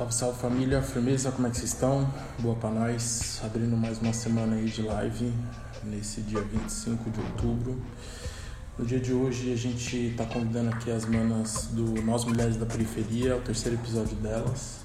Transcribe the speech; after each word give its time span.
Salve, 0.00 0.14
salve 0.14 0.38
família, 0.38 0.80
firmeza, 0.80 1.30
como 1.30 1.46
é 1.46 1.50
que 1.50 1.58
vocês 1.58 1.74
estão? 1.74 2.10
Boa 2.38 2.56
pra 2.56 2.70
nós, 2.70 3.38
abrindo 3.44 3.76
mais 3.76 4.00
uma 4.00 4.14
semana 4.14 4.56
aí 4.56 4.64
de 4.64 4.80
live 4.80 5.30
nesse 5.84 6.22
dia 6.22 6.40
25 6.40 7.10
de 7.10 7.20
outubro. 7.20 7.78
No 8.78 8.86
dia 8.86 8.98
de 8.98 9.12
hoje 9.12 9.52
a 9.52 9.56
gente 9.56 10.12
está 10.12 10.24
convidando 10.24 10.70
aqui 10.70 10.90
as 10.90 11.04
manas 11.04 11.68
do 11.72 12.00
Nós 12.00 12.24
Mulheres 12.24 12.56
da 12.56 12.64
Periferia, 12.64 13.36
o 13.36 13.42
terceiro 13.42 13.76
episódio 13.76 14.16
delas. 14.16 14.78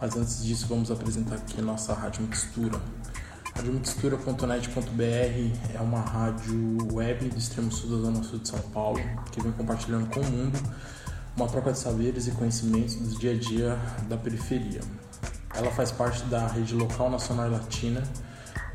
Mas 0.00 0.16
antes 0.16 0.42
disso 0.42 0.66
vamos 0.68 0.90
apresentar 0.90 1.36
aqui 1.36 1.62
nossa 1.62 1.94
Rádio 1.94 2.22
Mixtura. 2.22 2.80
Radiomixtura.net.br 3.54 5.76
é 5.76 5.80
uma 5.80 6.00
rádio 6.00 6.76
web 6.92 7.28
do 7.28 7.38
extremo 7.38 7.70
sul 7.70 7.90
da 7.90 8.02
zona 8.02 8.20
sul 8.24 8.40
de 8.40 8.48
São 8.48 8.58
Paulo 8.72 8.98
que 9.30 9.40
vem 9.40 9.52
compartilhando 9.52 10.12
com 10.12 10.18
o 10.18 10.24
mundo 10.24 10.58
uma 11.36 11.46
troca 11.48 11.72
de 11.72 11.78
saberes 11.78 12.26
e 12.26 12.32
conhecimentos 12.32 12.96
do 12.96 13.18
dia 13.18 13.32
a 13.32 13.36
dia 13.36 13.78
da 14.08 14.16
periferia. 14.16 14.80
Ela 15.54 15.70
faz 15.70 15.90
parte 15.90 16.22
da 16.24 16.46
rede 16.46 16.74
local 16.74 17.10
nacional 17.10 17.50
latina, 17.50 18.02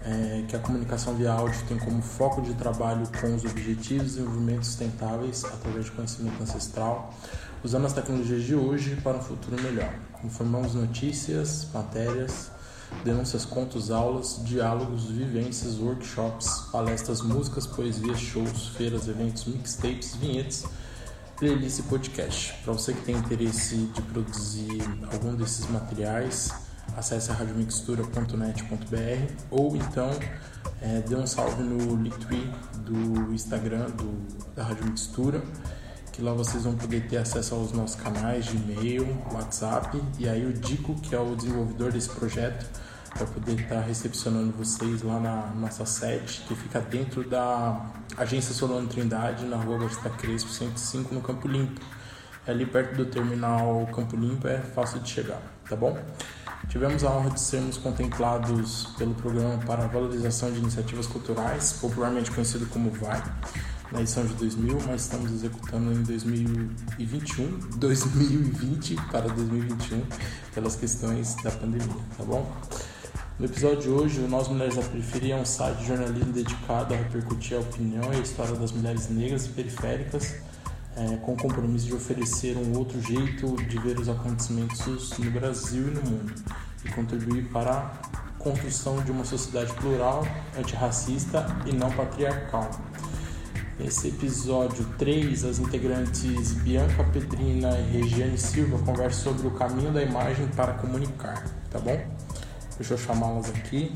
é, 0.03 0.43
que 0.47 0.55
a 0.55 0.59
comunicação 0.59 1.15
via 1.15 1.31
áudio 1.31 1.59
tem 1.67 1.77
como 1.77 2.01
foco 2.01 2.41
de 2.41 2.53
trabalho 2.53 3.07
com 3.19 3.35
os 3.35 3.43
objetivos 3.43 4.11
de 4.11 4.17
desenvolvimento 4.17 4.65
sustentáveis 4.65 5.43
através 5.43 5.85
de 5.85 5.91
conhecimento 5.91 6.41
ancestral, 6.41 7.13
usando 7.63 7.85
as 7.85 7.93
tecnologias 7.93 8.43
de 8.43 8.55
hoje 8.55 8.95
para 8.97 9.17
um 9.17 9.21
futuro 9.21 9.59
melhor. 9.61 9.91
Informamos 10.23 10.75
notícias, 10.75 11.67
matérias, 11.73 12.51
denúncias, 13.03 13.45
contos, 13.45 13.89
aulas, 13.89 14.39
diálogos, 14.43 15.05
vivências, 15.05 15.79
workshops, 15.79 16.67
palestras, 16.71 17.21
músicas, 17.21 17.65
poesias, 17.65 18.19
shows, 18.19 18.69
feiras, 18.69 19.07
eventos, 19.07 19.45
mixtapes, 19.45 20.15
vinhetes, 20.15 20.65
playlist 21.37 21.83
podcast. 21.83 22.53
Para 22.63 22.73
você 22.73 22.93
que 22.93 23.01
tem 23.01 23.15
interesse 23.15 23.75
de 23.75 24.01
produzir 24.01 24.81
algum 25.11 25.35
desses 25.35 25.69
materiais, 25.69 26.53
acesse 26.95 27.31
radiomixtura.net.br 27.31 29.33
ou 29.51 29.75
então 29.75 30.09
é, 30.81 31.01
dê 31.01 31.15
um 31.15 31.27
salve 31.27 31.63
no 31.63 32.01
Linktree 32.01 32.49
do 32.77 33.33
Instagram 33.33 33.89
do, 33.91 34.25
da 34.55 34.63
Rádio 34.63 34.85
Mixtura, 34.85 35.43
que 36.13 36.21
lá 36.21 36.33
vocês 36.33 36.63
vão 36.63 36.75
poder 36.75 37.07
ter 37.07 37.17
acesso 37.17 37.55
aos 37.55 37.73
nossos 37.73 38.01
canais 38.01 38.45
de 38.45 38.55
e-mail, 38.55 39.05
WhatsApp 39.33 40.01
e 40.17 40.29
aí 40.29 40.45
o 40.45 40.53
Dico, 40.53 40.95
que 41.01 41.13
é 41.13 41.19
o 41.19 41.35
desenvolvedor 41.35 41.91
desse 41.91 42.09
projeto, 42.09 42.65
vai 43.15 43.27
poder 43.27 43.59
estar 43.59 43.79
recepcionando 43.79 44.51
vocês 44.51 45.01
lá 45.01 45.19
na 45.19 45.47
nossa 45.55 45.85
sede, 45.85 46.43
que 46.47 46.55
fica 46.55 46.81
dentro 46.81 47.27
da 47.27 47.81
Agência 48.17 48.53
Solano 48.53 48.87
Trindade, 48.87 49.45
na 49.45 49.55
rua 49.55 49.77
Batista 49.77 50.09
Crespo 50.09 50.49
105, 50.49 51.15
no 51.15 51.21
Campo 51.21 51.47
Limpo. 51.47 51.79
É 52.45 52.51
ali 52.51 52.65
perto 52.65 52.95
do 52.95 53.05
terminal 53.05 53.87
Campo 53.95 54.17
Limpo, 54.17 54.47
é 54.47 54.59
fácil 54.59 54.99
de 54.99 55.09
chegar, 55.09 55.41
tá 55.67 55.75
bom? 55.75 55.97
Tivemos 56.67 57.03
a 57.03 57.11
honra 57.11 57.29
de 57.29 57.39
sermos 57.39 57.77
contemplados 57.77 58.87
pelo 58.97 59.13
Programa 59.15 59.57
para 59.65 59.85
a 59.85 59.87
Valorização 59.87 60.51
de 60.51 60.59
Iniciativas 60.59 61.07
Culturais, 61.07 61.73
popularmente 61.79 62.31
conhecido 62.31 62.65
como 62.67 62.91
VAI, 62.91 63.23
na 63.91 64.01
edição 64.01 64.25
de 64.25 64.33
2000, 64.33 64.79
mas 64.87 65.01
estamos 65.01 65.31
executando 65.31 65.93
em 65.93 66.03
2021, 66.03 67.59
2020 67.77 68.95
para 69.09 69.29
2021, 69.29 70.03
pelas 70.53 70.75
questões 70.75 71.35
da 71.35 71.51
pandemia, 71.51 71.95
tá 72.17 72.23
bom? 72.23 72.51
No 73.37 73.47
episódio 73.47 73.81
de 73.81 73.89
hoje, 73.89 74.21
o 74.21 74.29
Nós 74.29 74.47
Mulheres 74.47 74.77
da 74.77 74.81
Periferia 74.81 75.35
é 75.35 75.37
um 75.37 75.43
site 75.43 75.79
de 75.79 75.87
jornalismo 75.87 76.31
dedicado 76.31 76.93
a 76.93 76.97
repercutir 76.97 77.57
a 77.57 77.59
opinião 77.59 78.13
e 78.13 78.15
a 78.15 78.19
história 78.21 78.55
das 78.55 78.71
mulheres 78.71 79.09
negras 79.09 79.45
e 79.45 79.49
periféricas, 79.49 80.35
é, 80.95 81.17
com 81.17 81.33
o 81.33 81.37
compromisso 81.37 81.85
de 81.85 81.93
oferecer 81.93 82.55
um 82.55 82.77
outro 82.77 83.01
jeito 83.01 83.57
de 83.67 83.77
ver 83.77 83.99
os 83.99 84.07
acontecimentos 84.07 85.17
no 85.17 85.29
Brasil 85.31 85.89
e 85.89 85.91
no 85.91 86.01
mundo, 86.09 86.33
e 86.85 86.89
contribuir 86.91 87.49
para 87.49 87.71
a 87.71 88.41
construção 88.41 89.03
de 89.03 89.11
uma 89.11 89.25
sociedade 89.25 89.73
plural, 89.73 90.25
antirracista 90.57 91.45
e 91.65 91.73
não 91.73 91.91
patriarcal. 91.91 92.71
Nesse 93.77 94.07
episódio 94.07 94.85
3, 94.97 95.43
as 95.43 95.59
integrantes 95.59 96.53
Bianca 96.53 97.03
Pedrina 97.11 97.77
e 97.79 97.97
Regiane 97.97 98.37
Silva 98.37 98.79
conversam 98.85 99.33
sobre 99.33 99.47
o 99.47 99.51
caminho 99.51 99.91
da 99.91 100.01
imagem 100.01 100.47
para 100.55 100.71
comunicar, 100.75 101.43
tá 101.69 101.79
bom? 101.79 102.14
Deixa 102.77 102.93
eu 102.93 102.97
chamá-las 102.97 103.49
aqui. 103.49 103.93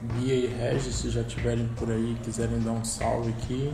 Bia 0.00 0.34
e 0.34 0.46
Regis, 0.46 0.94
se 0.94 1.10
já 1.10 1.20
estiverem 1.20 1.68
por 1.76 1.90
aí 1.90 2.16
quiserem 2.22 2.60
dar 2.60 2.72
um 2.72 2.84
salve 2.84 3.30
aqui, 3.32 3.72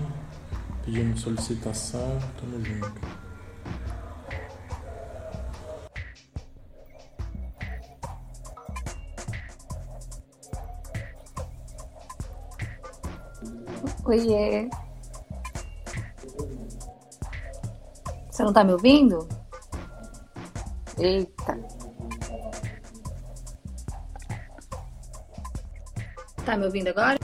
pedindo 0.85 1.19
solicitação, 1.19 2.19
tamo 2.41 2.65
junto. 2.65 3.23
Oiê. 14.05 14.69
Você 18.43 18.47
não 18.47 18.53
tá 18.53 18.65
me 18.65 18.73
ouvindo? 18.73 19.29
Eita. 20.99 21.61
Tá 26.45 26.57
me 26.57 26.65
ouvindo 26.65 26.89
agora? 26.89 27.21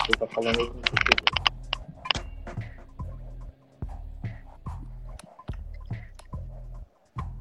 Você 0.00 0.16
tá 0.18 0.26
falando 0.26 0.72
com 0.72 0.80
você. 0.80 0.96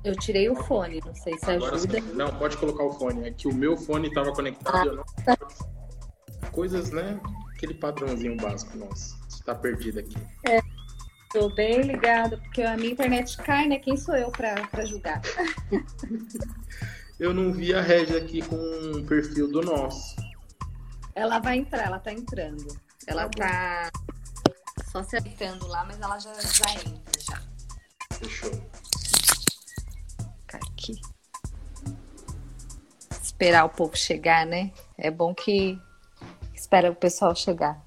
Eu 0.04 0.16
tirei 0.18 0.48
o 0.52 0.56
fone, 0.56 1.02
não 1.04 1.16
sei 1.16 1.36
se 1.40 1.50
Agora 1.50 1.74
ajuda. 1.74 2.00
Não, 2.14 2.28
pode 2.38 2.58
colocar 2.58 2.84
o 2.84 2.94
fone. 2.94 3.28
É 3.28 3.32
que 3.32 3.48
o 3.48 3.56
meu 3.56 3.76
fone 3.76 4.10
estava 4.10 4.32
conectado. 4.34 4.88
eu 4.88 4.96
não... 4.98 5.04
Coisas, 6.52 6.92
né? 6.92 7.20
Aquele 7.56 7.74
padrãozinho 7.74 8.36
básico 8.38 8.78
nosso. 8.78 9.18
Você 9.30 9.44
tá 9.44 9.56
perdido 9.56 10.00
aqui. 10.00 10.16
Tô 11.32 11.50
bem 11.54 11.82
ligada, 11.82 12.38
porque 12.38 12.62
a 12.62 12.78
minha 12.78 12.92
internet 12.92 13.36
cai, 13.38 13.68
né? 13.68 13.80
Quem 13.80 13.98
sou 13.98 14.16
eu 14.16 14.30
pra, 14.32 14.68
pra 14.68 14.86
julgar? 14.86 15.22
Eu 17.20 17.34
não 17.34 17.52
vi 17.52 17.74
a 17.74 17.82
Regia 17.82 18.18
aqui 18.18 18.42
com 18.42 18.56
o 18.56 19.06
perfil 19.06 19.50
do 19.50 19.62
nosso. 19.62 20.16
Ela 21.14 21.40
vai 21.40 21.58
entrar, 21.58 21.86
ela 21.86 21.98
tá 22.00 22.12
entrando. 22.12 22.66
Ela 23.08 23.30
Tá 23.30 23.90
tá 23.90 24.84
só 24.92 25.02
se 25.02 25.16
ajeitando 25.16 25.66
lá, 25.68 25.86
mas 25.86 26.00
ela 26.02 26.20
já, 26.20 26.34
já 26.34 26.74
entra 26.74 27.22
já. 27.22 27.42
Fechou. 28.18 28.52
Ficar 30.42 30.58
aqui. 30.58 31.00
Esperar 33.24 33.64
o 33.66 33.70
povo 33.70 33.96
chegar, 33.96 34.46
né? 34.46 34.74
É 34.98 35.10
bom 35.10 35.34
que 35.34 35.80
espera 36.66 36.90
o 36.90 36.96
pessoal 36.96 37.36
chegar. 37.36 37.80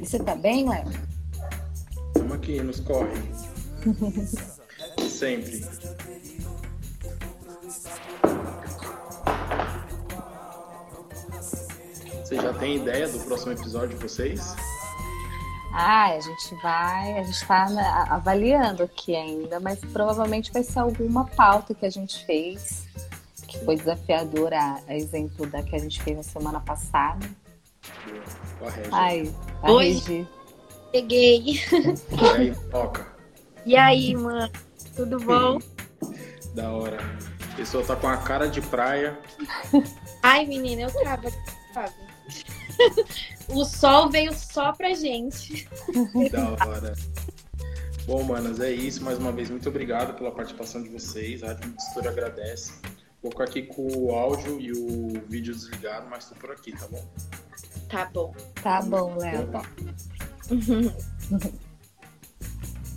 E 0.00 0.06
você 0.06 0.18
tá 0.18 0.34
bem, 0.34 0.68
Léo? 0.68 0.84
Estamos 2.08 2.32
aqui, 2.32 2.60
nos 2.60 2.80
corre. 2.80 3.12
Sempre. 5.14 5.64
Você 12.22 12.34
já 12.34 12.52
tem 12.54 12.76
ideia 12.76 13.08
do 13.08 13.20
próximo 13.20 13.52
episódio 13.52 13.96
de 13.96 14.02
vocês? 14.02 14.56
Ah, 15.72 16.06
a 16.06 16.20
gente 16.20 16.54
vai, 16.60 17.18
a 17.18 17.22
gente 17.22 17.34
está 17.34 17.66
avaliando 18.10 18.82
aqui 18.82 19.14
ainda, 19.14 19.60
mas 19.60 19.78
provavelmente 19.92 20.52
vai 20.52 20.64
ser 20.64 20.80
alguma 20.80 21.24
pauta 21.26 21.74
que 21.74 21.86
a 21.86 21.90
gente 21.90 22.24
fez, 22.26 22.84
que 23.46 23.64
foi 23.64 23.76
desafiadora, 23.76 24.80
a 24.88 24.96
exemplo 24.96 25.46
da 25.46 25.62
que 25.62 25.76
a 25.76 25.78
gente 25.78 26.02
fez 26.02 26.16
na 26.16 26.22
semana 26.24 26.60
passada. 26.60 27.24
Com 28.58 28.66
a 28.66 28.70
Regia. 28.70 28.90
Ai, 28.92 29.34
a 29.62 29.72
Oi. 29.72 29.92
Regi. 29.92 30.28
Cheguei. 30.92 31.44
E 32.10 32.26
aí, 32.34 32.54
toca. 32.70 33.14
E 33.64 33.76
aí, 33.76 34.14
mano? 34.16 34.50
Tudo 34.94 35.18
bom? 35.20 35.58
Da 36.54 36.70
hora. 36.70 36.98
A 37.52 37.56
pessoa 37.56 37.84
tá 37.84 37.96
com 37.96 38.08
a 38.08 38.16
cara 38.16 38.48
de 38.48 38.60
praia. 38.60 39.18
Ai, 40.22 40.46
menina, 40.46 40.82
eu 40.82 41.04
tava. 41.04 41.30
sabe? 41.72 41.94
o 43.48 43.64
sol 43.64 44.10
veio 44.10 44.32
só 44.32 44.72
pra 44.72 44.94
gente. 44.94 45.68
Da 46.30 46.50
hora. 46.50 46.94
Bom, 48.06 48.22
manas, 48.22 48.60
é 48.60 48.70
isso. 48.70 49.02
Mais 49.02 49.18
uma 49.18 49.32
vez, 49.32 49.50
muito 49.50 49.68
obrigado 49.68 50.16
pela 50.16 50.30
participação 50.30 50.82
de 50.82 50.88
vocês. 50.90 51.42
A 51.42 51.48
Rádio 51.48 51.70
Mistura 51.70 52.10
agradece. 52.10 52.72
Vou 53.22 53.30
ficar 53.32 53.44
aqui 53.44 53.62
com 53.62 53.86
o 53.86 54.10
áudio 54.10 54.60
e 54.60 54.70
o 54.72 55.20
vídeo 55.28 55.54
desligado, 55.54 56.06
mas 56.10 56.28
tô 56.28 56.34
por 56.34 56.50
aqui, 56.50 56.72
tá 56.72 56.86
bom? 56.88 57.02
Tá 57.88 58.10
bom. 58.12 58.34
Tá 58.62 58.82
bom, 58.82 59.16
Léo. 59.16 59.44
Opa. 59.44 59.62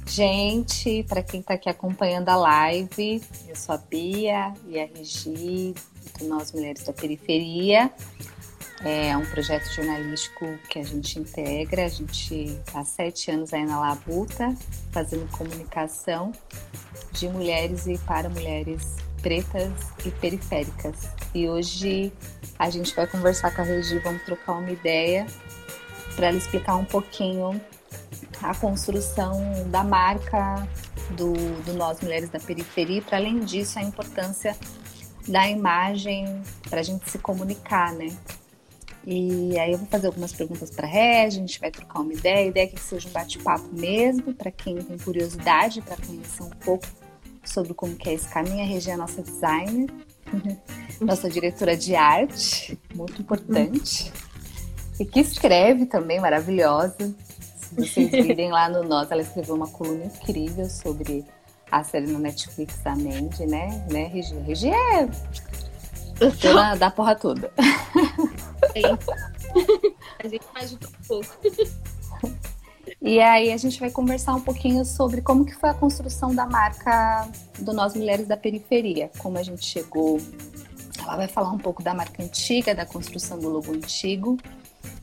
Gente, 0.08 1.04
para 1.04 1.22
quem 1.22 1.42
está 1.42 1.56
aqui 1.56 1.70
acompanhando 1.70 2.30
a 2.30 2.38
live, 2.38 3.22
eu 3.46 3.56
sou 3.58 3.76
a 3.76 3.78
Bia 3.78 4.54
e 4.66 4.80
a 4.80 4.86
Regi, 4.86 5.76
do 6.18 6.26
Nós 6.30 6.54
Mulheres 6.54 6.84
da 6.86 6.94
Periferia. 6.94 7.92
É 8.86 9.16
um 9.18 9.26
projeto 9.26 9.66
jornalístico 9.74 10.46
que 10.70 10.80
a 10.80 10.84
gente 10.84 11.20
integra. 11.20 11.86
A 11.86 11.90
gente 11.90 12.34
está 12.34 12.80
há 12.80 12.86
sete 12.86 13.30
anos 13.30 13.54
aí 13.54 13.66
na 13.66 13.82
Labuta, 13.82 14.56
fazendo 14.94 15.30
comunicação 15.30 16.32
de 17.12 17.28
mulheres 17.28 17.86
e 17.86 17.98
para 18.00 18.30
mulheres 18.30 18.96
pretas 19.22 19.74
e 20.06 20.12
periféricas. 20.12 21.10
E 21.36 21.50
hoje 21.50 22.14
a 22.58 22.70
gente 22.70 22.96
vai 22.96 23.08
conversar 23.08 23.54
com 23.54 23.62
a 23.62 23.66
Regi, 23.66 24.00
vamos 24.00 24.24
trocar 24.24 24.54
uma 24.54 24.72
ideia 24.72 25.28
para 26.16 26.28
ela 26.28 26.38
explicar 26.38 26.78
um 26.78 26.86
pouquinho 26.86 27.62
a 28.42 28.54
construção 28.56 29.40
da 29.70 29.84
marca 29.84 30.68
do, 31.12 31.34
do 31.64 31.74
Nós 31.74 32.00
Mulheres 32.02 32.30
da 32.30 32.40
Periferia, 32.40 33.02
para 33.02 33.18
além 33.18 33.40
disso, 33.40 33.80
a 33.80 33.84
importância 33.84 34.56
da 35.28 35.48
imagem 35.50 36.42
para 36.70 36.80
a 36.80 36.84
gente 36.84 37.10
se 37.10 37.18
comunicar, 37.20 37.94
né? 37.94 38.16
E 39.06 39.58
aí 39.58 39.72
eu 39.72 39.78
vou 39.78 39.88
fazer 39.88 40.08
algumas 40.08 40.34
perguntas 40.34 40.70
para 40.70 40.86
a 40.86 40.90
Ré, 40.90 41.24
a 41.24 41.30
gente 41.30 41.60
vai 41.60 41.72
trocar 41.72 42.02
uma 42.02 42.12
ideia, 42.12 42.40
a 42.40 42.46
ideia 42.48 42.66
é 42.66 42.68
que 42.68 42.80
seja 42.80 43.08
um 43.08 43.12
bate-papo 43.12 43.70
mesmo, 43.72 44.34
para 44.34 44.52
quem 44.52 44.76
tem 44.76 44.98
curiosidade, 44.98 45.82
para 45.82 45.96
conhecer 45.96 46.44
um 46.44 46.50
pouco 46.50 46.86
sobre 47.46 47.74
como 47.74 47.96
que 47.96 48.10
é 48.10 48.14
esse 48.14 48.28
caminho. 48.28 48.62
A 48.62 48.66
Regi 48.66 48.90
é 48.90 48.94
a 48.94 48.98
nossa 48.98 49.22
designer, 49.22 49.90
nossa 51.00 51.30
diretora 51.30 51.78
de 51.78 51.96
arte, 51.96 52.78
muito 52.94 53.22
importante, 53.22 54.12
e 55.00 55.06
que 55.06 55.22
escreve 55.22 55.86
também, 55.86 56.20
maravilhosa. 56.20 57.16
Vocês 57.74 58.12
virem 58.12 58.52
lá 58.52 58.70
no 58.70 58.84
Nós, 58.84 59.12
ela 59.12 59.22
escreveu 59.22 59.56
uma 59.56 59.68
coluna 59.68 60.06
incrível 60.06 60.70
sobre 60.70 61.26
a 61.72 61.84
série 61.84 62.08
no 62.08 62.20
Netflix, 62.20 62.86
a 62.86 62.96
Mandy, 62.96 63.46
né? 63.46 63.86
né, 63.92 64.06
Regi? 64.06 64.36
Regi 64.40 64.70
é 64.70 65.08
dona 66.42 66.76
da 66.76 66.90
porra 66.90 67.16
toda. 67.16 67.52
A 70.20 70.28
gente 70.28 70.46
faz 70.54 70.72
de 70.72 70.78
tudo 70.78 70.96
um 71.00 71.08
pouco. 71.08 71.38
E 73.02 73.20
aí 73.20 73.52
a 73.52 73.58
gente 73.58 73.80
vai 73.80 73.92
conversar 73.92 74.34
um 74.34 74.42
pouquinho 74.42 74.84
sobre 74.84 75.22
como 75.22 75.46
que 75.46 75.54
foi 75.54 75.70
a 75.70 75.74
construção 75.74 76.34
da 76.34 76.46
marca 76.46 77.30
do 77.60 77.74
Nós 77.74 77.96
Mulheres 77.96 78.28
da 78.28 78.36
Periferia, 78.36 79.12
como 79.20 79.38
a 79.38 79.44
gente 79.44 79.66
chegou. 79.66 80.20
Ela 81.02 81.18
vai 81.18 81.28
falar 81.28 81.52
um 81.52 81.58
pouco 81.58 81.84
da 81.84 81.94
marca 81.94 82.24
antiga, 82.24 82.74
da 82.74 82.86
construção 82.86 83.38
do 83.40 83.50
logo 83.50 83.72
antigo 83.72 84.38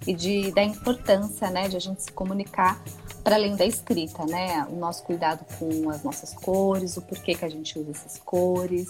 e 0.07 0.15
de, 0.15 0.53
da 0.53 0.63
importância, 0.63 1.51
né, 1.51 1.69
de 1.69 1.77
a 1.77 1.81
gente 1.81 2.03
se 2.03 2.13
comunicar 2.13 2.83
para 3.23 3.37
além 3.37 3.57
da 3.57 3.65
escrita, 3.65 4.27
né? 4.27 4.67
O 4.71 4.77
nosso 4.77 5.03
cuidado 5.03 5.47
com 5.59 5.89
as 5.89 6.05
nossas 6.05 6.35
cores, 6.35 6.99
o 6.99 7.03
porquê 7.03 7.35
que 7.35 7.45
a 7.45 7.49
gente 7.49 7.79
usa 7.79 7.91
essas 7.93 8.19
cores. 8.19 8.87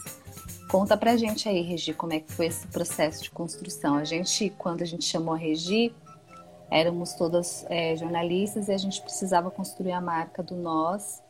Conta 0.69 0.96
pra 0.96 1.17
gente 1.17 1.49
aí, 1.49 1.62
Regi, 1.62 1.94
como 1.94 2.12
é 2.12 2.19
que 2.19 2.32
foi 2.32 2.46
esse 2.46 2.67
processo 2.67 3.23
de 3.23 3.31
construção. 3.31 3.94
A 3.94 4.02
gente, 4.02 4.50
quando 4.58 4.82
a 4.82 4.85
gente 4.85 5.05
chamou 5.05 5.35
a 5.35 5.37
Regi, 5.37 5.94
éramos 6.69 7.14
todas 7.14 7.64
é, 7.69 7.94
jornalistas 7.94 8.67
e 8.67 8.73
a 8.73 8.76
gente 8.76 9.00
precisava 9.00 9.52
construir 9.52 9.93
a 9.93 10.00
marca 10.00 10.43
do 10.43 10.56
nós. 10.56 11.23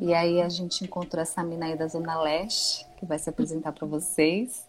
E 0.00 0.14
aí 0.14 0.40
a 0.40 0.48
gente 0.48 0.82
encontrou 0.82 1.22
essa 1.22 1.42
mina 1.42 1.66
aí 1.66 1.76
da 1.76 1.86
Zona 1.86 2.18
Leste, 2.22 2.86
que 2.96 3.04
vai 3.04 3.18
se 3.18 3.28
apresentar 3.28 3.72
para 3.72 3.86
vocês. 3.86 4.66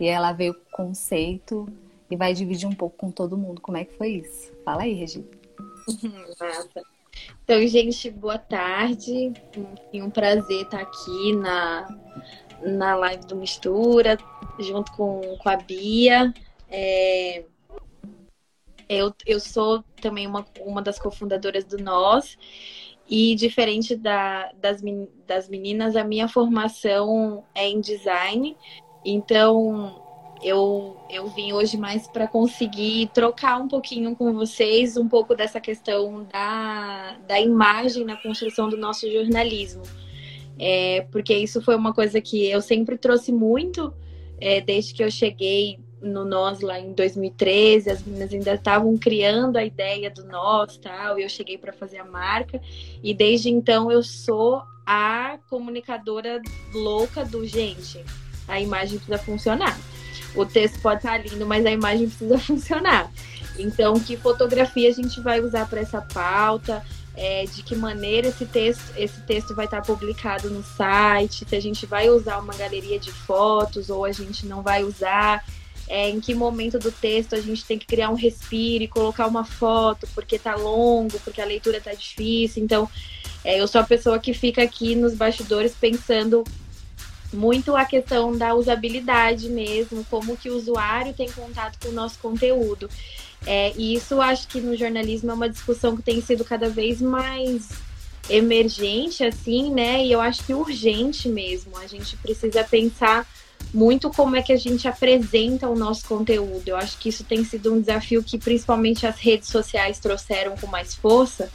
E 0.00 0.06
ela 0.06 0.32
veio 0.32 0.54
com 0.54 0.60
o 0.60 0.86
conceito 0.88 1.68
e 2.10 2.16
vai 2.16 2.32
dividir 2.32 2.66
um 2.68 2.74
pouco 2.74 2.96
com 2.96 3.10
todo 3.10 3.36
mundo 3.36 3.60
como 3.60 3.76
é 3.76 3.84
que 3.84 3.96
foi 3.96 4.08
isso. 4.10 4.52
Fala 4.64 4.82
aí, 4.82 4.94
Regi. 4.94 5.24
Massa. 6.40 6.82
Então, 7.44 7.66
gente, 7.66 8.10
boa 8.10 8.38
tarde. 8.38 9.32
É 9.92 10.02
um 10.02 10.10
prazer 10.10 10.62
estar 10.62 10.80
aqui 10.80 11.32
na, 11.34 11.88
na 12.62 12.94
live 12.94 13.26
do 13.26 13.36
Mistura, 13.36 14.16
junto 14.58 14.92
com, 14.92 15.20
com 15.38 15.48
a 15.48 15.56
Bia. 15.56 16.32
É, 16.70 17.44
eu, 18.88 19.12
eu 19.26 19.40
sou 19.40 19.82
também 20.00 20.26
uma, 20.26 20.46
uma 20.60 20.82
das 20.82 20.98
cofundadoras 20.98 21.64
do 21.64 21.78
Nós. 21.78 22.38
E 23.10 23.34
diferente 23.34 23.96
da, 23.96 24.52
das, 24.60 24.82
das 25.26 25.48
meninas, 25.48 25.96
a 25.96 26.04
minha 26.04 26.28
formação 26.28 27.42
é 27.54 27.66
em 27.66 27.80
design. 27.80 28.54
Então, 29.02 30.02
eu, 30.42 30.96
eu 31.10 31.26
vim 31.28 31.52
hoje 31.52 31.76
mais 31.76 32.06
para 32.06 32.26
conseguir 32.26 33.10
trocar 33.12 33.60
um 33.60 33.68
pouquinho 33.68 34.14
com 34.14 34.32
vocês 34.32 34.96
um 34.96 35.08
pouco 35.08 35.34
dessa 35.34 35.60
questão 35.60 36.26
da, 36.32 37.16
da 37.26 37.40
imagem 37.40 38.04
na 38.04 38.16
construção 38.16 38.68
do 38.68 38.76
nosso 38.76 39.10
jornalismo. 39.10 39.82
É, 40.58 41.06
porque 41.12 41.34
isso 41.34 41.62
foi 41.62 41.76
uma 41.76 41.92
coisa 41.92 42.20
que 42.20 42.48
eu 42.50 42.60
sempre 42.60 42.98
trouxe 42.98 43.32
muito 43.32 43.92
é, 44.40 44.60
desde 44.60 44.94
que 44.94 45.02
eu 45.02 45.10
cheguei 45.10 45.78
no 46.00 46.24
Nós 46.24 46.60
lá 46.60 46.78
em 46.78 46.92
2013, 46.92 47.90
as 47.90 48.02
meninas 48.04 48.32
ainda 48.32 48.54
estavam 48.54 48.96
criando 48.96 49.56
a 49.56 49.64
ideia 49.64 50.10
do 50.10 50.24
Nós 50.24 50.76
tal, 50.76 51.18
e 51.18 51.22
eu 51.22 51.28
cheguei 51.28 51.58
para 51.58 51.72
fazer 51.72 51.98
a 51.98 52.04
marca, 52.04 52.60
e 53.02 53.12
desde 53.12 53.50
então 53.50 53.90
eu 53.90 54.02
sou 54.02 54.62
a 54.86 55.38
comunicadora 55.50 56.40
louca 56.72 57.24
do 57.24 57.44
gente, 57.46 58.02
a 58.46 58.60
imagem 58.60 58.98
precisa 58.98 59.18
funcionar. 59.18 59.78
O 60.34 60.44
texto 60.44 60.80
pode 60.80 60.98
estar 60.98 61.18
lindo, 61.18 61.46
mas 61.46 61.64
a 61.64 61.70
imagem 61.70 62.08
precisa 62.08 62.38
funcionar. 62.38 63.10
Então, 63.58 63.98
que 63.98 64.16
fotografia 64.16 64.88
a 64.88 64.92
gente 64.92 65.20
vai 65.20 65.40
usar 65.40 65.66
para 65.68 65.80
essa 65.80 66.00
pauta? 66.00 66.84
É, 67.16 67.44
de 67.46 67.64
que 67.64 67.74
maneira 67.74 68.28
esse 68.28 68.46
texto, 68.46 68.92
esse 68.96 69.20
texto 69.22 69.52
vai 69.52 69.64
estar 69.64 69.82
publicado 69.82 70.48
no 70.50 70.62
site? 70.62 71.44
Se 71.48 71.56
a 71.56 71.60
gente 71.60 71.84
vai 71.84 72.08
usar 72.08 72.38
uma 72.38 72.54
galeria 72.54 72.98
de 72.98 73.10
fotos 73.10 73.90
ou 73.90 74.04
a 74.04 74.12
gente 74.12 74.46
não 74.46 74.62
vai 74.62 74.84
usar? 74.84 75.44
É, 75.88 76.08
em 76.10 76.20
que 76.20 76.34
momento 76.34 76.78
do 76.78 76.92
texto 76.92 77.34
a 77.34 77.40
gente 77.40 77.64
tem 77.64 77.78
que 77.78 77.86
criar 77.86 78.10
um 78.10 78.14
respiro 78.14 78.84
e 78.84 78.88
colocar 78.88 79.26
uma 79.26 79.42
foto 79.42 80.06
porque 80.14 80.36
está 80.36 80.54
longo, 80.54 81.18
porque 81.20 81.40
a 81.40 81.46
leitura 81.46 81.78
está 81.78 81.92
difícil. 81.92 82.62
Então, 82.62 82.88
é, 83.42 83.60
eu 83.60 83.66
sou 83.66 83.80
a 83.80 83.84
pessoa 83.84 84.18
que 84.18 84.34
fica 84.34 84.62
aqui 84.62 84.94
nos 84.94 85.14
bastidores 85.14 85.74
pensando 85.74 86.44
muito 87.32 87.76
a 87.76 87.84
questão 87.84 88.36
da 88.36 88.54
usabilidade 88.54 89.48
mesmo, 89.48 90.04
como 90.10 90.36
que 90.36 90.50
o 90.50 90.56
usuário 90.56 91.12
tem 91.12 91.30
contato 91.30 91.78
com 91.80 91.88
o 91.88 91.92
nosso 91.92 92.18
conteúdo. 92.18 92.88
É, 93.46 93.72
e 93.76 93.94
isso 93.94 94.20
acho 94.20 94.48
que 94.48 94.60
no 94.60 94.76
jornalismo 94.76 95.30
é 95.30 95.34
uma 95.34 95.48
discussão 95.48 95.96
que 95.96 96.02
tem 96.02 96.20
sido 96.20 96.44
cada 96.44 96.68
vez 96.68 97.00
mais 97.00 97.68
emergente, 98.28 99.24
assim, 99.24 99.70
né? 99.72 100.04
E 100.04 100.12
eu 100.12 100.20
acho 100.20 100.44
que 100.44 100.54
urgente 100.54 101.28
mesmo. 101.28 101.76
A 101.76 101.86
gente 101.86 102.16
precisa 102.16 102.64
pensar 102.64 103.26
muito 103.72 104.10
como 104.10 104.36
é 104.36 104.42
que 104.42 104.52
a 104.52 104.56
gente 104.56 104.86
apresenta 104.88 105.68
o 105.68 105.76
nosso 105.76 106.06
conteúdo. 106.06 106.68
Eu 106.68 106.76
acho 106.76 106.98
que 106.98 107.08
isso 107.08 107.24
tem 107.24 107.44
sido 107.44 107.72
um 107.72 107.80
desafio 107.80 108.22
que 108.22 108.38
principalmente 108.38 109.06
as 109.06 109.18
redes 109.18 109.48
sociais 109.48 109.98
trouxeram 109.98 110.56
com 110.56 110.66
mais 110.66 110.94
força, 110.94 111.50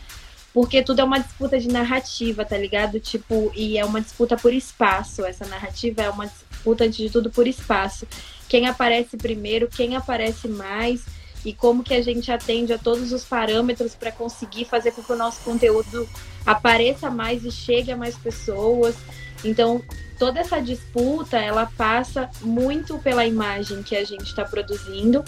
porque 0.54 0.84
tudo 0.84 1.02
é 1.02 1.04
uma 1.04 1.20
disputa 1.20 1.60
de 1.60 1.68
narrativa, 1.68 2.46
tá 2.46 2.58
ligado? 2.58 3.00
Tipo, 3.00 3.52
e 3.56 3.78
é 3.78 3.84
uma 3.84 4.00
disputa 4.00 4.38
por 4.38 4.54
espaço. 4.54 5.26
Essa 5.26 5.48
narrativa 5.48 6.04
é 6.04 6.10
uma 6.10 6.28
disputa 6.28 6.88
de 6.88 7.10
tudo 7.10 7.32
por 7.32 7.48
espaço. 7.48 8.08
Quem 8.48 8.68
aparece 8.68 9.18
primeiro, 9.18 9.68
quem 9.68 9.96
aparece 9.96 10.48
mais 10.48 11.04
e 11.44 11.54
como 11.54 11.84
que 11.84 11.94
a 11.94 12.02
gente 12.02 12.32
atende 12.32 12.72
a 12.72 12.78
todos 12.78 13.12
os 13.12 13.26
parâmetros 13.26 13.96
para 13.96 14.12
conseguir 14.12 14.66
fazer 14.66 14.92
com 14.92 15.02
que 15.02 15.12
o 15.12 15.18
nosso 15.18 15.42
conteúdo 15.42 16.08
apareça 16.46 17.10
mais 17.10 17.44
e 17.44 17.52
chegue 17.52 17.92
a 17.92 17.98
mais 17.98 18.16
pessoas. 18.16 18.96
Então, 19.44 19.82
toda 20.20 20.40
essa 20.40 20.62
disputa, 20.62 21.38
ela 21.38 21.66
passa 21.76 22.30
muito 22.42 23.00
pela 23.00 23.26
imagem 23.26 23.82
que 23.82 23.96
a 23.96 24.06
gente 24.06 24.26
está 24.26 24.46
produzindo 24.46 25.24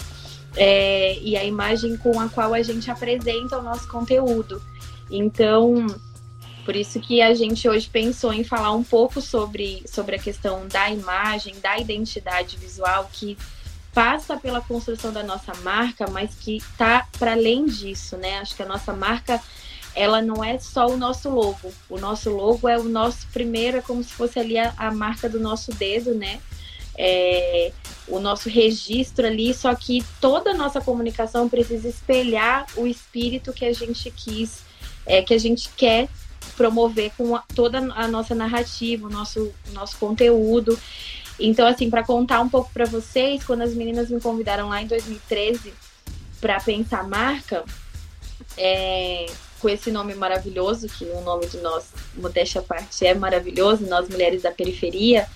é, 0.56 1.18
e 1.18 1.36
a 1.36 1.44
imagem 1.44 1.96
com 1.96 2.18
a 2.20 2.28
qual 2.28 2.54
a 2.54 2.62
gente 2.62 2.90
apresenta 2.90 3.58
o 3.58 3.62
nosso 3.62 3.88
conteúdo. 3.88 4.62
Então, 5.10 5.86
por 6.64 6.74
isso 6.74 6.98
que 6.98 7.22
a 7.22 7.32
gente 7.32 7.68
hoje 7.68 7.88
pensou 7.88 8.32
em 8.32 8.42
falar 8.42 8.72
um 8.72 8.82
pouco 8.82 9.20
sobre, 9.20 9.84
sobre 9.86 10.16
a 10.16 10.18
questão 10.18 10.66
da 10.66 10.90
imagem, 10.90 11.54
da 11.60 11.78
identidade 11.78 12.56
visual, 12.56 13.08
que 13.12 13.38
passa 13.94 14.36
pela 14.36 14.60
construção 14.60 15.12
da 15.12 15.22
nossa 15.22 15.54
marca, 15.62 16.06
mas 16.10 16.34
que 16.34 16.56
está 16.56 17.06
para 17.18 17.32
além 17.32 17.64
disso, 17.64 18.16
né? 18.16 18.38
Acho 18.40 18.54
que 18.54 18.62
a 18.62 18.66
nossa 18.66 18.92
marca, 18.92 19.40
ela 19.94 20.20
não 20.20 20.44
é 20.44 20.58
só 20.58 20.86
o 20.86 20.98
nosso 20.98 21.30
logo. 21.30 21.72
O 21.88 21.98
nosso 21.98 22.28
logo 22.28 22.68
é 22.68 22.76
o 22.76 22.84
nosso 22.84 23.26
primeiro, 23.32 23.78
é 23.78 23.80
como 23.80 24.04
se 24.04 24.12
fosse 24.12 24.38
ali 24.38 24.58
a, 24.58 24.74
a 24.76 24.90
marca 24.90 25.30
do 25.30 25.40
nosso 25.40 25.70
dedo, 25.72 26.14
né? 26.14 26.40
É, 26.98 27.72
o 28.08 28.18
nosso 28.18 28.48
registro 28.48 29.26
ali, 29.26 29.54
só 29.54 29.74
que 29.74 30.04
toda 30.20 30.50
a 30.50 30.54
nossa 30.54 30.80
comunicação 30.80 31.48
precisa 31.48 31.88
espelhar 31.88 32.66
o 32.76 32.86
espírito 32.86 33.52
que 33.52 33.64
a 33.64 33.72
gente 33.72 34.10
quis, 34.10 34.60
é, 35.06 35.22
que 35.22 35.32
a 35.32 35.38
gente 35.38 35.70
quer 35.76 36.08
promover 36.56 37.12
com 37.16 37.36
a, 37.36 37.42
toda 37.54 37.78
a 37.78 38.08
nossa 38.08 38.34
narrativa, 38.34 39.06
o 39.06 39.10
nosso, 39.10 39.52
nosso 39.72 39.96
conteúdo. 39.98 40.78
Então, 41.38 41.66
assim, 41.66 41.90
para 41.90 42.02
contar 42.02 42.40
um 42.40 42.48
pouco 42.48 42.70
para 42.72 42.86
vocês, 42.86 43.44
quando 43.44 43.62
as 43.62 43.74
meninas 43.74 44.10
me 44.10 44.20
convidaram 44.20 44.68
lá 44.68 44.82
em 44.82 44.86
2013 44.86 45.72
para 46.40 46.58
pensar 46.60 47.06
marca, 47.06 47.64
é, 48.56 49.26
com 49.60 49.68
esse 49.68 49.90
nome 49.90 50.14
maravilhoso, 50.14 50.88
que 50.88 51.04
o 51.04 51.20
nome 51.20 51.46
de 51.46 51.58
nós, 51.58 51.88
modéstia 52.16 52.62
parte, 52.62 53.06
é 53.06 53.14
maravilhoso, 53.14 53.86
nós 53.86 54.08
mulheres 54.08 54.42
da 54.42 54.50
periferia, 54.50 55.26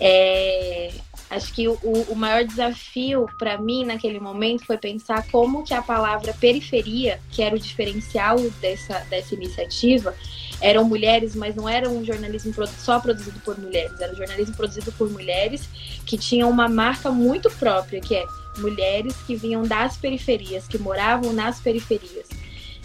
é, 0.00 0.92
acho 1.28 1.52
que 1.52 1.66
o, 1.68 1.76
o 1.82 2.14
maior 2.14 2.44
desafio 2.44 3.28
para 3.38 3.58
mim 3.58 3.84
naquele 3.84 4.20
momento 4.20 4.64
foi 4.64 4.78
pensar 4.78 5.26
como 5.30 5.64
que 5.64 5.74
a 5.74 5.82
palavra 5.82 6.32
periferia, 6.34 7.20
que 7.30 7.42
era 7.42 7.54
o 7.54 7.58
diferencial 7.58 8.38
dessa, 8.60 9.00
dessa 9.10 9.34
iniciativa, 9.34 10.14
eram 10.60 10.84
mulheres, 10.84 11.34
mas 11.34 11.54
não 11.54 11.68
era 11.68 11.88
um 11.88 12.04
jornalismo 12.04 12.52
só 12.66 13.00
produzido 13.00 13.38
por 13.40 13.58
mulheres, 13.58 14.00
era 14.00 14.12
um 14.12 14.16
jornalismo 14.16 14.54
produzido 14.54 14.92
por 14.92 15.10
mulheres 15.10 15.68
que 16.06 16.16
tinham 16.16 16.48
uma 16.48 16.68
marca 16.68 17.10
muito 17.10 17.50
própria, 17.50 18.00
que 18.00 18.14
é 18.14 18.24
mulheres 18.58 19.14
que 19.26 19.36
vinham 19.36 19.62
das 19.62 19.96
periferias, 19.96 20.66
que 20.66 20.78
moravam 20.78 21.32
nas 21.32 21.60
periferias. 21.60 22.28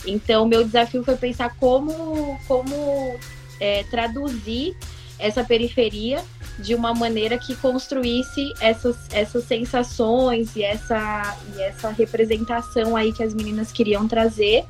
Então, 0.05 0.47
meu 0.47 0.63
desafio 0.63 1.03
foi 1.03 1.15
pensar 1.15 1.55
como, 1.57 2.39
como 2.47 3.17
é, 3.59 3.83
traduzir 3.83 4.75
essa 5.21 5.43
periferia 5.43 6.23
de 6.59 6.73
uma 6.73 6.93
maneira 6.93 7.37
que 7.37 7.55
construísse 7.55 8.53
essas, 8.59 9.07
essas 9.13 9.43
sensações 9.43 10.55
e 10.55 10.63
essa, 10.63 11.37
e 11.55 11.61
essa 11.61 11.89
representação 11.89 12.95
aí 12.95 13.13
que 13.13 13.23
as 13.23 13.33
meninas 13.33 13.71
queriam 13.71 14.07
trazer. 14.07 14.65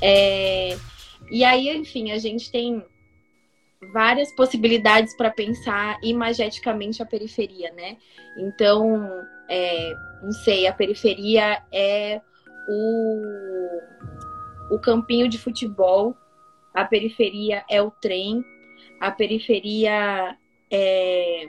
É, 0.00 0.76
e 1.30 1.44
aí, 1.44 1.68
enfim, 1.68 2.10
a 2.10 2.18
gente 2.18 2.50
tem 2.50 2.82
várias 3.92 4.34
possibilidades 4.34 5.14
para 5.16 5.30
pensar 5.30 5.98
imageticamente 6.02 7.02
a 7.02 7.06
periferia, 7.06 7.72
né? 7.72 7.96
Então, 8.38 9.08
é, 9.48 9.94
não 10.22 10.32
sei, 10.32 10.66
a 10.66 10.72
periferia 10.72 11.62
é 11.70 12.20
o, 12.68 13.80
o 14.70 14.78
campinho 14.78 15.28
de 15.28 15.38
futebol, 15.38 16.16
a 16.72 16.84
periferia 16.84 17.64
é 17.70 17.80
o 17.80 17.90
trem, 17.90 18.44
a 19.04 19.10
periferia 19.10 20.36
é 20.70 21.46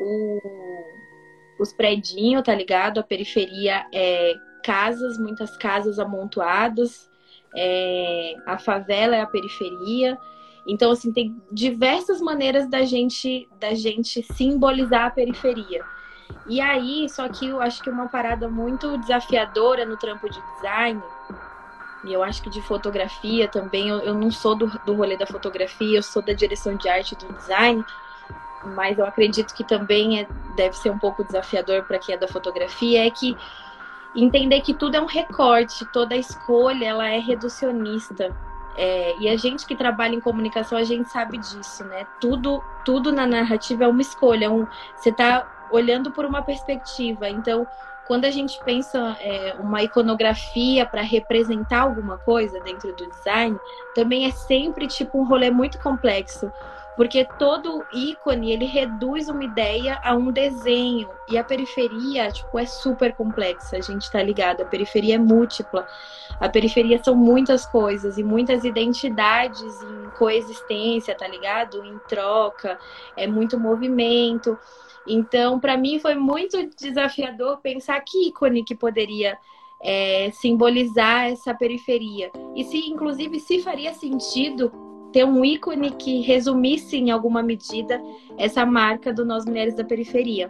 o, 0.00 0.40
os 1.60 1.72
predinhos, 1.72 2.42
tá 2.42 2.54
ligado? 2.54 2.98
A 2.98 3.04
periferia 3.04 3.86
é 3.94 4.34
casas, 4.64 5.16
muitas 5.16 5.56
casas 5.56 5.98
amontoadas, 6.00 7.08
é, 7.56 8.34
a 8.46 8.58
favela 8.58 9.14
é 9.14 9.20
a 9.20 9.26
periferia. 9.26 10.18
Então, 10.66 10.90
assim, 10.90 11.12
tem 11.12 11.40
diversas 11.52 12.20
maneiras 12.20 12.68
da 12.68 12.82
gente, 12.82 13.48
da 13.60 13.74
gente 13.74 14.22
simbolizar 14.34 15.06
a 15.06 15.10
periferia. 15.10 15.84
E 16.48 16.60
aí, 16.60 17.08
só 17.08 17.28
que 17.28 17.46
eu 17.46 17.60
acho 17.60 17.80
que 17.80 17.88
uma 17.88 18.08
parada 18.08 18.48
muito 18.48 18.98
desafiadora 18.98 19.86
no 19.86 19.96
trampo 19.96 20.28
de 20.28 20.40
design, 20.54 21.00
e 22.04 22.12
eu 22.12 22.22
acho 22.22 22.42
que 22.42 22.50
de 22.50 22.62
fotografia 22.62 23.48
também, 23.48 23.88
eu, 23.88 24.00
eu 24.00 24.14
não 24.14 24.30
sou 24.30 24.54
do, 24.54 24.66
do 24.84 24.94
rolê 24.94 25.16
da 25.16 25.26
fotografia, 25.26 25.98
eu 25.98 26.02
sou 26.02 26.22
da 26.22 26.32
direção 26.32 26.76
de 26.76 26.88
arte 26.88 27.16
do 27.16 27.32
design, 27.32 27.84
mas 28.64 28.98
eu 28.98 29.04
acredito 29.04 29.54
que 29.54 29.64
também 29.64 30.20
é, 30.20 30.28
deve 30.56 30.76
ser 30.76 30.90
um 30.90 30.98
pouco 30.98 31.24
desafiador 31.24 31.84
para 31.84 31.98
quem 31.98 32.14
é 32.14 32.18
da 32.18 32.28
fotografia, 32.28 33.06
é 33.06 33.10
que 33.10 33.36
entender 34.14 34.60
que 34.60 34.74
tudo 34.74 34.96
é 34.96 35.00
um 35.00 35.06
recorte, 35.06 35.84
toda 35.86 36.16
escolha 36.16 36.86
ela 36.86 37.08
é 37.08 37.18
reducionista. 37.18 38.34
É, 38.76 39.16
e 39.18 39.28
a 39.28 39.36
gente 39.36 39.66
que 39.66 39.74
trabalha 39.74 40.14
em 40.14 40.20
comunicação, 40.20 40.78
a 40.78 40.84
gente 40.84 41.10
sabe 41.10 41.36
disso, 41.38 41.84
né? 41.84 42.06
Tudo, 42.20 42.62
tudo 42.84 43.10
na 43.10 43.26
narrativa 43.26 43.84
é 43.84 43.88
uma 43.88 44.00
escolha. 44.00 44.50
Um, 44.52 44.66
você 44.94 45.10
está 45.10 45.68
olhando 45.70 46.12
por 46.12 46.24
uma 46.24 46.42
perspectiva. 46.42 47.28
Então, 47.28 47.66
quando 48.08 48.24
a 48.24 48.30
gente 48.30 48.58
pensa 48.64 49.16
é, 49.20 49.54
uma 49.60 49.82
iconografia 49.82 50.86
para 50.86 51.02
representar 51.02 51.82
alguma 51.82 52.16
coisa 52.16 52.58
dentro 52.60 52.96
do 52.96 53.06
design, 53.10 53.56
também 53.94 54.24
é 54.24 54.30
sempre 54.30 54.88
tipo 54.88 55.20
um 55.20 55.28
rolê 55.28 55.50
muito 55.50 55.78
complexo, 55.78 56.50
porque 56.98 57.24
todo 57.38 57.86
ícone 57.92 58.50
ele 58.50 58.64
reduz 58.64 59.28
uma 59.28 59.44
ideia 59.44 60.00
a 60.02 60.16
um 60.16 60.32
desenho. 60.32 61.08
E 61.30 61.38
a 61.38 61.44
periferia 61.44 62.28
tipo 62.32 62.58
é 62.58 62.66
super 62.66 63.14
complexa 63.14 63.76
a 63.76 63.80
gente 63.80 64.02
está 64.02 64.20
ligado. 64.20 64.62
A 64.62 64.64
periferia 64.64 65.14
é 65.14 65.18
múltipla. 65.18 65.86
A 66.40 66.48
periferia 66.48 67.00
são 67.00 67.14
muitas 67.14 67.64
coisas 67.64 68.18
e 68.18 68.24
muitas 68.24 68.64
identidades 68.64 69.80
em 69.80 70.10
coexistência 70.18 71.14
tá 71.14 71.28
ligado? 71.28 71.84
Em 71.84 72.00
troca 72.08 72.76
é 73.16 73.28
muito 73.28 73.60
movimento. 73.60 74.58
Então 75.06 75.60
para 75.60 75.76
mim 75.76 76.00
foi 76.00 76.16
muito 76.16 76.68
desafiador 76.76 77.58
pensar 77.58 78.00
que 78.00 78.26
ícone 78.26 78.64
que 78.64 78.74
poderia 78.74 79.38
é, 79.80 80.32
simbolizar 80.32 81.26
essa 81.26 81.54
periferia. 81.54 82.32
E 82.56 82.64
se 82.64 82.76
inclusive 82.90 83.38
se 83.38 83.62
faria 83.62 83.94
sentido 83.94 84.87
ter 85.18 85.24
um 85.24 85.44
ícone 85.44 85.90
que 85.90 86.20
resumisse 86.20 86.96
em 86.96 87.10
alguma 87.10 87.42
medida 87.42 88.00
essa 88.38 88.64
marca 88.64 89.12
do 89.12 89.24
Nós 89.24 89.44
Mulheres 89.44 89.74
da 89.74 89.82
Periferia. 89.82 90.48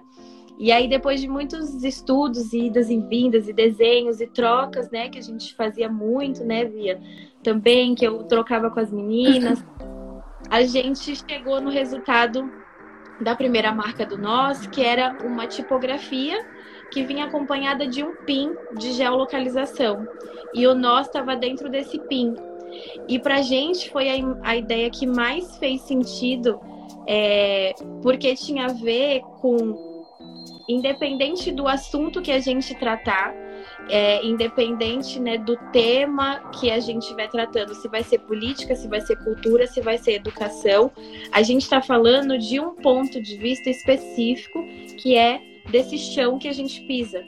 E 0.59 0.71
aí, 0.71 0.87
depois 0.87 1.23
de 1.23 1.27
muitos 1.27 1.83
estudos, 1.83 2.53
idas 2.53 2.91
e 2.91 2.99
vindas, 2.99 3.49
e 3.49 3.55
desenhos 3.55 4.21
e 4.21 4.27
trocas, 4.27 4.91
né, 4.91 5.09
que 5.09 5.17
a 5.17 5.23
gente 5.23 5.55
fazia 5.55 5.89
muito, 5.89 6.45
né, 6.45 6.67
Via? 6.67 7.01
Também, 7.43 7.95
que 7.95 8.07
eu 8.07 8.25
trocava 8.25 8.71
com 8.71 8.79
as 8.79 8.93
meninas, 8.93 9.65
a 10.51 10.61
gente 10.65 11.17
chegou 11.17 11.63
no 11.63 11.71
resultado 11.71 12.53
da 13.23 13.35
primeira 13.35 13.73
marca 13.73 14.05
do 14.05 14.19
Nós, 14.19 14.67
que 14.67 14.83
era 14.83 15.17
uma 15.25 15.47
tipografia 15.47 16.47
que 16.91 17.05
vinha 17.05 17.25
acompanhada 17.25 17.87
de 17.87 18.05
um 18.05 18.15
PIN 18.15 18.55
de 18.77 18.93
geolocalização. 18.93 20.07
E 20.53 20.67
o 20.67 20.75
Nós 20.75 21.07
estava 21.07 21.35
dentro 21.35 21.71
desse 21.71 21.99
PIN. 22.01 22.37
E 23.09 23.19
para 23.19 23.37
a 23.37 23.43
gente 23.43 23.91
foi 23.91 24.09
a, 24.09 24.15
a, 24.43 24.57
ideia 24.57 24.91
que 24.91 25.07
mais 25.07 25.57
fez 25.59 25.83
sentido, 25.83 26.61
é, 27.07 27.75
porque 28.03 28.35
tinha 28.35 28.67
a 28.67 28.73
ver 28.73 29.21
com, 29.41 30.05
independente 30.69 31.51
do 31.51 31.67
assunto 31.67 32.21
que 32.21 32.31
a 32.31 32.39
gente 32.39 32.75
tratar, 32.75 33.35
é, 33.89 34.25
independente 34.25 35.19
né, 35.19 35.39
do 35.39 35.57
tema 35.73 36.51
que 36.61 36.71
a 36.71 36.79
gente 36.81 37.13
vai 37.15 37.29
tratando, 37.29 37.75
se 37.75 37.89
vai 37.89 38.03
ser 38.03 38.19
política, 38.21 38.77
se 38.77 38.87
vai 38.87 39.01
ser 39.01 39.17
cultura, 39.25 39.67
se 39.67 39.81
vai 39.81 39.97
ser 39.99 40.13
educação, 40.13 40.91
a 41.33 41.43
gente 41.43 41.63
está 41.63 41.81
falando 41.81 42.39
de 42.39 42.61
um 42.61 42.75
ponto 42.75 43.21
de 43.21 43.37
vista 43.37 43.71
específico 43.71 44.63
que 44.99 45.17
é 45.17 45.41
desse 45.71 45.99
chão 45.99 46.39
que 46.39 46.49
a 46.49 46.53
gente 46.53 46.81
pisa. 46.83 47.25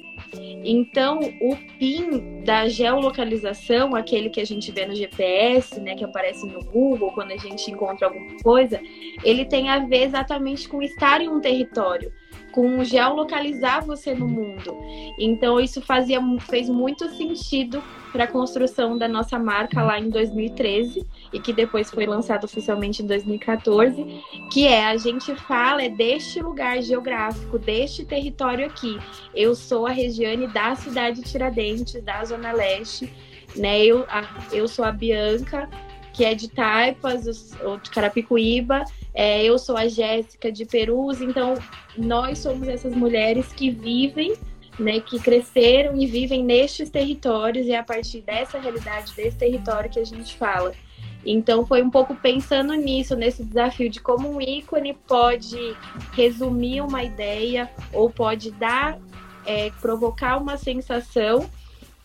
Então, 0.64 1.18
o 1.40 1.56
PIN 1.78 2.42
da 2.44 2.68
geolocalização, 2.68 3.94
aquele 3.94 4.30
que 4.30 4.40
a 4.40 4.46
gente 4.46 4.70
vê 4.70 4.87
no 4.87 4.94
GPS, 4.94 5.80
né, 5.80 5.94
que 5.94 6.04
aparece 6.04 6.46
no 6.46 6.64
Google 6.64 7.12
quando 7.12 7.32
a 7.32 7.37
gente 7.37 7.70
encontra 7.70 8.06
alguma 8.06 8.37
coisa, 8.42 8.80
ele 9.25 9.44
tem 9.44 9.68
a 9.68 9.78
ver 9.78 10.04
exatamente 10.04 10.68
com 10.68 10.82
estar 10.82 11.20
em 11.20 11.28
um 11.28 11.40
território 11.40 12.12
com 12.52 12.83
geolocalizar 12.85 13.85
você 13.85 14.14
no 14.14 14.28
mundo. 14.28 14.76
Então 15.19 15.61
isso 15.61 15.80
fazia 15.80 16.21
fez 16.40 16.69
muito 16.69 17.09
sentido 17.11 17.83
para 18.12 18.25
a 18.25 18.26
construção 18.26 18.99
da 18.99 19.07
nossa 19.07 19.38
marca 19.38 19.83
lá 19.83 19.99
em 19.99 20.11
2013 20.11 21.07
e 21.33 21.38
que 21.38 21.52
depois 21.52 21.90
foi 21.90 22.07
lançado 22.07 22.45
oficialmente 22.45 23.02
em 23.02 23.07
2014, 23.07 24.23
que 24.52 24.66
é 24.66 24.87
a 24.87 24.97
gente 24.97 25.35
fala 25.37 25.83
é 25.83 25.88
deste 25.88 26.40
lugar 26.42 26.83
geográfico, 26.83 27.59
deste 27.59 28.04
território 28.04 28.66
aqui. 28.66 28.99
Eu 29.35 29.54
sou 29.54 29.87
a 29.87 29.90
Regiane 29.90 30.47
da 30.49 30.75
cidade 30.75 31.23
de 31.23 31.30
Tiradentes, 31.30 32.02
da 32.02 32.25
Zona 32.25 32.52
Leste, 32.52 33.12
né? 33.57 33.85
Eu, 33.85 34.04
a, 34.09 34.25
eu 34.52 34.66
sou 34.66 34.85
a 34.85 34.92
Bianca, 34.92 35.69
que 36.12 36.25
é 36.25 36.35
de 36.35 36.49
Taipas, 36.49 37.54
ou 37.62 37.78
de 37.78 37.90
Carapicuíba, 37.90 38.85
é, 39.14 39.45
eu 39.45 39.59
sou 39.59 39.76
a 39.76 39.88
Jéssica 39.88 40.50
de 40.50 40.64
Perus, 40.64 41.21
então 41.21 41.55
nós 41.97 42.38
somos 42.38 42.69
essas 42.69 42.95
mulheres 42.95 43.52
que 43.52 43.71
vivem, 43.71 44.35
né, 44.79 45.00
que 45.00 45.19
cresceram 45.19 46.00
e 46.00 46.07
vivem 46.07 46.45
nestes 46.45 46.90
territórios 46.90 47.67
e 47.67 47.73
é 47.73 47.79
a 47.79 47.83
partir 47.83 48.21
dessa 48.21 48.59
realidade, 48.59 49.12
desse 49.14 49.37
território 49.37 49.90
que 49.90 49.99
a 49.99 50.05
gente 50.05 50.37
fala. 50.37 50.73
Então 51.25 51.67
foi 51.67 51.83
um 51.83 51.90
pouco 51.90 52.14
pensando 52.14 52.73
nisso, 52.75 53.14
nesse 53.14 53.45
desafio 53.45 53.90
de 53.90 54.00
como 54.00 54.31
um 54.31 54.40
ícone 54.40 54.95
pode 55.07 55.76
resumir 56.12 56.81
uma 56.81 57.02
ideia 57.02 57.71
ou 57.93 58.09
pode 58.09 58.50
dar, 58.52 58.99
é, 59.45 59.71
provocar 59.81 60.38
uma 60.38 60.57
sensação 60.57 61.50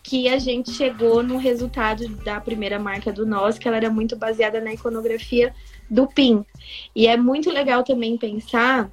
que 0.02 0.28
a 0.28 0.38
gente 0.38 0.70
chegou 0.70 1.22
no 1.22 1.36
resultado 1.36 2.06
da 2.22 2.40
primeira 2.40 2.78
marca 2.78 3.12
do 3.12 3.26
Nós, 3.26 3.58
que 3.58 3.66
ela 3.66 3.76
era 3.76 3.90
muito 3.90 4.14
baseada 4.16 4.60
na 4.60 4.72
iconografia 4.72 5.52
do 5.88 6.06
PIN. 6.06 6.44
E 6.94 7.06
é 7.06 7.16
muito 7.16 7.50
legal 7.50 7.82
também 7.82 8.16
pensar 8.16 8.90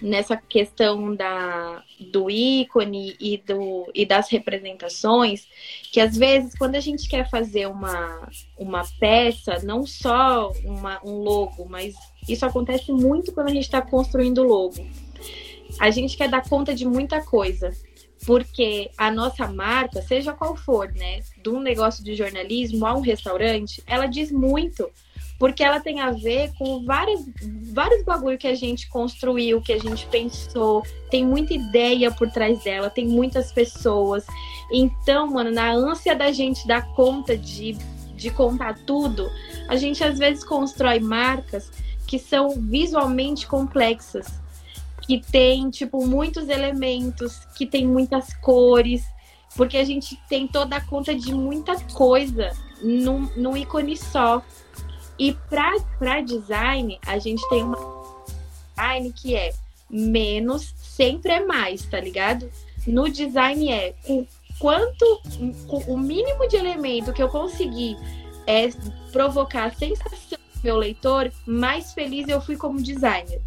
nessa 0.00 0.36
questão 0.36 1.14
da, 1.14 1.82
do 1.98 2.30
ícone 2.30 3.16
e, 3.20 3.36
do, 3.38 3.90
e 3.94 4.06
das 4.06 4.30
representações, 4.30 5.46
que 5.90 6.00
às 6.00 6.16
vezes 6.16 6.54
quando 6.56 6.76
a 6.76 6.80
gente 6.80 7.08
quer 7.08 7.28
fazer 7.28 7.66
uma, 7.66 8.28
uma 8.56 8.84
peça, 8.98 9.58
não 9.64 9.86
só 9.86 10.52
uma, 10.64 11.00
um 11.04 11.18
logo, 11.22 11.66
mas 11.68 11.94
isso 12.28 12.46
acontece 12.46 12.92
muito 12.92 13.32
quando 13.32 13.48
a 13.48 13.52
gente 13.52 13.64
está 13.64 13.82
construindo 13.82 14.42
logo. 14.42 14.86
A 15.78 15.90
gente 15.90 16.16
quer 16.16 16.28
dar 16.28 16.48
conta 16.48 16.74
de 16.74 16.86
muita 16.86 17.20
coisa, 17.20 17.72
porque 18.24 18.90
a 18.96 19.10
nossa 19.10 19.46
marca, 19.46 20.00
seja 20.02 20.32
qual 20.32 20.56
for, 20.56 20.92
né, 20.92 21.20
de 21.42 21.48
um 21.50 21.60
negócio 21.60 22.02
de 22.02 22.14
jornalismo 22.14 22.86
a 22.86 22.94
um 22.94 23.00
restaurante, 23.00 23.82
ela 23.86 24.06
diz 24.06 24.30
muito 24.30 24.88
porque 25.38 25.62
ela 25.62 25.78
tem 25.78 26.00
a 26.00 26.10
ver 26.10 26.52
com 26.58 26.84
vários, 26.84 27.24
vários 27.72 28.04
bagulho 28.04 28.36
que 28.36 28.48
a 28.48 28.54
gente 28.54 28.88
construiu, 28.88 29.62
que 29.62 29.72
a 29.72 29.78
gente 29.78 30.06
pensou, 30.06 30.82
tem 31.10 31.24
muita 31.24 31.54
ideia 31.54 32.10
por 32.10 32.28
trás 32.30 32.62
dela, 32.64 32.90
tem 32.90 33.06
muitas 33.06 33.52
pessoas. 33.52 34.26
Então, 34.72 35.28
mano, 35.28 35.50
na 35.50 35.70
ânsia 35.70 36.16
da 36.16 36.32
gente 36.32 36.66
dar 36.66 36.92
conta 36.94 37.38
de, 37.38 37.78
de 38.16 38.30
contar 38.30 38.76
tudo, 38.84 39.30
a 39.68 39.76
gente 39.76 40.02
às 40.02 40.18
vezes 40.18 40.42
constrói 40.42 40.98
marcas 40.98 41.70
que 42.06 42.18
são 42.18 42.50
visualmente 42.50 43.46
complexas, 43.46 44.26
que 45.02 45.22
tem, 45.30 45.70
tipo, 45.70 46.04
muitos 46.04 46.48
elementos, 46.48 47.38
que 47.54 47.64
tem 47.64 47.86
muitas 47.86 48.34
cores, 48.34 49.04
porque 49.56 49.76
a 49.76 49.84
gente 49.84 50.20
tem 50.28 50.48
toda 50.48 50.76
a 50.76 50.80
conta 50.80 51.14
de 51.14 51.32
muita 51.32 51.78
coisa 51.92 52.50
num, 52.82 53.28
num 53.36 53.56
ícone 53.56 53.96
só. 53.96 54.42
E 55.18 55.36
para 55.48 56.20
design, 56.20 56.98
a 57.06 57.18
gente 57.18 57.46
tem 57.48 57.62
uma 57.62 57.78
design 58.74 59.12
que 59.12 59.34
é 59.34 59.52
menos 59.90 60.74
sempre 60.76 61.32
é 61.32 61.44
mais, 61.44 61.82
tá 61.82 61.98
ligado? 61.98 62.50
No 62.86 63.08
design 63.08 63.72
é 63.72 63.94
o 64.08 64.26
quanto 64.58 65.22
o 65.86 65.96
mínimo 65.96 66.48
de 66.48 66.56
elemento 66.56 67.12
que 67.12 67.22
eu 67.22 67.28
conseguir 67.28 67.96
é 68.46 68.68
provocar 69.12 69.66
a 69.66 69.74
sensação 69.74 70.38
do 70.54 70.62
meu 70.62 70.76
leitor, 70.76 71.32
mais 71.46 71.92
feliz 71.92 72.28
eu 72.28 72.40
fui 72.40 72.56
como 72.56 72.82
designer. 72.82 73.40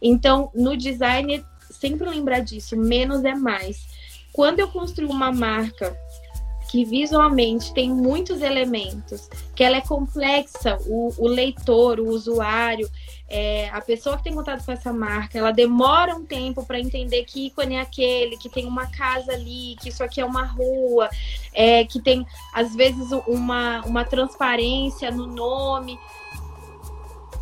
Então, 0.00 0.50
no 0.54 0.76
design, 0.76 1.44
sempre 1.70 2.08
lembrar 2.08 2.40
disso, 2.40 2.76
menos 2.76 3.24
é 3.24 3.34
mais. 3.34 3.86
Quando 4.32 4.60
eu 4.60 4.68
construo 4.68 5.10
uma 5.10 5.32
marca 5.32 5.96
que 6.74 6.84
visualmente 6.84 7.72
tem 7.72 7.88
muitos 7.88 8.42
elementos, 8.42 9.30
que 9.54 9.62
ela 9.62 9.76
é 9.76 9.80
complexa, 9.80 10.76
o, 10.88 11.14
o 11.18 11.28
leitor, 11.28 12.00
o 12.00 12.08
usuário, 12.08 12.90
é, 13.28 13.68
a 13.68 13.80
pessoa 13.80 14.16
que 14.16 14.24
tem 14.24 14.34
contato 14.34 14.64
com 14.64 14.72
essa 14.72 14.92
marca, 14.92 15.38
ela 15.38 15.52
demora 15.52 16.16
um 16.16 16.24
tempo 16.24 16.66
para 16.66 16.80
entender 16.80 17.22
que 17.26 17.46
ícone 17.46 17.76
é 17.76 17.80
aquele, 17.80 18.36
que 18.36 18.48
tem 18.48 18.66
uma 18.66 18.90
casa 18.90 19.30
ali, 19.30 19.76
que 19.80 19.88
isso 19.88 20.02
aqui 20.02 20.20
é 20.20 20.24
uma 20.24 20.42
rua, 20.42 21.08
é, 21.52 21.84
que 21.84 22.00
tem 22.00 22.26
às 22.52 22.74
vezes 22.74 23.12
uma, 23.28 23.80
uma 23.82 24.04
transparência 24.04 25.12
no 25.12 25.28
nome. 25.28 25.96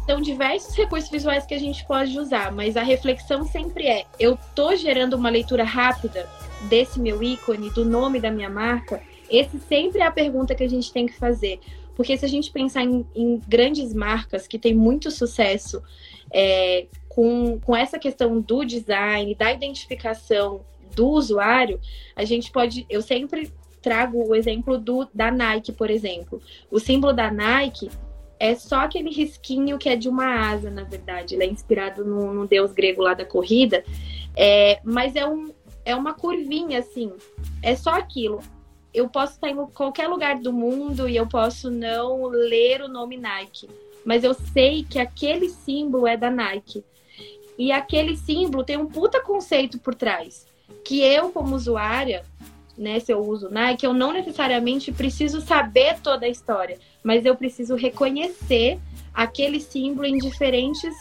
São 0.05 0.21
diversos 0.21 0.77
recursos 0.77 1.09
visuais 1.11 1.47
que 1.47 1.55
a 1.55 1.59
gente 1.59 1.87
pode 1.87 2.19
usar, 2.19 2.53
mas 2.53 2.77
a 2.77 2.83
reflexão 2.83 3.47
sempre 3.47 3.87
é: 3.87 4.05
eu 4.21 4.37
tô 4.55 4.77
gerando 4.77 5.15
uma 5.15 5.31
leitura 5.31 5.65
rápida 5.65 6.29
desse 6.69 7.01
meu 7.01 7.23
ícone, 7.23 7.71
do 7.71 7.83
nome 7.83 8.21
da 8.21 8.31
minha 8.31 8.51
marca, 8.51 9.01
esse 9.33 9.59
sempre 9.61 10.01
é 10.01 10.07
a 10.07 10.11
pergunta 10.11 10.55
que 10.55 10.63
a 10.63 10.69
gente 10.69 10.93
tem 10.93 11.07
que 11.07 11.15
fazer. 11.15 11.59
Porque 11.95 12.17
se 12.17 12.25
a 12.25 12.29
gente 12.29 12.51
pensar 12.51 12.83
em, 12.83 13.07
em 13.15 13.41
grandes 13.47 13.95
marcas 13.95 14.47
que 14.47 14.59
têm 14.59 14.75
muito 14.75 15.11
sucesso 15.11 15.83
é, 16.33 16.87
com, 17.09 17.59
com 17.61 17.77
essa 17.77 17.99
questão 17.99 18.41
do 18.41 18.65
design, 18.65 19.35
da 19.35 19.53
identificação 19.53 20.63
do 20.95 21.09
usuário, 21.09 21.81
a 22.15 22.25
gente 22.25 22.51
pode. 22.51 22.87
Eu 22.89 23.03
sempre 23.03 23.53
trago 23.81 24.29
o 24.29 24.35
exemplo 24.35 24.79
do, 24.79 25.09
da 25.13 25.31
Nike, 25.31 25.73
por 25.73 25.91
exemplo. 25.91 26.41
O 26.71 26.79
símbolo 26.79 27.13
da 27.13 27.31
Nike 27.31 27.91
é 28.39 28.55
só 28.55 28.81
aquele 28.81 29.11
risquinho 29.11 29.79
que 29.79 29.89
é 29.89 29.97
de 29.97 30.09
uma 30.09 30.51
asa, 30.51 30.71
na 30.71 30.85
verdade. 30.85 31.35
Ele 31.35 31.45
é 31.45 31.47
inspirado 31.47 32.05
no, 32.05 32.33
no 32.33 32.47
deus 32.47 32.73
grego 32.73 33.03
lá 33.03 33.15
da 33.15 33.25
corrida. 33.25 33.85
É, 34.37 34.81
mas 34.83 35.15
é, 35.15 35.27
um, 35.27 35.53
é 35.85 35.95
uma 35.95 36.15
curvinha, 36.15 36.79
assim. 36.79 37.13
É 37.63 37.75
só 37.77 37.91
aquilo 37.91 38.41
eu 38.93 39.09
posso 39.09 39.35
estar 39.35 39.49
em 39.49 39.57
qualquer 39.67 40.09
lugar 40.09 40.39
do 40.39 40.53
mundo 40.53 41.09
e 41.09 41.17
eu 41.17 41.27
posso 41.27 41.71
não 41.71 42.27
ler 42.27 42.83
o 42.83 42.89
nome 42.89 43.17
Nike, 43.17 43.69
mas 44.05 44.23
eu 44.23 44.35
sei 44.35 44.85
que 44.85 44.99
aquele 44.99 45.49
símbolo 45.49 46.07
é 46.07 46.17
da 46.17 46.31
Nike. 46.31 46.85
E 47.59 47.71
aquele 47.71 48.17
símbolo 48.17 48.65
tem 48.65 48.77
um 48.77 48.87
puta 48.87 49.21
conceito 49.21 49.79
por 49.79 49.95
trás, 49.95 50.47
que 50.85 51.01
eu 51.01 51.31
como 51.31 51.55
usuária, 51.55 52.25
né, 52.77 52.99
se 52.99 53.13
eu 53.13 53.21
uso 53.21 53.51
Nike, 53.51 53.85
eu 53.85 53.93
não 53.93 54.13
necessariamente 54.13 54.91
preciso 54.91 55.41
saber 55.41 56.01
toda 56.01 56.27
a 56.27 56.29
história, 56.29 56.79
mas 57.03 57.25
eu 57.25 57.37
preciso 57.37 57.77
reconhecer 57.77 58.79
aquele 59.13 59.61
símbolo 59.61 60.07
em 60.07 60.19
diferentes 60.19 60.95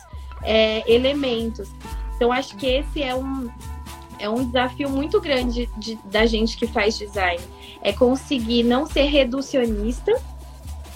é, 0.43 0.83
elementos. 0.91 1.69
Então 2.15 2.31
acho 2.31 2.55
que 2.57 2.67
esse 2.67 3.01
é 3.01 3.15
um 3.15 3.49
é 4.21 4.29
um 4.29 4.45
desafio 4.45 4.89
muito 4.89 5.19
grande 5.19 5.67
de, 5.77 5.95
da 6.05 6.25
gente 6.25 6.55
que 6.55 6.67
faz 6.67 6.97
design 6.97 7.41
é 7.81 7.91
conseguir 7.91 8.63
não 8.63 8.85
ser 8.85 9.05
reducionista, 9.05 10.13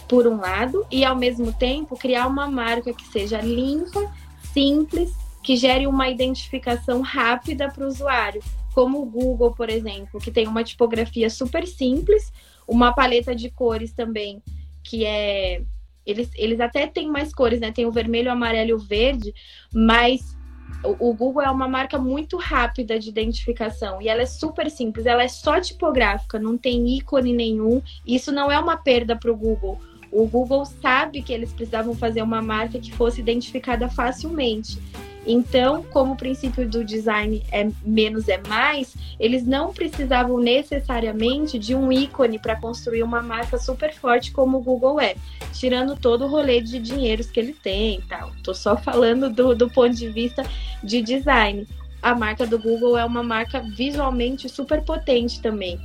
por 0.07 0.27
um 0.27 0.37
lado, 0.37 0.85
e 0.91 1.03
ao 1.03 1.15
mesmo 1.15 1.51
tempo 1.51 1.97
criar 1.97 2.27
uma 2.27 2.47
marca 2.47 2.93
que 2.93 3.07
seja 3.07 3.41
limpa, 3.41 4.13
simples, 4.53 5.11
que 5.41 5.57
gere 5.57 5.87
uma 5.87 6.07
identificação 6.07 7.01
rápida 7.01 7.71
para 7.71 7.83
o 7.83 7.87
usuário, 7.87 8.43
como 8.73 9.01
o 9.01 9.05
Google, 9.05 9.55
por 9.55 9.67
exemplo, 9.67 10.19
que 10.19 10.29
tem 10.29 10.47
uma 10.47 10.63
tipografia 10.63 11.27
super 11.27 11.65
simples, 11.65 12.31
uma 12.67 12.93
paleta 12.93 13.35
de 13.35 13.49
cores 13.49 13.93
também, 13.93 14.43
que 14.83 15.05
é. 15.05 15.63
Eles, 16.05 16.29
eles 16.35 16.59
até 16.59 16.85
têm 16.85 17.09
mais 17.09 17.33
cores, 17.33 17.59
né? 17.59 17.71
Tem 17.71 17.87
o 17.87 17.91
vermelho, 17.91 18.29
o 18.29 18.31
amarelo 18.31 18.69
e 18.69 18.73
o 18.73 18.77
verde, 18.77 19.33
mas 19.73 20.34
o 20.83 21.13
Google 21.13 21.41
é 21.41 21.49
uma 21.49 21.67
marca 21.67 21.97
muito 21.97 22.37
rápida 22.37 22.99
de 22.99 23.09
identificação 23.09 24.01
e 24.01 24.07
ela 24.07 24.21
é 24.21 24.25
super 24.25 24.69
simples, 24.69 25.05
ela 25.05 25.23
é 25.23 25.27
só 25.27 25.59
tipográfica, 25.59 26.37
não 26.37 26.57
tem 26.57 26.87
ícone 26.95 27.33
nenhum. 27.33 27.81
Isso 28.05 28.31
não 28.31 28.51
é 28.51 28.59
uma 28.59 28.77
perda 28.77 29.15
para 29.15 29.31
o 29.31 29.35
Google. 29.35 29.79
O 30.11 30.27
Google 30.27 30.65
sabe 30.65 31.21
que 31.21 31.33
eles 31.33 31.51
precisavam 31.51 31.93
fazer 31.93 32.21
uma 32.21 32.41
marca 32.41 32.79
que 32.79 32.93
fosse 32.93 33.19
identificada 33.19 33.89
facilmente. 33.89 34.79
Então, 35.25 35.83
como 35.83 36.13
o 36.13 36.17
princípio 36.17 36.67
do 36.69 36.83
design 36.83 37.43
é 37.51 37.67
menos 37.83 38.27
é 38.27 38.39
mais, 38.47 38.95
eles 39.19 39.45
não 39.45 39.73
precisavam 39.73 40.37
necessariamente 40.37 41.57
de 41.57 41.73
um 41.73 41.91
ícone 41.91 42.37
para 42.37 42.55
construir 42.55 43.01
uma 43.01 43.21
marca 43.21 43.57
super 43.57 43.93
forte 43.93 44.31
como 44.31 44.57
o 44.57 44.61
Google 44.61 44.99
é, 44.99 45.15
tirando 45.51 45.95
todo 45.95 46.25
o 46.25 46.27
rolê 46.27 46.61
de 46.61 46.79
dinheiros 46.79 47.31
que 47.31 47.39
ele 47.39 47.53
tem 47.53 47.99
e 47.99 48.01
tal. 48.03 48.31
Tô 48.43 48.53
só 48.53 48.77
falando 48.77 49.29
do, 49.29 49.55
do 49.55 49.69
ponto 49.69 49.95
de 49.95 50.09
vista 50.09 50.43
de 50.83 51.01
design. 51.01 51.67
A 52.01 52.13
marca 52.13 52.45
do 52.45 52.59
Google 52.59 52.97
é 52.97 53.03
uma 53.03 53.23
marca 53.23 53.59
visualmente 53.59 54.47
super 54.47 54.83
potente 54.83 55.41
também. 55.41 55.79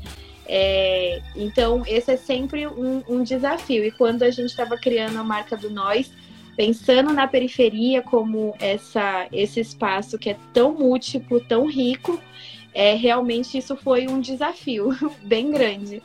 É, 0.53 1.23
então, 1.37 1.83
esse 1.87 2.11
é 2.11 2.17
sempre 2.17 2.67
um, 2.67 3.03
um 3.09 3.23
desafio. 3.23 3.85
E 3.85 3.91
quando 3.91 4.25
a 4.25 4.31
gente 4.31 4.51
estava 4.51 4.77
criando 4.77 5.17
a 5.17 5.25
marca 5.25 5.57
do 5.57 5.71
Nós, 5.71 6.11
pensando 6.57 7.13
na 7.13 7.27
periferia 7.27 8.03
como 8.03 8.55
essa, 8.59 9.27
esse 9.33 9.61
espaço 9.61 10.19
que 10.19 10.31
é 10.31 10.37
tão 10.53 10.75
múltiplo, 10.75 11.41
tão 11.41 11.67
rico, 11.67 12.21
é, 12.75 12.95
realmente 12.95 13.59
isso 13.59 13.77
foi 13.77 14.07
um 14.07 14.21
desafio 14.21 14.91
bem 15.23 15.51
grande. 15.51 16.03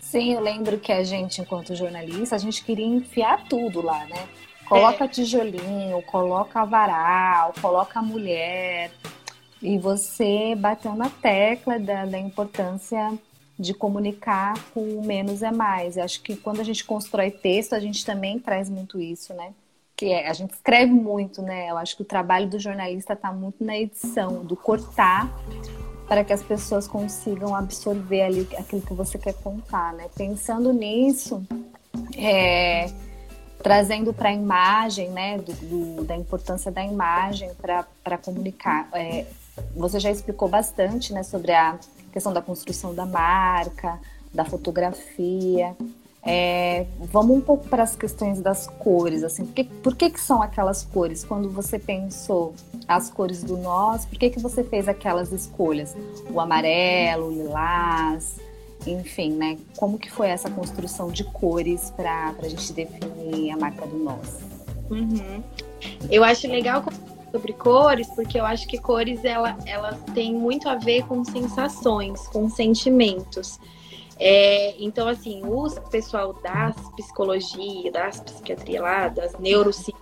Sim, 0.00 0.34
eu 0.34 0.40
lembro 0.40 0.78
que 0.78 0.92
a 0.92 1.02
gente, 1.02 1.40
enquanto 1.40 1.74
jornalista, 1.74 2.36
a 2.36 2.38
gente 2.38 2.64
queria 2.64 2.86
enfiar 2.86 3.44
tudo 3.48 3.82
lá, 3.82 4.04
né? 4.06 4.28
Coloca 4.66 5.04
é. 5.04 5.08
tijolinho, 5.08 6.00
coloca 6.02 6.64
varal, 6.64 7.52
coloca 7.60 8.00
mulher. 8.00 8.90
E 9.60 9.78
você 9.78 10.54
bateu 10.56 10.94
na 10.94 11.08
tecla 11.08 11.78
da, 11.78 12.04
da 12.04 12.18
importância 12.18 13.12
de 13.58 13.72
comunicar 13.72 14.54
com 14.72 15.02
menos 15.04 15.42
é 15.42 15.52
mais. 15.52 15.96
Eu 15.96 16.04
acho 16.04 16.22
que 16.22 16.36
quando 16.36 16.60
a 16.60 16.64
gente 16.64 16.84
constrói 16.84 17.30
texto, 17.30 17.74
a 17.74 17.80
gente 17.80 18.04
também 18.04 18.38
traz 18.38 18.68
muito 18.68 19.00
isso, 19.00 19.32
né? 19.34 19.52
que 19.96 20.06
é, 20.06 20.28
a 20.28 20.32
gente 20.32 20.52
escreve 20.52 20.92
muito, 20.92 21.40
né? 21.42 21.70
Eu 21.70 21.78
acho 21.78 21.96
que 21.96 22.02
o 22.02 22.04
trabalho 22.04 22.48
do 22.48 22.58
jornalista 22.58 23.12
está 23.12 23.32
muito 23.32 23.64
na 23.64 23.76
edição, 23.76 24.44
do 24.44 24.56
cortar, 24.56 25.32
para 26.08 26.24
que 26.24 26.32
as 26.32 26.42
pessoas 26.42 26.86
consigam 26.86 27.54
absorver 27.54 28.22
ali 28.22 28.48
aquilo 28.58 28.82
que 28.82 28.92
você 28.92 29.18
quer 29.18 29.34
contar, 29.34 29.92
né? 29.94 30.08
Pensando 30.16 30.72
nisso, 30.72 31.42
é, 32.16 32.90
trazendo 33.62 34.12
para 34.12 34.30
a 34.30 34.32
imagem, 34.32 35.10
né? 35.10 35.38
Do, 35.38 35.52
do, 35.52 36.04
da 36.04 36.16
importância 36.16 36.70
da 36.72 36.84
imagem 36.84 37.50
para 37.54 38.18
comunicar. 38.18 38.88
É, 38.92 39.26
você 39.76 40.00
já 40.00 40.10
explicou 40.10 40.48
bastante, 40.48 41.12
né? 41.12 41.22
Sobre 41.22 41.52
a 41.52 41.78
questão 42.14 42.32
da 42.32 42.40
construção 42.40 42.94
da 42.94 43.04
marca, 43.04 43.98
da 44.32 44.44
fotografia. 44.44 45.76
É, 46.22 46.86
vamos 47.12 47.36
um 47.36 47.40
pouco 47.40 47.68
para 47.68 47.82
as 47.82 47.96
questões 47.96 48.40
das 48.40 48.66
cores, 48.66 49.22
assim, 49.22 49.44
por 49.44 49.54
que, 49.54 49.64
por 49.64 49.96
que, 49.96 50.08
que 50.08 50.20
são 50.20 50.40
aquelas 50.40 50.82
cores? 50.82 51.22
Quando 51.22 51.50
você 51.50 51.78
pensou 51.78 52.54
as 52.88 53.10
cores 53.10 53.42
do 53.42 53.58
nós, 53.58 54.06
por 54.06 54.18
que, 54.18 54.30
que 54.30 54.40
você 54.40 54.64
fez 54.64 54.88
aquelas 54.88 55.32
escolhas? 55.32 55.94
O 56.30 56.40
amarelo, 56.40 57.26
o 57.26 57.30
lilás, 57.30 58.36
enfim, 58.86 59.32
né? 59.32 59.58
Como 59.76 59.98
que 59.98 60.10
foi 60.10 60.28
essa 60.28 60.48
construção 60.48 61.10
de 61.10 61.24
cores 61.24 61.90
para 61.90 62.32
a 62.40 62.48
gente 62.48 62.72
definir 62.72 63.50
a 63.50 63.56
marca 63.58 63.84
do 63.86 63.98
nós? 63.98 64.38
Uhum. 64.90 65.42
Eu 66.10 66.24
acho 66.24 66.46
legal 66.48 66.82
sobre 67.34 67.52
cores, 67.52 68.06
porque 68.14 68.38
eu 68.38 68.44
acho 68.44 68.64
que 68.68 68.78
cores 68.78 69.24
ela, 69.24 69.58
ela 69.66 69.94
tem 70.14 70.32
muito 70.32 70.68
a 70.68 70.76
ver 70.76 71.04
com 71.08 71.24
sensações, 71.24 72.28
com 72.28 72.48
sentimentos. 72.48 73.58
É, 74.20 74.76
então, 74.78 75.08
assim, 75.08 75.42
o 75.44 75.68
pessoal 75.90 76.32
das 76.34 76.76
psicologia, 76.90 77.90
das 77.90 78.20
psiquiatria 78.20 78.80
lá, 78.80 79.08
das 79.08 79.36
neurociências, 79.40 79.98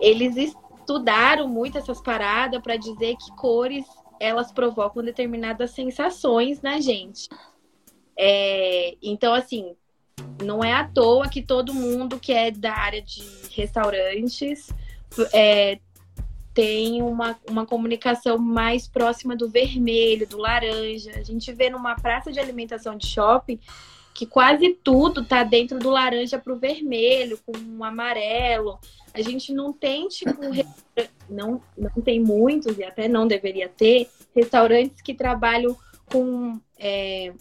eles 0.00 0.36
estudaram 0.36 1.48
muito 1.48 1.76
essas 1.76 2.00
paradas 2.00 2.62
para 2.62 2.76
dizer 2.76 3.16
que 3.16 3.34
cores 3.34 3.84
elas 4.20 4.52
provocam 4.52 5.02
determinadas 5.02 5.72
sensações 5.72 6.62
na 6.62 6.80
gente. 6.80 7.28
É, 8.16 8.96
então, 9.02 9.34
assim, 9.34 9.74
não 10.40 10.62
é 10.62 10.72
à 10.72 10.84
toa 10.84 11.28
que 11.28 11.42
todo 11.42 11.74
mundo 11.74 12.16
que 12.20 12.32
é 12.32 12.52
da 12.52 12.74
área 12.74 13.02
de 13.02 13.24
restaurantes 13.50 14.68
é, 15.32 15.78
tem 16.58 17.00
uma, 17.02 17.38
uma 17.48 17.64
comunicação 17.64 18.36
mais 18.36 18.88
próxima 18.88 19.36
do 19.36 19.48
vermelho, 19.48 20.26
do 20.26 20.38
laranja. 20.38 21.12
A 21.14 21.22
gente 21.22 21.52
vê 21.52 21.70
numa 21.70 21.94
praça 21.94 22.32
de 22.32 22.40
alimentação 22.40 22.96
de 22.96 23.06
shopping 23.06 23.60
que 24.12 24.26
quase 24.26 24.70
tudo 24.82 25.24
tá 25.24 25.44
dentro 25.44 25.78
do 25.78 25.88
laranja 25.88 26.36
para 26.36 26.52
o 26.52 26.58
vermelho, 26.58 27.38
com 27.46 27.52
o 27.78 27.84
amarelo. 27.84 28.80
A 29.14 29.22
gente 29.22 29.52
não 29.52 29.72
tem, 29.72 30.08
tipo, 30.08 30.34
não, 31.30 31.62
não 31.76 32.02
tem 32.02 32.18
muitos, 32.18 32.76
e 32.76 32.82
até 32.82 33.06
não 33.06 33.28
deveria 33.28 33.68
ter, 33.68 34.10
restaurantes 34.34 35.00
que 35.00 35.14
trabalham 35.14 35.76
com, 36.06 36.60
é, 36.76 37.32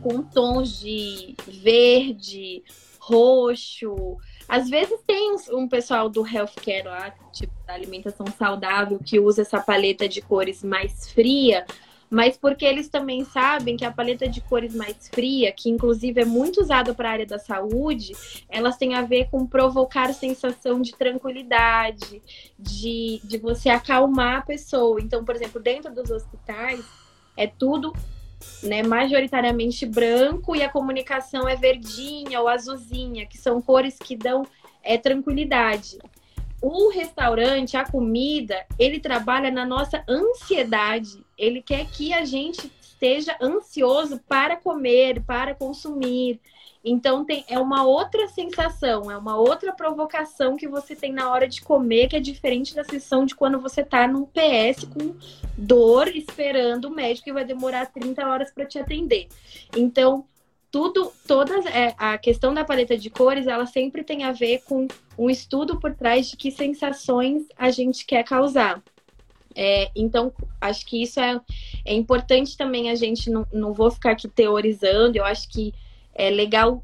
com 0.00 0.22
tons 0.22 0.78
de 0.78 1.34
verde, 1.48 2.62
roxo, 3.00 4.18
às 4.48 4.68
vezes 4.68 5.00
tem 5.06 5.36
um, 5.52 5.68
pessoal 5.68 6.08
do 6.08 6.26
healthcare 6.26 6.84
lá, 6.84 7.10
tipo 7.32 7.52
da 7.66 7.74
alimentação 7.74 8.26
saudável, 8.38 8.98
que 9.04 9.18
usa 9.18 9.42
essa 9.42 9.60
paleta 9.60 10.08
de 10.08 10.22
cores 10.22 10.62
mais 10.62 11.10
fria, 11.10 11.66
mas 12.08 12.36
porque 12.36 12.64
eles 12.64 12.88
também 12.88 13.24
sabem 13.24 13.76
que 13.76 13.84
a 13.84 13.90
paleta 13.90 14.28
de 14.28 14.40
cores 14.40 14.74
mais 14.74 15.08
fria, 15.08 15.50
que 15.52 15.68
inclusive 15.68 16.20
é 16.20 16.24
muito 16.24 16.60
usada 16.60 16.94
para 16.94 17.08
a 17.08 17.12
área 17.12 17.26
da 17.26 17.38
saúde, 17.38 18.12
elas 18.48 18.76
têm 18.76 18.94
a 18.94 19.02
ver 19.02 19.28
com 19.30 19.44
provocar 19.44 20.12
sensação 20.14 20.80
de 20.80 20.92
tranquilidade, 20.92 22.22
de, 22.56 23.20
de 23.24 23.38
você 23.38 23.68
acalmar 23.68 24.38
a 24.38 24.42
pessoa. 24.42 25.00
Então, 25.00 25.24
por 25.24 25.34
exemplo, 25.34 25.60
dentro 25.60 25.92
dos 25.92 26.10
hospitais, 26.10 26.84
é 27.36 27.48
tudo 27.48 27.92
né, 28.62 28.82
majoritariamente 28.82 29.86
branco 29.86 30.54
e 30.54 30.62
a 30.62 30.68
comunicação 30.68 31.48
é 31.48 31.56
verdinha 31.56 32.40
ou 32.40 32.48
azulzinha, 32.48 33.26
que 33.26 33.38
são 33.38 33.60
cores 33.60 33.98
que 33.98 34.16
dão 34.16 34.46
é, 34.82 34.96
tranquilidade. 34.96 35.98
O 36.62 36.90
restaurante, 36.90 37.76
a 37.76 37.84
comida, 37.84 38.64
ele 38.78 38.98
trabalha 38.98 39.50
na 39.50 39.64
nossa 39.64 40.02
ansiedade. 40.08 41.24
Ele 41.36 41.60
quer 41.60 41.86
que 41.86 42.12
a 42.12 42.24
gente 42.24 42.70
esteja 42.80 43.36
ansioso 43.40 44.20
para 44.26 44.56
comer, 44.56 45.22
para 45.22 45.54
consumir. 45.54 46.40
Então 46.88 47.24
tem, 47.24 47.44
é 47.48 47.58
uma 47.58 47.82
outra 47.82 48.28
sensação, 48.28 49.10
é 49.10 49.16
uma 49.18 49.36
outra 49.36 49.72
provocação 49.72 50.56
que 50.56 50.68
você 50.68 50.94
tem 50.94 51.12
na 51.12 51.28
hora 51.32 51.48
de 51.48 51.60
comer, 51.60 52.06
que 52.06 52.14
é 52.14 52.20
diferente 52.20 52.76
da 52.76 52.84
sensação 52.84 53.26
de 53.26 53.34
quando 53.34 53.58
você 53.58 53.80
está 53.80 54.06
num 54.06 54.24
PS 54.24 54.84
com 54.84 55.16
dor 55.58 56.06
esperando 56.06 56.84
o 56.84 56.94
médico 56.94 57.28
e 57.28 57.32
vai 57.32 57.44
demorar 57.44 57.86
30 57.86 58.24
horas 58.24 58.52
para 58.52 58.64
te 58.64 58.78
atender. 58.78 59.26
Então, 59.76 60.24
tudo, 60.70 61.12
todas 61.26 61.66
é, 61.66 61.92
a 61.98 62.16
questão 62.18 62.54
da 62.54 62.64
paleta 62.64 62.96
de 62.96 63.10
cores, 63.10 63.48
ela 63.48 63.66
sempre 63.66 64.04
tem 64.04 64.22
a 64.22 64.30
ver 64.30 64.62
com 64.64 64.86
um 65.18 65.28
estudo 65.28 65.80
por 65.80 65.92
trás 65.92 66.30
de 66.30 66.36
que 66.36 66.52
sensações 66.52 67.48
a 67.58 67.68
gente 67.72 68.06
quer 68.06 68.22
causar. 68.22 68.80
É, 69.56 69.90
então, 69.96 70.32
acho 70.60 70.86
que 70.86 71.02
isso 71.02 71.18
é, 71.18 71.40
é 71.84 71.94
importante 71.94 72.56
também 72.56 72.90
a 72.90 72.94
gente 72.94 73.28
não, 73.28 73.44
não 73.52 73.72
vou 73.72 73.90
ficar 73.90 74.12
aqui 74.12 74.28
teorizando, 74.28 75.16
eu 75.16 75.24
acho 75.24 75.48
que 75.48 75.74
é 76.16 76.30
legal 76.30 76.82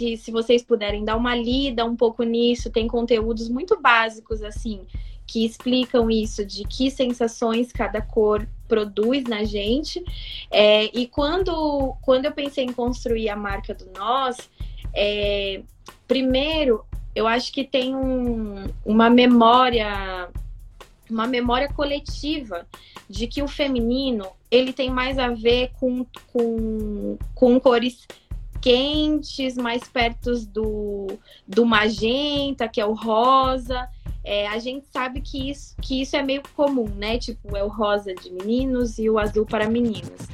se, 0.00 0.16
se 0.16 0.30
vocês 0.30 0.62
puderem 0.62 1.04
dar 1.04 1.16
uma 1.16 1.34
lida 1.34 1.84
um 1.84 1.94
pouco 1.94 2.22
nisso, 2.22 2.70
tem 2.70 2.88
conteúdos 2.88 3.48
muito 3.48 3.78
básicos, 3.80 4.42
assim, 4.42 4.86
que 5.26 5.44
explicam 5.44 6.10
isso, 6.10 6.44
de 6.44 6.64
que 6.64 6.90
sensações 6.90 7.70
cada 7.70 8.00
cor 8.00 8.48
produz 8.66 9.24
na 9.24 9.44
gente. 9.44 10.02
É, 10.50 10.84
e 10.98 11.06
quando, 11.06 11.94
quando 12.00 12.24
eu 12.24 12.32
pensei 12.32 12.64
em 12.64 12.72
construir 12.72 13.28
a 13.28 13.36
marca 13.36 13.74
do 13.74 13.90
Nós, 13.96 14.50
é, 14.94 15.62
primeiro, 16.08 16.84
eu 17.14 17.26
acho 17.26 17.52
que 17.52 17.62
tem 17.62 17.94
um, 17.94 18.64
uma 18.84 19.10
memória 19.10 20.30
uma 21.10 21.26
memória 21.26 21.68
coletiva 21.72 22.64
de 23.08 23.26
que 23.26 23.42
o 23.42 23.48
feminino 23.48 24.28
ele 24.48 24.72
tem 24.72 24.88
mais 24.88 25.18
a 25.18 25.28
ver 25.28 25.72
com, 25.80 26.06
com, 26.32 27.18
com 27.34 27.58
cores 27.58 28.06
quentes, 28.60 29.56
mais 29.56 29.82
perto 29.84 30.38
do, 30.46 31.06
do 31.46 31.64
magenta, 31.64 32.68
que 32.68 32.80
é 32.80 32.86
o 32.86 32.92
rosa. 32.92 33.88
É, 34.22 34.48
a 34.48 34.58
gente 34.58 34.86
sabe 34.92 35.20
que 35.20 35.50
isso, 35.50 35.74
que 35.80 36.02
isso 36.02 36.14
é 36.14 36.22
meio 36.22 36.42
comum, 36.54 36.88
né? 36.88 37.18
Tipo, 37.18 37.56
é 37.56 37.64
o 37.64 37.68
rosa 37.68 38.14
de 38.14 38.30
meninos 38.30 38.98
e 38.98 39.08
o 39.08 39.18
azul 39.18 39.46
para 39.46 39.68
meninas. 39.68 40.28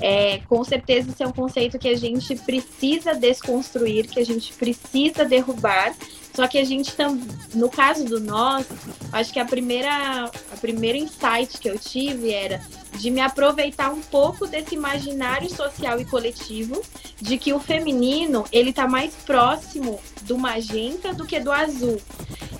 É, 0.00 0.38
com 0.48 0.62
certeza 0.64 1.10
isso 1.10 1.22
é 1.22 1.26
um 1.26 1.32
conceito 1.32 1.78
que 1.78 1.88
a 1.88 1.96
gente 1.96 2.34
precisa 2.36 3.14
desconstruir, 3.14 4.08
que 4.08 4.20
a 4.20 4.24
gente 4.24 4.52
precisa 4.54 5.24
derrubar. 5.24 5.94
Só 6.34 6.48
que 6.48 6.58
a 6.58 6.64
gente 6.64 6.94
também, 6.94 7.26
no 7.54 7.68
caso 7.68 8.04
do 8.04 8.18
nós, 8.18 8.66
acho 9.12 9.32
que 9.32 9.38
a 9.38 9.44
primeira, 9.44 10.24
a 10.24 10.56
primeira 10.60 10.96
insight 10.96 11.58
que 11.58 11.68
eu 11.68 11.78
tive 11.78 12.32
era 12.32 12.60
de 12.98 13.10
me 13.10 13.20
aproveitar 13.20 13.90
um 13.90 14.00
pouco 14.00 14.46
desse 14.46 14.74
imaginário 14.74 15.50
social 15.50 16.00
e 16.00 16.04
coletivo 16.04 16.82
de 17.20 17.36
que 17.36 17.52
o 17.52 17.58
feminino 17.58 18.44
ele 18.50 18.70
está 18.70 18.88
mais 18.88 19.14
próximo 19.14 20.00
do 20.22 20.38
magenta 20.38 21.12
do 21.12 21.26
que 21.26 21.38
do 21.38 21.52
azul. 21.52 22.00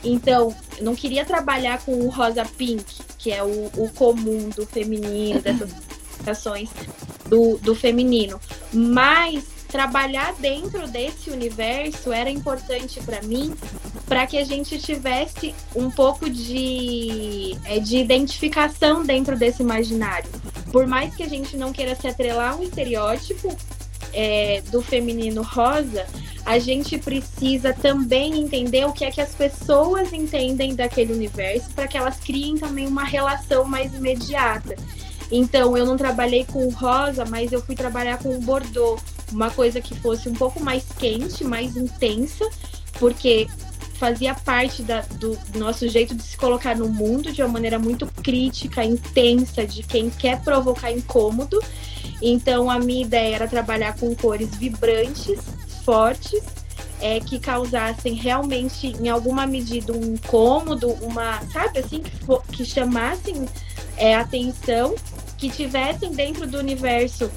Então, 0.04 0.54
eu 0.76 0.84
não 0.84 0.94
queria 0.94 1.24
trabalhar 1.24 1.82
com 1.84 1.94
o 1.94 2.08
rosa 2.08 2.44
pink, 2.44 2.84
que 3.18 3.32
é 3.32 3.42
o, 3.42 3.70
o 3.76 3.90
comum 3.94 4.48
do 4.50 4.66
feminino, 4.66 5.40
dessas 5.40 5.70
ações 6.26 6.68
do, 7.26 7.56
do 7.58 7.74
feminino, 7.74 8.40
mas 8.72 9.44
trabalhar 9.72 10.34
dentro 10.34 10.86
desse 10.86 11.30
universo 11.30 12.12
era 12.12 12.28
importante 12.28 13.00
para 13.00 13.22
mim, 13.22 13.54
para 14.06 14.26
que 14.26 14.36
a 14.36 14.44
gente 14.44 14.78
tivesse 14.78 15.54
um 15.74 15.90
pouco 15.90 16.28
de, 16.28 17.56
é, 17.64 17.80
de 17.80 17.96
identificação 17.96 19.02
dentro 19.02 19.34
desse 19.34 19.62
imaginário. 19.62 20.30
Por 20.70 20.86
mais 20.86 21.16
que 21.16 21.22
a 21.22 21.28
gente 21.28 21.56
não 21.56 21.72
queira 21.72 21.96
se 21.96 22.06
atrelar 22.06 22.52
a 22.52 22.56
um 22.56 22.62
estereótipo 22.62 23.56
é, 24.12 24.62
do 24.70 24.82
feminino 24.82 25.42
rosa, 25.42 26.06
a 26.44 26.58
gente 26.58 26.98
precisa 26.98 27.72
também 27.72 28.40
entender 28.40 28.84
o 28.84 28.92
que 28.92 29.06
é 29.06 29.10
que 29.10 29.22
as 29.22 29.34
pessoas 29.34 30.12
entendem 30.12 30.74
daquele 30.74 31.14
universo 31.14 31.70
para 31.70 31.88
que 31.88 31.96
elas 31.96 32.18
criem 32.18 32.58
também 32.58 32.86
uma 32.86 33.04
relação 33.04 33.64
mais 33.64 33.94
imediata. 33.94 34.76
Então, 35.34 35.74
eu 35.78 35.86
não 35.86 35.96
trabalhei 35.96 36.44
com 36.44 36.68
rosa, 36.68 37.24
mas 37.24 37.52
eu 37.52 37.62
fui 37.62 37.74
trabalhar 37.74 38.18
com 38.18 38.38
bordô, 38.40 38.98
uma 39.32 39.50
coisa 39.50 39.80
que 39.80 39.98
fosse 39.98 40.28
um 40.28 40.34
pouco 40.34 40.62
mais 40.62 40.84
quente, 40.98 41.42
mais 41.42 41.74
intensa, 41.74 42.46
porque 42.98 43.48
fazia 43.94 44.34
parte 44.34 44.82
da, 44.82 45.00
do 45.18 45.38
nosso 45.54 45.88
jeito 45.88 46.14
de 46.14 46.22
se 46.22 46.36
colocar 46.36 46.76
no 46.76 46.86
mundo 46.86 47.32
de 47.32 47.40
uma 47.40 47.48
maneira 47.48 47.78
muito 47.78 48.06
crítica, 48.22 48.84
intensa, 48.84 49.66
de 49.66 49.82
quem 49.82 50.10
quer 50.10 50.42
provocar 50.42 50.92
incômodo. 50.92 51.58
Então, 52.20 52.70
a 52.70 52.78
minha 52.78 53.00
ideia 53.00 53.36
era 53.36 53.48
trabalhar 53.48 53.96
com 53.96 54.14
cores 54.14 54.54
vibrantes, 54.54 55.40
fortes, 55.82 56.42
é, 57.00 57.20
que 57.20 57.40
causassem 57.40 58.12
realmente, 58.12 58.88
em 59.00 59.08
alguma 59.08 59.46
medida, 59.46 59.94
um 59.94 60.14
incômodo, 60.14 60.88
uma, 61.00 61.40
sabe 61.50 61.78
assim, 61.78 62.02
que, 62.02 62.56
que 62.56 62.64
chamassem 62.66 63.46
é, 63.96 64.14
atenção, 64.14 64.94
que 65.42 65.50
tivessem 65.50 66.12
dentro 66.12 66.46
do 66.46 66.56
universo 66.56 67.28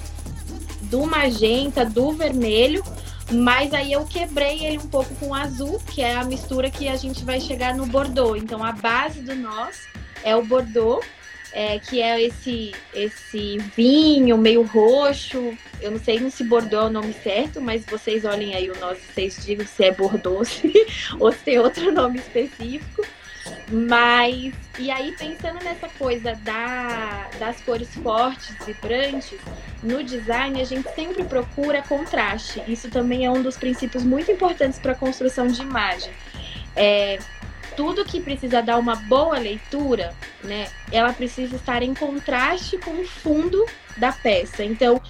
do 0.84 1.08
magenta, 1.08 1.84
do 1.84 2.12
vermelho, 2.12 2.84
mas 3.32 3.74
aí 3.74 3.94
eu 3.94 4.06
quebrei 4.06 4.63
ele 4.63 4.78
um 4.78 4.88
pouco 4.88 5.15
com 5.15 5.30
o 5.30 5.34
azul, 5.34 5.82
que 5.91 6.04
é 6.04 6.15
a 6.15 6.24
mistura 6.24 6.70
que 6.70 6.88
a 6.88 6.96
gente 6.96 7.26
vai 7.26 7.41
chegar 7.41 7.74
no 7.74 7.88
Bordeaux. 7.88 8.39
Então 8.39 8.63
a 8.63 8.72
base 8.72 9.22
do 9.22 9.34
nós 9.34 9.88
é 10.24 10.36
o 10.36 10.46
Bordeaux, 10.46 11.04
é, 11.52 11.80
que 11.80 12.00
é 12.00 12.22
esse, 12.22 12.76
esse 12.94 13.58
vinho 13.76 14.38
meio 14.38 14.62
roxo. 14.62 15.58
Eu 15.82 15.89
não 15.89 16.00
sei 16.00 16.30
se 16.30 16.44
Bordeaux 16.44 16.86
é 16.86 16.89
o 16.89 16.94
nome 16.94 17.13
certo, 17.24 17.60
mas 17.60 17.84
vocês 17.86 18.24
olhem 18.24 18.54
aí 18.54 18.70
o 18.70 18.80
nós, 18.80 19.00
vocês 19.00 19.44
digam 19.44 19.65
se 19.65 19.84
é 19.84 19.91
Bordeaux 19.91 20.62
ou 21.20 21.32
se 21.32 21.39
tem 21.39 21.58
outro 21.58 21.91
nome 21.91 22.20
específico. 22.20 23.04
Mas, 23.70 24.54
e 24.78 24.92
aí 24.92 25.16
pensando 25.18 25.64
nessa 25.64 25.90
coisa 25.90 26.36
da, 26.44 27.30
das 27.40 27.62
cores 27.62 27.94
fortes, 27.96 28.56
vibrantes, 28.66 29.40
no 29.82 30.04
design 30.04 30.62
a 30.62 30.66
gente 30.66 30.90
sempre 30.94 31.24
procura 31.24 31.82
contraste. 31.82 32.62
Isso 32.68 32.90
também 32.90 33.26
é 33.26 33.32
um 33.32 33.42
dos 33.42 33.58
princípios 33.58 34.04
muito 34.04 34.32
importantes 34.32 34.80
para 34.80 34.92
a 34.92 34.96
construção 34.96 35.48
de 35.48 35.62
imagem. 35.62 36.12
É, 36.76 37.20
tudo 37.76 38.06
que 38.06 38.22
precisa 38.22 38.62
dar 38.62 38.78
uma 38.78 38.96
boa 38.96 39.38
leitura, 39.38 40.14
né, 40.44 40.68
ela 40.92 41.12
precisa 41.14 41.56
estar 41.56 41.84
em 41.84 41.94
contraste 41.94 42.78
com 42.78 42.92
o 42.92 43.06
fundo 43.06 43.66
da 43.98 44.12
peça. 44.12 44.64
Então, 44.64 45.02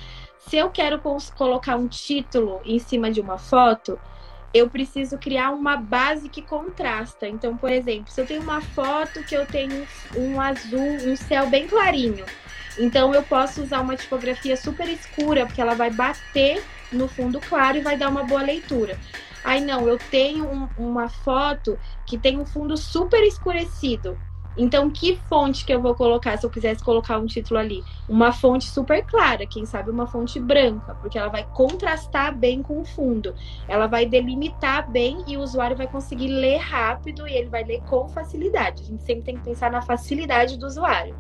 se 0.48 0.58
eu 0.58 0.70
quero 0.70 1.00
colocar 1.36 1.76
um 1.76 1.88
título 1.88 2.62
em 2.66 2.80
cima 2.80 3.12
de 3.12 3.20
uma 3.20 3.38
foto, 3.38 4.00
eu 4.56 4.70
preciso 4.70 5.18
criar 5.18 5.52
uma 5.52 5.76
base 5.76 6.30
que 6.30 6.42
contrasta. 6.42 7.28
Então, 7.28 7.58
por 7.58 7.70
exemplo, 7.70 8.10
se 8.10 8.22
eu 8.22 8.26
tenho 8.26 8.42
uma 8.42 8.62
foto 8.62 9.22
que 9.22 9.36
eu 9.36 9.46
tenho 9.46 9.86
um 10.16 10.40
azul, 10.40 10.96
um 11.06 11.14
céu 11.14 11.50
bem 11.50 11.68
clarinho, 11.68 12.26
então 12.80 13.14
eu 13.14 13.22
posso 13.22 13.62
usar 13.62 13.82
uma 13.82 13.98
tipografia 13.98 14.56
super 14.56 14.88
escura, 14.88 15.46
porque 15.46 15.60
ela 15.60 15.76
vai 15.76 15.90
bater 15.92 16.64
no 16.90 17.06
fundo 17.06 17.42
claro 17.42 17.78
e 17.78 17.82
vai 17.82 17.98
dar 17.98 18.08
uma 18.08 18.24
boa 18.24 18.42
leitura. 18.42 18.98
Aí 19.44 19.60
não, 19.60 19.90
eu 19.90 19.98
tenho 19.98 20.50
um, 20.50 20.70
uma 20.78 21.10
foto 21.10 21.78
que 22.06 22.18
tem 22.18 22.40
um 22.40 22.46
fundo 22.46 22.78
super 22.78 23.24
escurecido. 23.24 24.18
Então, 24.58 24.90
que 24.90 25.18
fonte 25.28 25.66
que 25.66 25.74
eu 25.74 25.82
vou 25.82 25.94
colocar 25.96 26.38
se 26.38 26.46
eu 26.46 26.50
quisesse 26.50 26.84
colocar 26.84 27.18
um 27.18 27.26
título 27.26 27.60
ali? 27.60 27.84
Uma 28.08 28.32
fonte 28.32 28.66
super 28.66 29.04
clara, 29.06 29.46
quem 29.46 29.66
sabe 29.66 29.92
uma 29.92 30.08
fonte 30.08 30.40
branca, 30.40 30.96
porque 30.96 31.18
ela 31.18 31.28
vai 31.28 31.46
contrastar 31.54 32.36
bem 32.36 32.62
com 32.62 32.82
o 32.82 32.86
fundo. 32.86 33.36
Ela 33.68 33.88
vai 33.88 34.06
delimitar 34.06 34.90
bem 34.90 35.24
e 35.28 35.36
o 35.36 35.42
usuário 35.42 35.76
vai 35.76 35.88
conseguir 35.88 36.28
ler 36.28 36.58
rápido 36.58 37.28
e 37.28 37.34
ele 37.34 37.50
vai 37.50 37.64
ler 37.64 37.82
com 37.82 38.08
facilidade. 38.08 38.84
A 38.84 38.86
gente 38.86 39.04
sempre 39.04 39.24
tem 39.24 39.38
que 39.38 39.44
pensar 39.44 39.70
na 39.70 39.82
facilidade 39.82 40.58
do 40.58 40.66
usuário. 40.66 41.16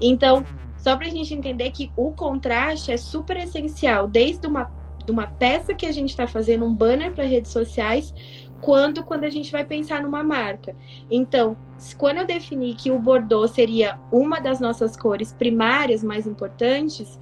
Então, 0.00 0.44
só 0.76 0.96
para 0.96 1.06
a 1.06 1.10
gente 1.10 1.34
entender 1.34 1.70
que 1.72 1.92
o 1.94 2.12
contraste 2.12 2.90
é 2.90 2.96
super 2.96 3.36
essencial, 3.36 4.08
desde 4.08 4.46
uma, 4.46 4.70
uma 5.08 5.26
peça 5.26 5.74
que 5.74 5.84
a 5.84 5.92
gente 5.92 6.10
está 6.10 6.26
fazendo, 6.26 6.64
um 6.64 6.74
banner 6.74 7.12
para 7.12 7.24
redes 7.24 7.50
sociais, 7.50 8.14
quanto 8.60 9.02
quando 9.02 9.24
a 9.24 9.30
gente 9.30 9.50
vai 9.50 9.64
pensar 9.64 10.02
numa 10.02 10.22
marca. 10.22 10.76
Então, 11.10 11.56
quando 11.96 12.18
eu 12.18 12.26
defini 12.26 12.74
que 12.74 12.90
o 12.90 12.98
Bordeaux 12.98 13.50
seria 13.50 13.98
uma 14.12 14.40
das 14.40 14.60
nossas 14.60 14.96
cores 14.96 15.32
primárias 15.32 16.04
mais 16.04 16.26
importantes, 16.26 17.20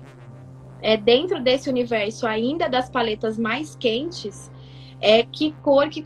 é 0.80 0.96
dentro 0.96 1.40
desse 1.42 1.68
universo 1.68 2.26
ainda 2.26 2.68
das 2.68 2.88
paletas 2.88 3.38
mais 3.38 3.74
quentes, 3.76 4.50
é 5.00 5.22
que 5.22 5.52
cor 5.62 5.88
que 5.88 6.04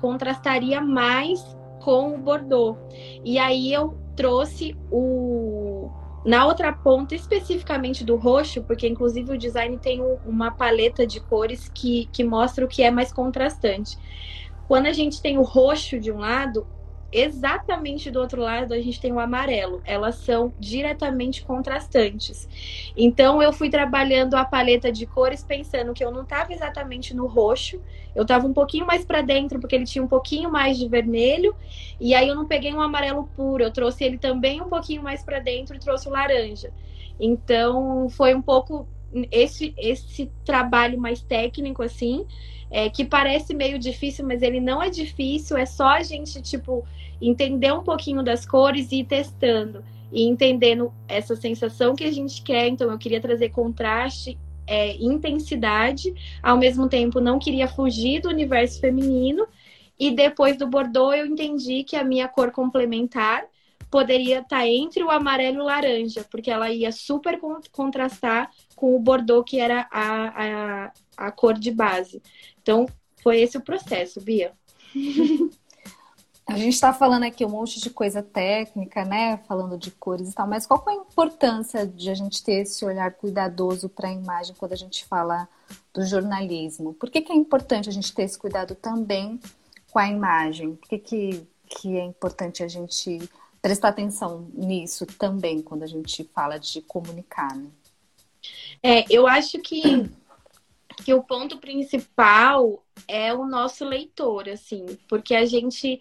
contrastaria 0.00 0.80
mais 0.80 1.56
com 1.80 2.14
o 2.14 2.18
Bordeaux. 2.18 2.78
E 3.24 3.38
aí 3.38 3.72
eu 3.72 3.96
trouxe 4.16 4.76
o 4.90 5.90
na 6.24 6.46
outra 6.46 6.72
ponta, 6.72 7.14
especificamente 7.14 8.02
do 8.02 8.16
roxo, 8.16 8.62
porque 8.62 8.88
inclusive 8.88 9.32
o 9.32 9.38
design 9.38 9.76
tem 9.76 10.00
uma 10.24 10.50
paleta 10.50 11.06
de 11.06 11.20
cores 11.20 11.68
que, 11.68 12.08
que 12.10 12.24
mostra 12.24 12.64
o 12.64 12.68
que 12.68 12.82
é 12.82 12.90
mais 12.90 13.12
contrastante. 13.12 13.98
Quando 14.66 14.86
a 14.86 14.92
gente 14.92 15.20
tem 15.20 15.38
o 15.38 15.42
roxo 15.42 15.98
de 16.00 16.10
um 16.10 16.18
lado, 16.18 16.66
exatamente 17.14 18.10
do 18.10 18.18
outro 18.18 18.42
lado 18.42 18.74
a 18.74 18.80
gente 18.80 19.00
tem 19.00 19.12
o 19.12 19.20
amarelo. 19.20 19.80
Elas 19.84 20.16
são 20.16 20.52
diretamente 20.58 21.44
contrastantes. 21.44 22.48
Então 22.96 23.40
eu 23.40 23.52
fui 23.52 23.70
trabalhando 23.70 24.34
a 24.34 24.44
paleta 24.44 24.90
de 24.90 25.06
cores 25.06 25.44
pensando 25.44 25.94
que 25.94 26.04
eu 26.04 26.10
não 26.10 26.22
estava 26.22 26.52
exatamente 26.52 27.14
no 27.14 27.26
roxo, 27.26 27.80
eu 28.14 28.22
estava 28.22 28.46
um 28.46 28.52
pouquinho 28.52 28.84
mais 28.84 29.04
para 29.04 29.22
dentro 29.22 29.60
porque 29.60 29.76
ele 29.76 29.84
tinha 29.84 30.02
um 30.02 30.08
pouquinho 30.08 30.50
mais 30.50 30.76
de 30.76 30.88
vermelho, 30.88 31.54
e 32.00 32.14
aí 32.14 32.26
eu 32.28 32.34
não 32.34 32.46
peguei 32.46 32.74
um 32.74 32.80
amarelo 32.80 33.30
puro, 33.36 33.62
eu 33.62 33.72
trouxe 33.72 34.02
ele 34.04 34.18
também 34.18 34.60
um 34.60 34.68
pouquinho 34.68 35.02
mais 35.02 35.22
para 35.22 35.38
dentro 35.38 35.76
e 35.76 35.80
trouxe 35.80 36.08
o 36.08 36.12
laranja. 36.12 36.72
Então 37.18 38.08
foi 38.08 38.34
um 38.34 38.42
pouco 38.42 38.88
esse 39.30 39.74
esse 39.76 40.30
trabalho 40.44 40.98
mais 40.98 41.22
técnico 41.22 41.82
assim 41.82 42.26
é, 42.74 42.90
que 42.90 43.04
parece 43.04 43.54
meio 43.54 43.78
difícil, 43.78 44.26
mas 44.26 44.42
ele 44.42 44.60
não 44.60 44.82
é 44.82 44.90
difícil, 44.90 45.56
é 45.56 45.64
só 45.64 45.86
a 45.86 46.02
gente, 46.02 46.42
tipo, 46.42 46.84
entender 47.22 47.72
um 47.72 47.84
pouquinho 47.84 48.20
das 48.20 48.44
cores 48.44 48.90
e 48.90 48.96
ir 48.96 49.04
testando. 49.04 49.84
E 50.12 50.24
entendendo 50.24 50.92
essa 51.06 51.36
sensação 51.36 51.94
que 51.94 52.02
a 52.02 52.10
gente 52.10 52.42
quer. 52.42 52.66
Então, 52.66 52.90
eu 52.90 52.98
queria 52.98 53.20
trazer 53.20 53.50
contraste, 53.50 54.36
é, 54.66 54.96
intensidade, 54.96 56.12
ao 56.42 56.56
mesmo 56.56 56.88
tempo 56.88 57.20
não 57.20 57.38
queria 57.38 57.68
fugir 57.68 58.20
do 58.20 58.28
universo 58.28 58.80
feminino. 58.80 59.46
E 59.96 60.10
depois 60.10 60.56
do 60.56 60.66
Bordeaux, 60.66 61.16
eu 61.16 61.26
entendi 61.26 61.84
que 61.84 61.94
a 61.94 62.02
minha 62.02 62.26
cor 62.26 62.50
complementar 62.50 63.44
poderia 63.88 64.40
estar 64.40 64.58
tá 64.58 64.66
entre 64.66 65.04
o 65.04 65.10
amarelo 65.12 65.58
e 65.58 65.60
o 65.60 65.64
laranja, 65.64 66.26
porque 66.28 66.50
ela 66.50 66.68
ia 66.70 66.90
super 66.90 67.38
contrastar 67.70 68.50
com 68.74 68.94
o 68.94 68.98
Bordeaux, 68.98 69.48
que 69.48 69.58
era 69.58 69.88
a, 69.90 70.86
a, 70.86 70.92
a 71.16 71.32
cor 71.32 71.54
de 71.54 71.70
base. 71.70 72.22
Então, 72.62 72.86
foi 73.22 73.40
esse 73.40 73.56
o 73.56 73.62
processo, 73.62 74.20
Bia. 74.20 74.52
A 76.46 76.58
gente 76.58 76.74
está 76.74 76.92
falando 76.92 77.22
aqui 77.22 77.42
um 77.42 77.48
monte 77.48 77.80
de 77.80 77.88
coisa 77.88 78.22
técnica, 78.22 79.02
né? 79.02 79.38
Falando 79.48 79.78
de 79.78 79.90
cores 79.90 80.30
e 80.30 80.34
tal, 80.34 80.46
mas 80.46 80.66
qual 80.66 80.84
é 80.86 80.92
a 80.92 80.94
importância 80.94 81.86
de 81.86 82.10
a 82.10 82.14
gente 82.14 82.44
ter 82.44 82.62
esse 82.62 82.84
olhar 82.84 83.10
cuidadoso 83.14 83.88
para 83.88 84.10
a 84.10 84.12
imagem 84.12 84.54
quando 84.54 84.72
a 84.72 84.76
gente 84.76 85.06
fala 85.06 85.48
do 85.92 86.04
jornalismo? 86.04 86.92
Por 86.92 87.10
que, 87.10 87.22
que 87.22 87.32
é 87.32 87.34
importante 87.34 87.88
a 87.88 87.92
gente 87.92 88.14
ter 88.14 88.24
esse 88.24 88.38
cuidado 88.38 88.74
também 88.74 89.40
com 89.90 89.98
a 89.98 90.06
imagem? 90.06 90.76
Por 90.76 90.86
que, 90.86 90.98
que, 90.98 91.48
que 91.66 91.96
é 91.96 92.04
importante 92.04 92.62
a 92.62 92.68
gente 92.68 93.26
prestar 93.62 93.88
atenção 93.88 94.46
nisso 94.52 95.06
também 95.06 95.62
quando 95.62 95.82
a 95.82 95.88
gente 95.88 96.24
fala 96.34 96.58
de 96.58 96.82
comunicar? 96.82 97.56
Né? 97.56 97.70
É, 98.84 99.04
eu 99.08 99.26
acho 99.26 99.58
que 99.60 99.82
que 101.02 101.12
o 101.12 101.22
ponto 101.22 101.58
principal 101.58 102.84
é 103.08 103.32
o 103.34 103.44
nosso 103.44 103.84
leitor, 103.84 104.48
assim, 104.48 104.86
porque 105.08 105.34
a 105.34 105.44
gente 105.44 106.00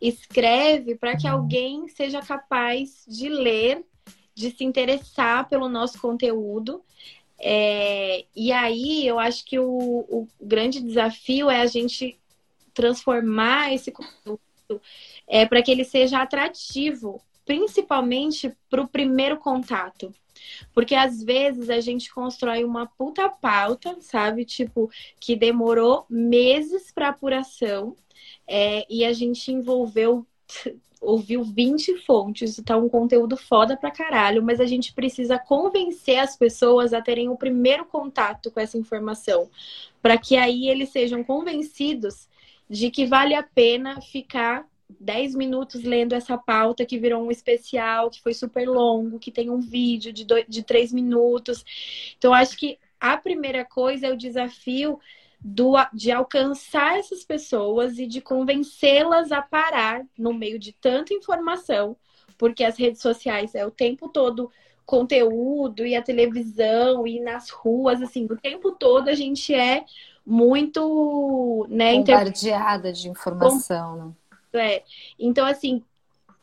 escreve 0.00 0.96
para 0.96 1.16
que 1.16 1.26
alguém 1.26 1.88
seja 1.88 2.20
capaz 2.20 3.04
de 3.08 3.28
ler, 3.28 3.84
de 4.34 4.50
se 4.50 4.64
interessar 4.64 5.48
pelo 5.48 5.68
nosso 5.68 6.00
conteúdo. 6.00 6.82
É, 7.38 8.26
e 8.36 8.52
aí 8.52 9.06
eu 9.06 9.18
acho 9.18 9.44
que 9.44 9.58
o, 9.58 9.66
o 9.66 10.28
grande 10.40 10.80
desafio 10.80 11.50
é 11.50 11.60
a 11.60 11.66
gente 11.66 12.18
transformar 12.72 13.72
esse 13.72 13.90
conteúdo 13.90 14.40
é, 15.26 15.46
para 15.46 15.62
que 15.62 15.70
ele 15.70 15.84
seja 15.84 16.20
atrativo, 16.20 17.20
principalmente 17.44 18.54
para 18.68 18.82
o 18.82 18.88
primeiro 18.88 19.38
contato. 19.38 20.12
Porque 20.72 20.94
às 20.94 21.22
vezes 21.22 21.70
a 21.70 21.80
gente 21.80 22.12
constrói 22.12 22.64
uma 22.64 22.86
puta 22.86 23.28
pauta, 23.28 23.96
sabe? 24.00 24.44
Tipo, 24.44 24.90
que 25.20 25.36
demorou 25.36 26.06
meses 26.08 26.90
para 26.92 27.08
apuração 27.08 27.94
é, 28.46 28.86
e 28.88 29.04
a 29.04 29.12
gente 29.12 29.50
envolveu. 29.52 30.26
Ouviu 31.00 31.44
20 31.44 31.98
fontes, 31.98 32.56
tá 32.64 32.78
um 32.78 32.88
conteúdo 32.88 33.36
foda 33.36 33.76
pra 33.76 33.90
caralho, 33.90 34.42
mas 34.42 34.58
a 34.58 34.64
gente 34.64 34.94
precisa 34.94 35.38
convencer 35.38 36.18
as 36.18 36.34
pessoas 36.34 36.94
a 36.94 37.02
terem 37.02 37.28
o 37.28 37.36
primeiro 37.36 37.84
contato 37.84 38.50
com 38.50 38.58
essa 38.58 38.78
informação, 38.78 39.50
para 40.00 40.16
que 40.16 40.34
aí 40.34 40.66
eles 40.66 40.88
sejam 40.88 41.22
convencidos 41.22 42.26
de 42.70 42.90
que 42.90 43.04
vale 43.04 43.34
a 43.34 43.42
pena 43.42 44.00
ficar 44.00 44.66
10 45.00 45.34
minutos 45.34 45.82
lendo 45.82 46.14
essa 46.14 46.36
pauta 46.36 46.84
que 46.84 46.98
virou 46.98 47.22
um 47.22 47.30
especial, 47.30 48.10
que 48.10 48.22
foi 48.22 48.34
super 48.34 48.68
longo, 48.68 49.18
que 49.18 49.30
tem 49.30 49.50
um 49.50 49.60
vídeo 49.60 50.12
de, 50.12 50.24
dois, 50.24 50.44
de 50.48 50.62
3 50.62 50.92
minutos. 50.92 51.64
Então, 52.16 52.32
acho 52.32 52.56
que 52.56 52.78
a 53.00 53.16
primeira 53.16 53.64
coisa 53.64 54.06
é 54.06 54.12
o 54.12 54.16
desafio 54.16 54.98
do, 55.40 55.74
de 55.92 56.10
alcançar 56.10 56.98
essas 56.98 57.22
pessoas 57.22 57.98
e 57.98 58.06
de 58.06 58.20
convencê-las 58.20 59.30
a 59.30 59.42
parar 59.42 60.02
no 60.16 60.32
meio 60.32 60.58
de 60.58 60.72
tanta 60.72 61.12
informação, 61.12 61.96
porque 62.38 62.64
as 62.64 62.78
redes 62.78 63.02
sociais 63.02 63.54
é 63.54 63.66
o 63.66 63.70
tempo 63.70 64.08
todo 64.08 64.50
conteúdo 64.86 65.86
e 65.86 65.94
a 65.94 66.02
televisão 66.02 67.06
e 67.06 67.20
nas 67.20 67.50
ruas, 67.50 68.02
assim, 68.02 68.26
o 68.30 68.36
tempo 68.36 68.72
todo 68.72 69.08
a 69.08 69.14
gente 69.14 69.54
é 69.54 69.84
muito, 70.26 71.66
né, 71.68 71.96
bombardeada 71.96 72.88
inter... 72.88 73.02
de 73.02 73.08
informação, 73.08 73.96
né? 73.96 74.12
É. 74.58 74.82
Então, 75.18 75.46
assim, 75.46 75.82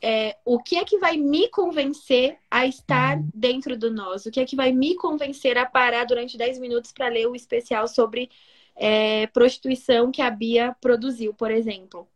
é, 0.01 0.35
o 0.43 0.57
que 0.57 0.77
é 0.77 0.83
que 0.83 0.97
vai 0.97 1.15
me 1.15 1.47
convencer 1.49 2.37
a 2.49 2.65
estar 2.65 3.17
uhum. 3.17 3.29
dentro 3.33 3.77
do 3.77 3.91
nós? 3.91 4.25
O 4.25 4.31
que 4.31 4.39
é 4.39 4.45
que 4.45 4.55
vai 4.55 4.71
me 4.71 4.95
convencer 4.95 5.57
a 5.57 5.65
parar 5.65 6.05
durante 6.05 6.37
10 6.37 6.57
minutos 6.59 6.91
para 6.91 7.07
ler 7.07 7.27
o 7.27 7.35
especial 7.35 7.87
sobre 7.87 8.29
é, 8.75 9.27
prostituição 9.27 10.11
que 10.11 10.21
a 10.21 10.31
Bia 10.31 10.75
produziu, 10.81 11.33
por 11.33 11.51
exemplo? 11.51 12.07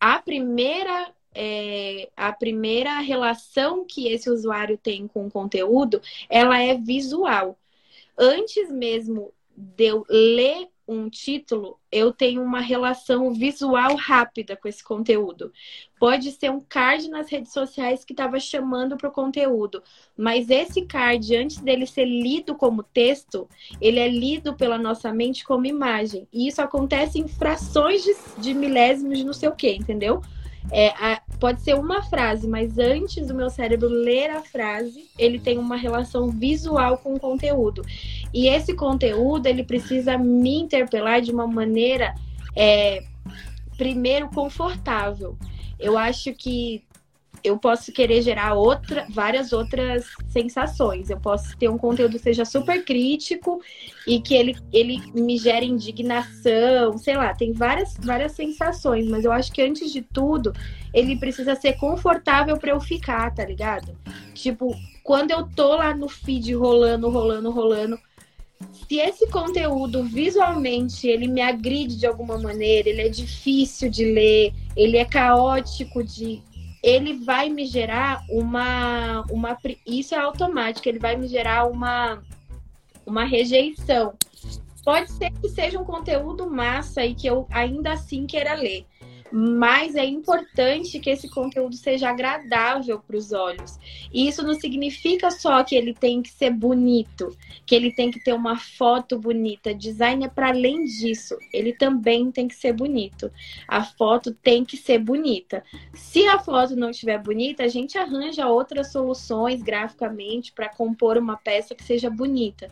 A 0.00 0.18
primeira, 0.20 1.12
é, 1.34 2.08
a 2.16 2.32
primeira 2.32 2.98
relação 3.00 3.84
que 3.84 4.08
esse 4.08 4.30
usuário 4.30 4.78
tem 4.78 5.06
com 5.06 5.26
o 5.26 5.30
conteúdo, 5.30 6.00
ela 6.30 6.58
é 6.62 6.74
visual. 6.74 7.58
Antes 8.16 8.70
mesmo 8.70 9.34
de 9.54 9.84
eu 9.84 10.06
ler 10.08 10.68
um 10.92 11.08
título, 11.08 11.78
eu 11.90 12.12
tenho 12.12 12.42
uma 12.42 12.60
relação 12.60 13.32
visual 13.32 13.94
rápida 13.94 14.56
com 14.56 14.66
esse 14.66 14.82
conteúdo. 14.82 15.52
Pode 15.98 16.32
ser 16.32 16.50
um 16.50 16.60
card 16.60 17.08
nas 17.08 17.30
redes 17.30 17.52
sociais 17.52 18.04
que 18.04 18.12
estava 18.12 18.40
chamando 18.40 18.96
para 18.96 19.08
o 19.08 19.12
conteúdo, 19.12 19.82
mas 20.16 20.50
esse 20.50 20.82
card, 20.82 21.36
antes 21.36 21.58
dele 21.58 21.86
ser 21.86 22.06
lido 22.06 22.54
como 22.54 22.82
texto, 22.82 23.48
ele 23.80 24.00
é 24.00 24.08
lido 24.08 24.54
pela 24.54 24.78
nossa 24.78 25.12
mente 25.12 25.44
como 25.44 25.66
imagem. 25.66 26.26
E 26.32 26.48
isso 26.48 26.60
acontece 26.60 27.18
em 27.18 27.28
frações 27.28 28.02
de, 28.02 28.14
de 28.38 28.54
milésimos 28.54 29.18
de 29.18 29.24
não 29.24 29.32
sei 29.32 29.48
o 29.48 29.54
que, 29.54 29.72
entendeu? 29.72 30.20
É, 30.72 30.88
a, 30.88 31.22
pode 31.40 31.62
ser 31.62 31.74
uma 31.74 32.02
frase, 32.02 32.46
mas 32.46 32.78
antes 32.78 33.26
do 33.26 33.34
meu 33.34 33.48
cérebro 33.48 33.88
ler 33.88 34.30
a 34.30 34.42
frase, 34.42 35.08
ele 35.18 35.40
tem 35.40 35.58
uma 35.58 35.74
relação 35.74 36.28
visual 36.28 36.98
com 36.98 37.14
o 37.14 37.20
conteúdo. 37.20 37.82
E 38.32 38.46
esse 38.46 38.74
conteúdo, 38.74 39.46
ele 39.46 39.64
precisa 39.64 40.18
me 40.18 40.60
interpelar 40.60 41.22
de 41.22 41.32
uma 41.32 41.46
maneira, 41.46 42.14
é, 42.54 43.02
primeiro, 43.76 44.28
confortável. 44.28 45.36
Eu 45.78 45.96
acho 45.96 46.34
que 46.34 46.84
eu 47.42 47.58
posso 47.58 47.92
querer 47.92 48.22
gerar 48.22 48.54
outra, 48.54 49.06
várias 49.08 49.52
outras 49.52 50.06
sensações. 50.28 51.10
Eu 51.10 51.18
posso 51.18 51.56
ter 51.56 51.68
um 51.68 51.78
conteúdo 51.78 52.12
que 52.12 52.18
seja 52.18 52.44
super 52.44 52.84
crítico 52.84 53.60
e 54.06 54.20
que 54.20 54.34
ele, 54.34 54.56
ele 54.72 54.98
me 55.14 55.38
gere 55.38 55.66
indignação, 55.66 56.96
sei 56.98 57.16
lá, 57.16 57.34
tem 57.34 57.52
várias, 57.52 57.96
várias 57.98 58.32
sensações, 58.32 59.06
mas 59.06 59.24
eu 59.24 59.32
acho 59.32 59.52
que 59.52 59.62
antes 59.62 59.92
de 59.92 60.02
tudo, 60.02 60.52
ele 60.92 61.16
precisa 61.16 61.54
ser 61.54 61.74
confortável 61.74 62.56
para 62.56 62.70
eu 62.70 62.80
ficar, 62.80 63.34
tá 63.34 63.44
ligado? 63.44 63.96
Tipo, 64.34 64.74
quando 65.02 65.30
eu 65.30 65.46
tô 65.46 65.76
lá 65.76 65.94
no 65.94 66.08
feed 66.08 66.54
rolando, 66.54 67.08
rolando, 67.08 67.50
rolando, 67.50 67.98
se 68.88 68.98
esse 68.98 69.26
conteúdo 69.28 70.02
visualmente 70.02 71.06
ele 71.06 71.28
me 71.28 71.40
agride 71.40 71.96
de 71.96 72.06
alguma 72.06 72.38
maneira, 72.38 72.88
ele 72.88 73.02
é 73.02 73.08
difícil 73.08 73.88
de 73.88 74.04
ler, 74.04 74.52
ele 74.76 74.96
é 74.96 75.04
caótico 75.04 76.02
de 76.02 76.42
ele 76.82 77.24
vai 77.24 77.48
me 77.48 77.66
gerar 77.66 78.24
uma, 78.28 79.24
uma. 79.30 79.58
Isso 79.86 80.14
é 80.14 80.18
automático, 80.18 80.88
ele 80.88 80.98
vai 80.98 81.16
me 81.16 81.28
gerar 81.28 81.66
uma, 81.66 82.22
uma 83.04 83.24
rejeição. 83.24 84.14
Pode 84.84 85.10
ser 85.12 85.30
que 85.32 85.48
seja 85.48 85.78
um 85.78 85.84
conteúdo 85.84 86.50
massa 86.50 87.04
e 87.04 87.14
que 87.14 87.26
eu 87.26 87.46
ainda 87.50 87.92
assim 87.92 88.26
queira 88.26 88.54
ler 88.54 88.86
mas 89.32 89.94
é 89.94 90.04
importante 90.04 90.98
que 90.98 91.10
esse 91.10 91.28
conteúdo 91.28 91.76
seja 91.76 92.10
agradável 92.10 92.98
para 92.98 93.16
os 93.16 93.32
olhos. 93.32 93.78
E 94.12 94.28
isso 94.28 94.42
não 94.42 94.54
significa 94.54 95.30
só 95.30 95.62
que 95.62 95.74
ele 95.74 95.94
tem 95.94 96.20
que 96.22 96.30
ser 96.30 96.50
bonito, 96.50 97.36
que 97.64 97.74
ele 97.74 97.92
tem 97.92 98.10
que 98.10 98.22
ter 98.22 98.32
uma 98.32 98.58
foto 98.58 99.18
bonita. 99.18 99.74
Design 99.74 100.24
é 100.24 100.28
para 100.28 100.48
além 100.48 100.84
disso, 100.84 101.36
ele 101.52 101.72
também 101.72 102.30
tem 102.30 102.48
que 102.48 102.54
ser 102.54 102.72
bonito. 102.72 103.30
A 103.68 103.84
foto 103.84 104.32
tem 104.32 104.64
que 104.64 104.76
ser 104.76 104.98
bonita. 104.98 105.62
Se 105.94 106.26
a 106.26 106.38
foto 106.38 106.74
não 106.74 106.90
estiver 106.90 107.18
bonita, 107.18 107.62
a 107.62 107.68
gente 107.68 107.96
arranja 107.96 108.48
outras 108.48 108.90
soluções 108.90 109.62
graficamente 109.62 110.52
para 110.52 110.68
compor 110.68 111.16
uma 111.16 111.36
peça 111.36 111.74
que 111.74 111.84
seja 111.84 112.10
bonita. 112.10 112.70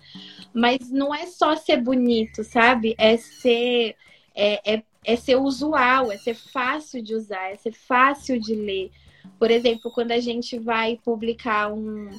Mas 0.52 0.90
não 0.90 1.14
é 1.14 1.26
só 1.26 1.54
ser 1.56 1.78
bonito, 1.78 2.42
sabe? 2.42 2.94
É 2.98 3.16
ser 3.16 3.96
é, 4.34 4.74
é 4.74 4.82
é 5.08 5.16
ser 5.16 5.36
usual, 5.36 6.12
é 6.12 6.18
ser 6.18 6.34
fácil 6.34 7.00
de 7.02 7.14
usar, 7.14 7.50
é 7.50 7.56
ser 7.56 7.72
fácil 7.72 8.38
de 8.38 8.54
ler. 8.54 8.90
Por 9.38 9.50
exemplo, 9.50 9.90
quando 9.90 10.12
a 10.12 10.20
gente 10.20 10.58
vai 10.58 11.00
publicar 11.02 11.72
um, 11.72 12.10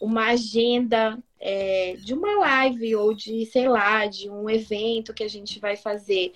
uma 0.00 0.30
agenda 0.30 1.16
é, 1.38 1.94
de 2.04 2.12
uma 2.12 2.40
live 2.40 2.96
ou 2.96 3.14
de, 3.14 3.46
sei 3.46 3.68
lá, 3.68 4.06
de 4.06 4.28
um 4.28 4.50
evento 4.50 5.14
que 5.14 5.22
a 5.22 5.28
gente 5.28 5.60
vai 5.60 5.76
fazer. 5.76 6.32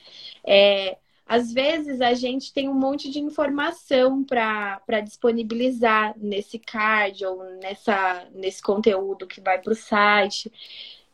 É, 0.47 0.97
às 1.27 1.53
vezes 1.53 2.01
a 2.01 2.15
gente 2.15 2.53
tem 2.53 2.69
um 2.69 2.75
monte 2.75 3.11
de 3.11 3.19
informação 3.19 4.23
para 4.23 5.01
disponibilizar 5.03 6.15
nesse 6.17 6.57
card 6.57 7.27
ou 7.27 7.43
nessa, 7.61 8.29
nesse 8.33 8.63
conteúdo 8.63 9.27
que 9.27 9.41
vai 9.41 9.61
para 9.61 9.73
o 9.73 9.77
site. 9.77 10.53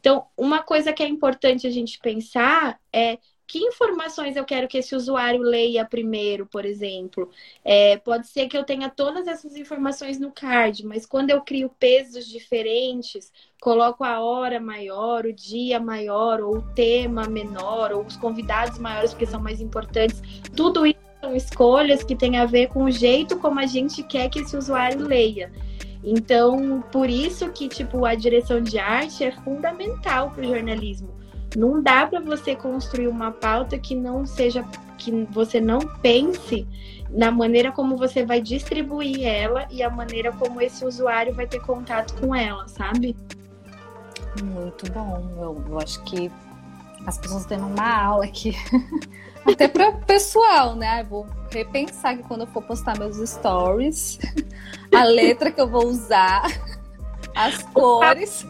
Então, 0.00 0.26
uma 0.36 0.62
coisa 0.62 0.92
que 0.92 1.02
é 1.02 1.08
importante 1.08 1.66
a 1.66 1.70
gente 1.70 1.98
pensar 1.98 2.78
é 2.92 3.18
que 3.52 3.58
informações 3.58 4.34
eu 4.34 4.46
quero 4.46 4.66
que 4.66 4.78
esse 4.78 4.96
usuário 4.96 5.42
leia 5.42 5.84
primeiro, 5.84 6.46
por 6.46 6.64
exemplo. 6.64 7.28
É, 7.62 7.98
pode 7.98 8.26
ser 8.26 8.48
que 8.48 8.56
eu 8.56 8.64
tenha 8.64 8.88
todas 8.88 9.26
essas 9.26 9.54
informações 9.56 10.18
no 10.18 10.32
card, 10.32 10.86
mas 10.86 11.04
quando 11.04 11.28
eu 11.28 11.42
crio 11.42 11.68
pesos 11.78 12.26
diferentes, 12.26 13.30
coloco 13.60 14.04
a 14.04 14.20
hora 14.20 14.58
maior, 14.58 15.26
o 15.26 15.34
dia 15.34 15.78
maior, 15.78 16.40
ou 16.40 16.56
o 16.56 16.62
tema 16.74 17.28
menor, 17.28 17.92
ou 17.92 18.06
os 18.06 18.16
convidados 18.16 18.78
maiores, 18.78 19.10
porque 19.10 19.26
são 19.26 19.42
mais 19.42 19.60
importantes, 19.60 20.22
tudo 20.56 20.86
isso 20.86 20.98
são 21.20 21.36
escolhas 21.36 22.02
que 22.02 22.16
têm 22.16 22.38
a 22.38 22.46
ver 22.46 22.68
com 22.68 22.84
o 22.84 22.90
jeito 22.90 23.38
como 23.38 23.60
a 23.60 23.66
gente 23.66 24.02
quer 24.02 24.30
que 24.30 24.38
esse 24.38 24.56
usuário 24.56 25.06
leia. 25.06 25.52
Então, 26.02 26.82
por 26.90 27.10
isso 27.10 27.50
que, 27.50 27.68
tipo, 27.68 28.06
a 28.06 28.14
direção 28.14 28.62
de 28.62 28.78
arte 28.78 29.22
é 29.22 29.30
fundamental 29.30 30.30
para 30.30 30.40
o 30.40 30.48
jornalismo 30.48 31.21
não 31.56 31.82
dá 31.82 32.06
para 32.06 32.20
você 32.20 32.56
construir 32.56 33.08
uma 33.08 33.30
pauta 33.30 33.78
que 33.78 33.94
não 33.94 34.26
seja 34.26 34.64
que 34.98 35.26
você 35.30 35.60
não 35.60 35.80
pense 35.80 36.66
na 37.10 37.30
maneira 37.30 37.72
como 37.72 37.96
você 37.96 38.24
vai 38.24 38.40
distribuir 38.40 39.26
ela 39.26 39.66
e 39.70 39.82
a 39.82 39.90
maneira 39.90 40.32
como 40.32 40.60
esse 40.60 40.84
usuário 40.84 41.34
vai 41.34 41.46
ter 41.46 41.60
contato 41.60 42.14
com 42.20 42.34
ela, 42.34 42.66
sabe? 42.68 43.16
Muito 44.42 44.90
bom. 44.92 45.28
Eu, 45.38 45.64
eu 45.68 45.78
acho 45.78 46.02
que 46.04 46.30
as 47.06 47.18
pessoas 47.18 47.44
tendo 47.44 47.66
uma 47.66 48.02
aula 48.02 48.24
aqui. 48.24 48.56
Até 49.44 49.66
para 49.66 49.88
o 49.88 50.00
pessoal, 50.02 50.76
né? 50.76 51.02
Eu 51.02 51.06
vou 51.06 51.26
repensar 51.50 52.16
que 52.16 52.22
quando 52.22 52.42
eu 52.42 52.46
for 52.46 52.62
postar 52.62 52.96
meus 52.98 53.16
stories, 53.28 54.18
a 54.94 55.04
letra 55.04 55.50
que 55.50 55.60
eu 55.60 55.68
vou 55.68 55.86
usar, 55.86 56.44
as 57.34 57.62
cores 57.64 58.46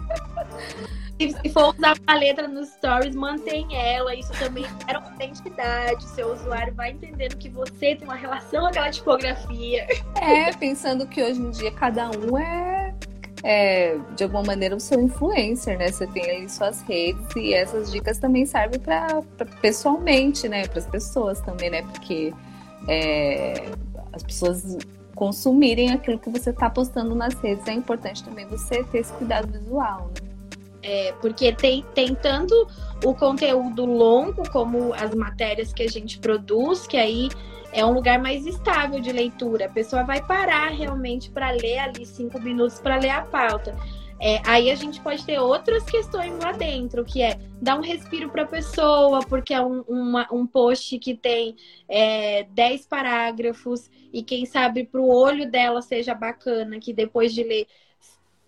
se 1.30 1.48
for 1.50 1.74
usar 1.76 1.96
uma 2.06 2.14
letra 2.18 2.48
nos 2.48 2.68
stories, 2.70 3.14
mantém 3.14 3.66
ela. 3.72 4.14
Isso 4.14 4.32
também 4.38 4.66
era 4.86 4.98
uma 4.98 5.14
identidade. 5.14 6.04
Seu 6.10 6.32
usuário 6.32 6.74
vai 6.74 6.90
entendendo 6.90 7.36
que 7.36 7.48
você 7.48 7.94
tem 7.94 8.04
uma 8.04 8.14
relação 8.14 8.62
com 8.62 8.66
aquela 8.66 8.90
tipografia. 8.90 9.86
É, 10.20 10.52
pensando 10.52 11.06
que 11.06 11.22
hoje 11.22 11.40
em 11.40 11.50
dia 11.50 11.70
cada 11.72 12.10
um 12.10 12.38
é, 12.38 12.94
é 13.42 13.98
de 14.16 14.24
alguma 14.24 14.42
maneira 14.42 14.74
o 14.76 14.80
seu 14.80 15.00
influencer, 15.00 15.78
né? 15.78 15.88
Você 15.88 16.06
tem 16.06 16.24
aí 16.24 16.48
suas 16.48 16.80
redes 16.82 17.24
e 17.36 17.54
essas 17.54 17.90
dicas 17.90 18.18
também 18.18 18.46
servem 18.46 18.80
para 18.80 19.22
pessoalmente, 19.60 20.48
né? 20.48 20.66
Para 20.66 20.78
as 20.78 20.86
pessoas 20.86 21.40
também, 21.40 21.70
né? 21.70 21.82
Porque 21.82 22.32
é, 22.88 23.64
as 24.12 24.22
pessoas 24.22 24.78
consumirem 25.14 25.92
aquilo 25.92 26.18
que 26.18 26.30
você 26.30 26.50
está 26.50 26.68
postando 26.70 27.14
nas 27.14 27.34
redes, 27.34 27.66
é 27.68 27.72
importante 27.72 28.24
também 28.24 28.46
você 28.46 28.82
ter 28.84 28.98
esse 28.98 29.12
cuidado 29.12 29.46
visual, 29.46 30.10
né? 30.20 30.31
É, 30.82 31.12
porque 31.20 31.52
tem, 31.52 31.84
tem 31.94 32.14
tanto 32.14 32.54
o 33.04 33.14
conteúdo 33.14 33.84
longo 33.84 34.48
como 34.50 34.92
as 34.94 35.14
matérias 35.14 35.72
que 35.72 35.82
a 35.82 35.88
gente 35.88 36.18
produz, 36.18 36.86
que 36.86 36.96
aí 36.96 37.28
é 37.72 37.84
um 37.84 37.92
lugar 37.92 38.18
mais 38.20 38.46
estável 38.46 39.00
de 39.00 39.12
leitura. 39.12 39.66
A 39.66 39.68
pessoa 39.68 40.02
vai 40.02 40.20
parar 40.24 40.70
realmente 40.70 41.30
para 41.30 41.50
ler 41.50 41.78
ali 41.78 42.04
cinco 42.04 42.40
minutos 42.40 42.80
para 42.80 42.96
ler 42.96 43.10
a 43.10 43.22
pauta. 43.22 43.76
É, 44.24 44.40
aí 44.44 44.70
a 44.70 44.76
gente 44.76 45.00
pode 45.00 45.26
ter 45.26 45.40
outras 45.40 45.82
questões 45.82 46.32
lá 46.38 46.52
dentro, 46.52 47.04
que 47.04 47.20
é 47.20 47.40
dar 47.60 47.76
um 47.76 47.80
respiro 47.80 48.30
para 48.30 48.42
a 48.42 48.46
pessoa, 48.46 49.18
porque 49.20 49.52
é 49.52 49.60
um, 49.60 49.80
uma, 49.80 50.28
um 50.32 50.46
post 50.46 50.96
que 51.00 51.12
tem 51.12 51.56
é, 51.88 52.46
parágrafos, 52.88 53.90
e 54.12 54.22
quem 54.22 54.46
sabe 54.46 54.84
para 54.84 55.00
o 55.00 55.12
olho 55.12 55.50
dela 55.50 55.82
seja 55.82 56.14
bacana, 56.14 56.78
que 56.78 56.92
depois 56.92 57.34
de 57.34 57.42
ler 57.42 57.66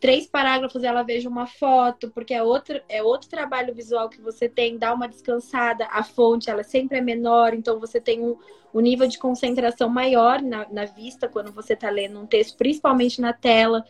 três 0.05 0.27
parágrafos 0.27 0.85
ela 0.85 1.03
veja 1.03 1.31
uma 1.31 1.47
foto, 1.47 2.11
porque 2.11 2.35
é 2.35 2.43
outro, 2.43 2.79
é 2.91 3.03
outro 3.03 3.27
trabalho 3.27 3.75
visual 3.75 4.11
que 4.11 4.21
você 4.21 4.51
tem, 4.51 4.77
dá 4.77 4.93
uma 4.93 5.09
descansada, 5.09 5.89
a 5.91 6.03
fonte 6.03 6.51
ela 6.51 6.63
sempre 6.63 6.99
é 6.99 7.01
menor, 7.01 7.55
então 7.55 7.81
você 7.81 7.99
tem 7.99 8.21
um, 8.21 8.37
um 8.75 8.81
nível 8.81 9.09
de 9.09 9.19
concentração 9.19 9.89
maior 9.89 10.43
na, 10.43 10.69
na 10.71 10.85
vista 10.85 11.27
quando 11.27 11.51
você 11.51 11.73
está 11.73 11.89
lendo 11.89 12.21
um 12.21 12.27
texto, 12.27 12.55
principalmente 12.59 13.19
na 13.19 13.33
tela. 13.33 13.83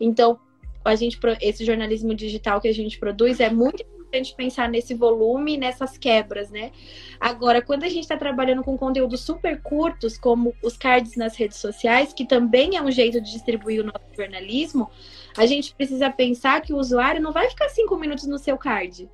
Então, 0.00 0.40
a 0.84 0.96
gente, 0.96 1.16
esse 1.40 1.64
jornalismo 1.64 2.16
digital 2.16 2.60
que 2.60 2.66
a 2.66 2.74
gente 2.74 2.98
produz 2.98 3.38
é 3.38 3.48
muito 3.48 3.84
importante 4.10 4.34
pensar 4.34 4.68
nesse 4.68 4.92
volume, 4.92 5.56
nessas 5.56 5.96
quebras, 5.96 6.50
né? 6.50 6.72
Agora, 7.20 7.62
quando 7.62 7.84
a 7.84 7.88
gente 7.88 8.00
está 8.00 8.16
trabalhando 8.16 8.64
com 8.64 8.76
conteúdos 8.76 9.20
super 9.20 9.62
curtos, 9.62 10.18
como 10.18 10.52
os 10.62 10.76
cards 10.76 11.16
nas 11.16 11.36
redes 11.36 11.58
sociais, 11.58 12.12
que 12.12 12.26
também 12.26 12.76
é 12.76 12.82
um 12.82 12.90
jeito 12.90 13.20
de 13.20 13.30
distribuir 13.30 13.80
o 13.80 13.84
nosso 13.84 14.14
jornalismo, 14.16 14.90
a 15.36 15.46
gente 15.46 15.74
precisa 15.74 16.10
pensar 16.10 16.60
que 16.60 16.72
o 16.72 16.76
usuário 16.76 17.22
não 17.22 17.32
vai 17.32 17.48
ficar 17.48 17.68
cinco 17.68 17.96
minutos 17.96 18.26
no 18.26 18.38
seu 18.38 18.58
card. 18.58 19.08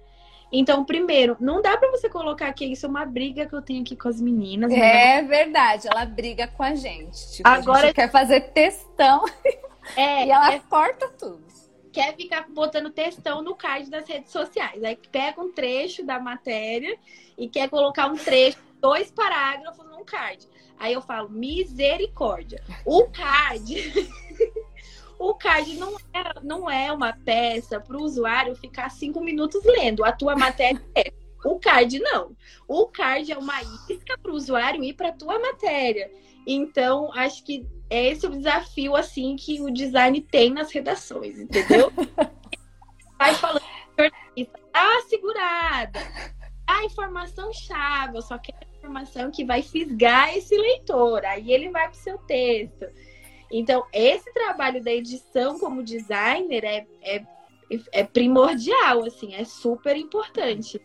Então, 0.51 0.85
primeiro, 0.85 1.37
não 1.41 1.61
dá 1.61 1.77
para 1.77 1.91
você 1.91 2.09
colocar 2.09 2.53
que 2.53 2.65
isso 2.65 2.87
é 2.87 2.89
uma 2.89 3.05
briga 3.05 3.47
que 3.47 3.55
eu 3.55 3.61
tenho 3.61 3.83
aqui 3.83 3.97
com 3.97 4.09
as 4.09 4.21
meninas. 4.21 4.71
Né? 4.71 5.19
É 5.19 5.23
verdade, 5.23 5.89
ela 5.89 6.07
briga 6.07 6.47
com 6.47 6.63
a 6.63 6.75
gente. 6.75 7.33
Tipo, 7.33 7.49
Agora 7.49 7.79
a 7.79 7.87
gente 7.87 7.97
quer 7.97 8.11
fazer 8.11 8.41
textão 8.53 9.25
é, 9.97 10.25
e 10.25 10.31
ela 10.31 10.55
é... 10.55 10.61
corta 10.61 11.09
tudo 11.19 11.56
quer 11.97 12.15
ficar 12.15 12.47
botando 12.51 12.91
textão 12.91 13.41
no 13.41 13.55
card 13.55 13.89
das 13.89 14.07
redes 14.07 14.31
sociais. 14.31 14.85
Aí 14.85 14.99
pega 15.11 15.41
um 15.41 15.51
trecho 15.51 16.05
da 16.05 16.21
matéria 16.21 16.95
e 17.39 17.49
quer 17.49 17.71
colocar 17.71 18.07
um 18.07 18.17
trecho, 18.19 18.59
dois 18.79 19.11
parágrafos 19.11 19.87
num 19.87 20.05
card. 20.05 20.47
Aí 20.79 20.93
eu 20.93 21.01
falo, 21.01 21.31
misericórdia. 21.31 22.63
O 22.85 23.05
card. 23.05 23.95
o 25.19 25.35
card 25.37 25.75
não 25.79 25.97
é, 26.13 26.41
não 26.43 26.71
é 26.71 26.93
uma 26.93 27.15
peça 27.15 27.81
para 27.81 27.97
o 27.97 28.03
usuário 28.03 28.55
ficar 28.55 28.91
cinco 28.91 29.23
minutos 29.23 29.65
lendo. 29.65 30.05
A 30.05 30.13
tua 30.13 30.37
matéria 30.37 30.85
é. 30.95 31.11
O 31.43 31.59
card 31.59 31.99
não. 31.99 32.37
O 32.69 32.89
card 32.89 33.33
é 33.33 33.39
uma 33.39 33.63
isca 33.89 34.19
para 34.19 34.33
o 34.33 34.35
usuário 34.35 34.85
ir 34.85 34.93
para 34.93 35.09
a 35.09 35.13
tua 35.13 35.39
matéria. 35.39 36.11
Então, 36.47 37.11
acho 37.15 37.43
que 37.43 37.67
é 37.89 38.07
esse 38.09 38.27
o 38.27 38.31
desafio 38.31 38.97
assim 38.97 39.37
que 39.37 39.61
o 39.61 39.71
design 39.71 40.21
tem 40.21 40.51
nas 40.51 40.73
redações, 40.73 41.39
entendeu? 41.39 41.93
Vai 43.19 43.35
falando, 43.35 43.63
ah, 44.75 45.01
segurada. 45.09 46.01
A 46.67 46.85
informação 46.85 47.51
chave, 47.53 48.19
eu 48.19 48.23
só 48.23 48.37
quero 48.39 48.67
informação 48.87 49.31
que 49.31 49.45
vai 49.45 49.63
fisgar 49.63 50.37
esse 50.37 50.57
leitor. 50.57 51.25
Aí 51.25 51.53
ele 51.53 51.71
vai 51.71 51.89
para 51.89 51.97
o 51.97 52.01
seu 52.01 52.19
texto. 52.19 52.87
Então, 53.51 53.85
esse 53.93 54.33
trabalho 54.33 54.83
da 54.83 54.93
edição 54.93 55.59
como 55.59 55.83
designer 55.83 56.65
é, 56.65 56.87
é, 57.03 57.25
é 57.93 58.05
primordial, 58.05 59.05
assim, 59.05 59.35
é 59.35 59.45
super 59.45 59.97
importante. 59.97 60.81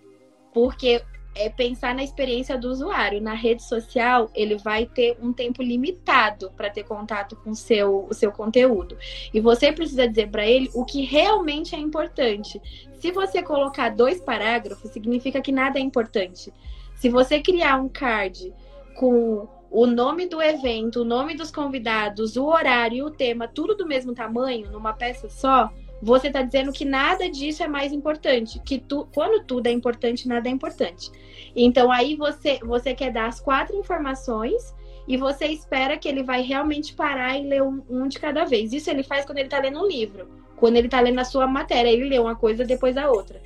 Porque 0.54 1.04
é 1.34 1.50
pensar 1.50 1.96
na 1.96 2.04
experiência 2.04 2.58
do 2.58 2.70
usuário. 2.70 3.22
Na 3.22 3.34
rede 3.34 3.64
social, 3.64 4.30
ele 4.36 4.58
vai 4.58 4.86
ter 4.86 5.18
um 5.22 5.32
tempo 5.32 5.62
limitado 5.62 6.52
para 6.56 6.70
ter 6.70 6.84
contato 6.84 7.36
com 7.38 7.54
seu, 7.56 8.06
o 8.10 8.14
seu 8.14 8.32
conteúdo. 8.32 8.98
E 9.34 9.40
você 9.40 9.72
precisa 9.72 10.08
dizer 10.08 10.30
para 10.30 10.46
ele 10.46 10.70
o 10.74 10.84
que 10.84 11.04
realmente 11.04 11.76
é 11.76 11.80
importante. 11.80 12.62
Se 13.00 13.12
você 13.12 13.42
colocar 13.42 13.90
dois 13.90 14.20
parágrafos, 14.22 14.92
significa 14.92 15.42
que 15.42 15.52
nada 15.52 15.80
é 15.80 15.82
importante. 15.82 16.54
Se 16.96 17.10
você 17.10 17.42
criar 17.42 17.82
um 17.82 17.90
card 17.90 18.54
com 18.96 19.48
o 19.72 19.88
nome 19.88 20.28
do 20.28 20.42
evento, 20.42 21.02
o 21.02 21.06
nome 21.06 21.34
dos 21.34 21.50
convidados, 21.50 22.36
o 22.36 22.46
horário 22.46 22.98
e 22.98 23.04
o 23.04 23.10
tema, 23.10 23.48
tudo 23.48 23.74
do 23.74 23.88
mesmo 23.88 24.14
tamanho, 24.14 24.70
numa 24.70 24.92
peça 24.92 25.30
só, 25.30 25.72
você 26.02 26.28
está 26.28 26.42
dizendo 26.42 26.72
que 26.72 26.84
nada 26.84 27.30
disso 27.30 27.62
é 27.62 27.68
mais 27.68 27.94
importante, 27.94 28.60
que 28.60 28.80
tu, 28.80 29.08
quando 29.14 29.44
tudo 29.46 29.68
é 29.68 29.72
importante, 29.72 30.28
nada 30.28 30.50
é 30.50 30.52
importante. 30.52 31.12
Então 31.56 31.92
aí 31.92 32.16
você 32.16 32.60
você 32.60 32.94
quer 32.94 33.12
dar 33.12 33.28
as 33.28 33.40
quatro 33.40 33.76
informações 33.76 34.74
e 35.08 35.18
você 35.18 35.48
espera 35.48 35.98
que 35.98 36.08
ele 36.08 36.24
vai 36.24 36.42
realmente 36.42 36.94
parar 36.94 37.38
e 37.38 37.48
ler 37.48 37.62
um, 37.62 37.82
um 37.90 38.08
de 38.08 38.20
cada 38.20 38.46
vez. 38.46 38.74
Isso 38.74 38.90
ele 38.90 39.04
faz 39.04 39.26
quando 39.26 39.38
ele 39.38 39.48
está 39.48 39.60
lendo 39.60 39.80
um 39.80 39.88
livro, 39.88 40.28
quando 40.56 40.78
ele 40.78 40.88
está 40.88 41.00
lendo 41.00 41.20
a 41.20 41.26
sua 41.26 41.48
matéria, 41.48 41.90
ele 41.90 42.10
lê 42.10 42.20
uma 42.20 42.36
coisa 42.36 42.64
depois 42.64 42.98
a 42.98 43.10
outra. 43.10 43.42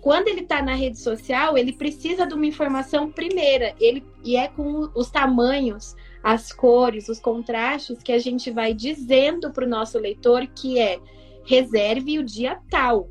Quando 0.00 0.28
ele 0.28 0.42
está 0.42 0.62
na 0.62 0.74
rede 0.74 1.00
social, 1.00 1.58
ele 1.58 1.72
precisa 1.72 2.26
de 2.26 2.34
uma 2.34 2.46
informação 2.46 3.10
primeira, 3.10 3.74
ele 3.80 4.04
e 4.22 4.36
é 4.36 4.46
com 4.46 4.88
os 4.94 5.10
tamanhos, 5.10 5.96
as 6.22 6.52
cores, 6.52 7.08
os 7.08 7.18
contrastes 7.18 8.02
que 8.02 8.12
a 8.12 8.18
gente 8.18 8.50
vai 8.50 8.72
dizendo 8.72 9.50
para 9.52 9.64
o 9.64 9.68
nosso 9.68 9.98
leitor 9.98 10.46
que 10.46 10.78
é 10.78 11.00
reserve 11.46 12.18
o 12.18 12.24
dia 12.24 12.58
tal. 12.70 13.08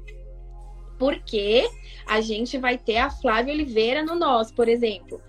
Porque 1.00 1.68
a 2.08 2.22
gente 2.22 2.58
vai 2.58 2.78
ter 2.78 2.98
a 2.98 3.10
Flávia 3.10 3.54
Oliveira 3.54 4.04
no 4.04 4.16
nós, 4.16 4.52
por 4.52 4.68
exemplo. 4.68 5.22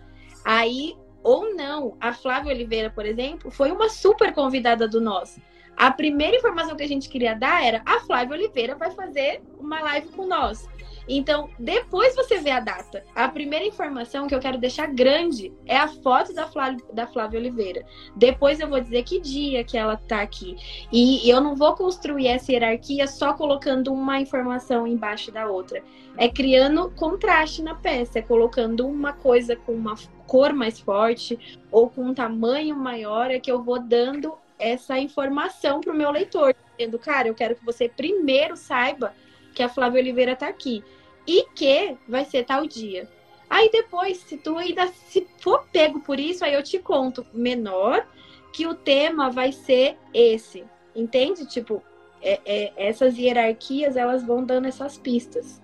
Aí, 0.45 0.95
ou 1.23 1.55
não, 1.55 1.97
a 2.01 2.13
Flávia 2.13 2.53
Oliveira, 2.53 2.91
por 2.91 3.05
exemplo, 3.05 3.51
foi 3.51 3.73
uma 3.73 3.89
super 3.89 4.33
convidada 4.33 4.87
do 4.87 5.01
nós. 5.01 5.41
A 5.77 5.91
primeira 5.91 6.37
informação 6.37 6.77
que 6.77 6.85
a 6.85 6.89
gente 6.89 7.09
queria 7.09 7.35
dar 7.35 7.65
era 7.65 7.83
a 7.85 8.01
Flávia 8.01 8.37
Oliveira 8.37 8.75
vai 8.77 8.91
fazer 8.91 9.43
uma 9.59 9.81
live 9.81 10.09
com 10.09 10.27
nós. 10.27 10.69
Então, 11.09 11.49
depois 11.59 12.15
você 12.15 12.39
vê 12.39 12.51
a 12.51 12.61
data. 12.61 13.05
A 13.15 13.29
primeira 13.29 13.65
informação 13.65 14.27
que 14.27 14.35
eu 14.35 14.41
quero 14.41 14.59
deixar 14.59 14.87
grande 14.87 15.53
é 15.65 15.77
a 15.77 15.89
foto 15.89 16.33
da 16.35 16.47
Flávia, 16.47 16.85
da 16.93 17.07
Flávia 17.07 17.39
Oliveira. 17.39 17.85
Depois 18.15 18.59
eu 18.59 18.69
vou 18.69 18.81
dizer 18.81 19.05
que 19.05 19.21
dia 19.21 19.63
que 19.63 19.79
ela 19.79 19.97
tá 19.97 20.21
aqui. 20.21 20.57
E 20.93 21.29
eu 21.29 21.41
não 21.41 21.55
vou 21.55 21.75
construir 21.75 22.27
essa 22.27 22.53
hierarquia 22.53 23.07
só 23.07 23.35
colocando 23.35 23.93
uma 23.93 24.21
informação 24.21 24.87
embaixo 24.87 25.31
da 25.31 25.47
outra. 25.47 25.83
É 26.17 26.29
criando 26.29 26.91
contraste 26.91 27.63
na 27.63 27.75
peça, 27.75 28.19
é 28.19 28.23
colocando 28.23 28.87
uma 28.87 29.13
coisa 29.13 29.55
com 29.55 29.73
uma 29.73 29.95
cor 30.27 30.53
mais 30.53 30.81
forte 30.81 31.39
ou 31.71 31.89
com 31.89 32.03
um 32.03 32.15
tamanho 32.15 32.75
maior, 32.75 33.31
é 33.31 33.39
que 33.39 33.51
eu 33.51 33.63
vou 33.63 33.79
dando 33.79 34.35
essa 34.59 34.99
informação 34.99 35.81
para 35.81 35.93
o 35.93 35.97
meu 35.97 36.11
leitor. 36.11 36.55
Dizendo, 36.77 36.99
cara, 36.99 37.29
eu 37.29 37.35
quero 37.35 37.55
que 37.55 37.65
você 37.65 37.89
primeiro 37.89 38.57
saiba 38.57 39.15
que 39.55 39.63
a 39.63 39.69
Flávia 39.69 40.01
Oliveira 40.01 40.33
está 40.33 40.49
aqui 40.49 40.83
e 41.27 41.47
que 41.55 41.97
vai 42.09 42.25
ser 42.25 42.45
tal 42.45 42.67
dia. 42.67 43.09
Aí 43.49 43.71
depois, 43.71 44.19
se 44.19 44.37
tu 44.37 44.57
ainda 44.57 44.89
se 44.89 45.27
for 45.39 45.65
pego 45.73 46.01
por 46.01 46.19
isso, 46.19 46.45
aí 46.45 46.55
eu 46.55 46.63
te 46.63 46.79
conto 46.79 47.25
menor 47.33 48.07
que 48.53 48.67
o 48.67 48.75
tema 48.75 49.31
vai 49.31 49.53
ser 49.53 49.97
esse. 50.13 50.65
Entende? 50.95 51.47
Tipo, 51.47 51.83
é, 52.23 52.41
é, 52.45 52.89
essas 52.89 53.17
hierarquias 53.17 53.97
elas 53.97 54.25
vão 54.25 54.45
dando 54.45 54.67
essas 54.67 54.99
pistas. 54.99 55.63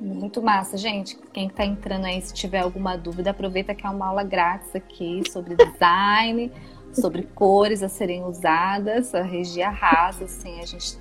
Muito 0.00 0.42
massa, 0.42 0.76
gente. 0.76 1.16
Quem 1.32 1.46
está 1.46 1.64
entrando 1.64 2.06
aí, 2.06 2.20
se 2.20 2.34
tiver 2.34 2.60
alguma 2.60 2.96
dúvida, 2.96 3.30
aproveita 3.30 3.74
que 3.74 3.86
é 3.86 3.90
uma 3.90 4.08
aula 4.08 4.24
grátis 4.24 4.74
aqui 4.74 5.22
sobre 5.30 5.54
design, 5.54 6.50
sobre 6.92 7.22
cores 7.22 7.82
a 7.82 7.88
serem 7.88 8.24
usadas. 8.24 9.14
A 9.14 9.22
Regi 9.22 9.62
arrasa, 9.62 10.24
assim, 10.24 10.60
a 10.60 10.66
gente 10.66 10.98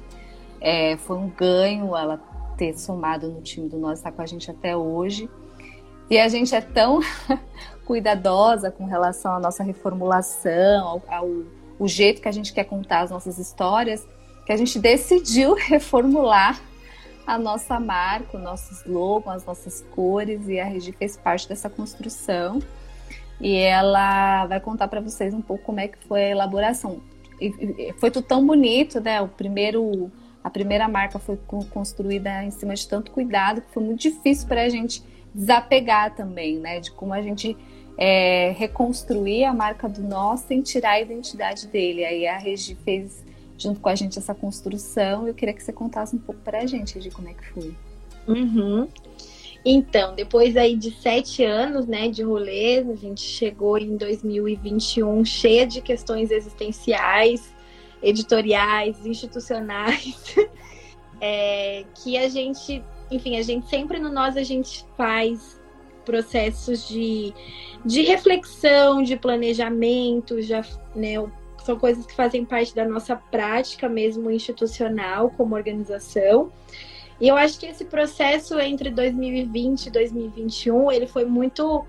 é, 0.61 0.95
foi 0.97 1.17
um 1.17 1.29
ganho 1.29 1.95
ela 1.95 2.17
ter 2.57 2.77
somado 2.77 3.29
no 3.29 3.41
time 3.41 3.67
do 3.69 3.77
Nós, 3.77 3.99
está 3.99 4.11
com 4.11 4.21
a 4.21 4.25
gente 4.25 4.49
até 4.49 4.75
hoje. 4.75 5.29
E 6.09 6.17
a 6.17 6.27
gente 6.27 6.53
é 6.53 6.61
tão 6.61 6.99
cuidadosa 7.85 8.71
com 8.71 8.85
relação 8.85 9.33
à 9.33 9.39
nossa 9.39 9.63
reformulação, 9.63 10.87
ao, 10.87 11.03
ao 11.07 11.29
o 11.79 11.87
jeito 11.87 12.21
que 12.21 12.27
a 12.27 12.31
gente 12.31 12.53
quer 12.53 12.63
contar 12.65 13.01
as 13.01 13.11
nossas 13.11 13.37
histórias, 13.37 14.07
que 14.45 14.51
a 14.51 14.57
gente 14.57 14.77
decidiu 14.79 15.53
reformular 15.59 16.61
a 17.25 17.37
nossa 17.37 17.79
marca, 17.79 18.37
o 18.37 18.39
nosso 18.39 18.73
slogan, 18.73 19.33
as 19.33 19.45
nossas 19.45 19.81
cores, 19.91 20.47
e 20.47 20.59
a 20.59 20.65
Regi 20.65 20.91
fez 20.91 21.17
parte 21.17 21.47
dessa 21.47 21.69
construção. 21.69 22.59
E 23.39 23.55
ela 23.57 24.45
vai 24.45 24.59
contar 24.59 24.87
para 24.87 25.01
vocês 25.01 25.33
um 25.33 25.41
pouco 25.41 25.63
como 25.63 25.79
é 25.79 25.87
que 25.87 25.97
foi 26.07 26.25
a 26.25 26.29
elaboração. 26.29 27.01
E 27.41 27.93
foi 27.97 28.11
tudo 28.11 28.25
tão 28.25 28.45
bonito, 28.45 29.01
né? 29.01 29.21
O 29.21 29.27
primeiro 29.27 30.11
a 30.43 30.49
primeira 30.49 30.87
marca 30.87 31.17
foi 31.17 31.39
construída 31.69 32.43
em 32.43 32.51
cima 32.51 32.75
de 32.75 32.87
tanto 32.87 33.11
cuidado 33.11 33.61
que 33.61 33.71
foi 33.71 33.83
muito 33.83 34.01
difícil 34.01 34.47
para 34.47 34.63
a 34.63 34.69
gente 34.69 35.01
desapegar 35.33 36.15
também, 36.15 36.57
né? 36.57 36.79
De 36.79 36.91
como 36.91 37.13
a 37.13 37.21
gente 37.21 37.55
é, 37.97 38.53
reconstruir 38.57 39.45
a 39.45 39.53
marca 39.53 39.87
do 39.87 40.01
nosso 40.01 40.47
sem 40.47 40.61
tirar 40.61 40.91
a 40.91 41.01
identidade 41.01 41.67
dele. 41.67 42.03
Aí 42.03 42.27
a 42.27 42.37
Regi 42.37 42.75
fez 42.83 43.23
junto 43.57 43.79
com 43.79 43.89
a 43.89 43.95
gente 43.95 44.19
essa 44.19 44.35
construção. 44.35 45.27
Eu 45.27 45.33
queria 45.33 45.53
que 45.53 45.63
você 45.63 45.71
contasse 45.71 46.15
um 46.15 46.19
pouco 46.19 46.41
para 46.41 46.59
a 46.59 46.65
gente, 46.65 46.99
de 46.99 47.09
como 47.09 47.29
é 47.29 47.33
que 47.33 47.45
foi. 47.47 47.73
Uhum. 48.27 48.87
Então, 49.65 50.13
depois 50.13 50.57
aí 50.57 50.75
de 50.75 50.91
sete 50.91 51.43
anos, 51.43 51.87
né, 51.87 52.09
de 52.09 52.21
rolês, 52.21 52.89
a 52.89 52.95
gente 52.95 53.21
chegou 53.21 53.77
em 53.77 53.95
2021 53.95 55.23
cheia 55.23 55.65
de 55.65 55.81
questões 55.81 56.31
existenciais, 56.31 57.53
editoriais, 58.03 59.05
institucionais, 59.05 60.35
é, 61.21 61.85
que 61.95 62.17
a 62.17 62.27
gente, 62.27 62.83
enfim, 63.09 63.37
a 63.37 63.41
gente 63.41 63.67
sempre 63.69 63.97
no 63.99 64.09
nós 64.11 64.35
a 64.35 64.43
gente 64.43 64.85
faz 64.97 65.59
processos 66.03 66.87
de, 66.87 67.33
de 67.85 68.01
reflexão, 68.01 69.01
de 69.01 69.15
planejamento, 69.15 70.41
já, 70.41 70.61
né, 70.93 71.13
são 71.63 71.79
coisas 71.79 72.05
que 72.05 72.13
fazem 72.13 72.43
parte 72.43 72.75
da 72.75 72.85
nossa 72.85 73.15
prática 73.15 73.87
mesmo 73.87 74.29
institucional 74.29 75.29
como 75.31 75.55
organização. 75.55 76.51
E 77.21 77.27
eu 77.27 77.37
acho 77.37 77.57
que 77.57 77.65
esse 77.65 77.85
processo 77.85 78.59
entre 78.59 78.89
2020 78.89 79.85
e 79.85 79.91
2021 79.91 80.91
ele 80.91 81.07
foi 81.07 81.23
muito 81.23 81.85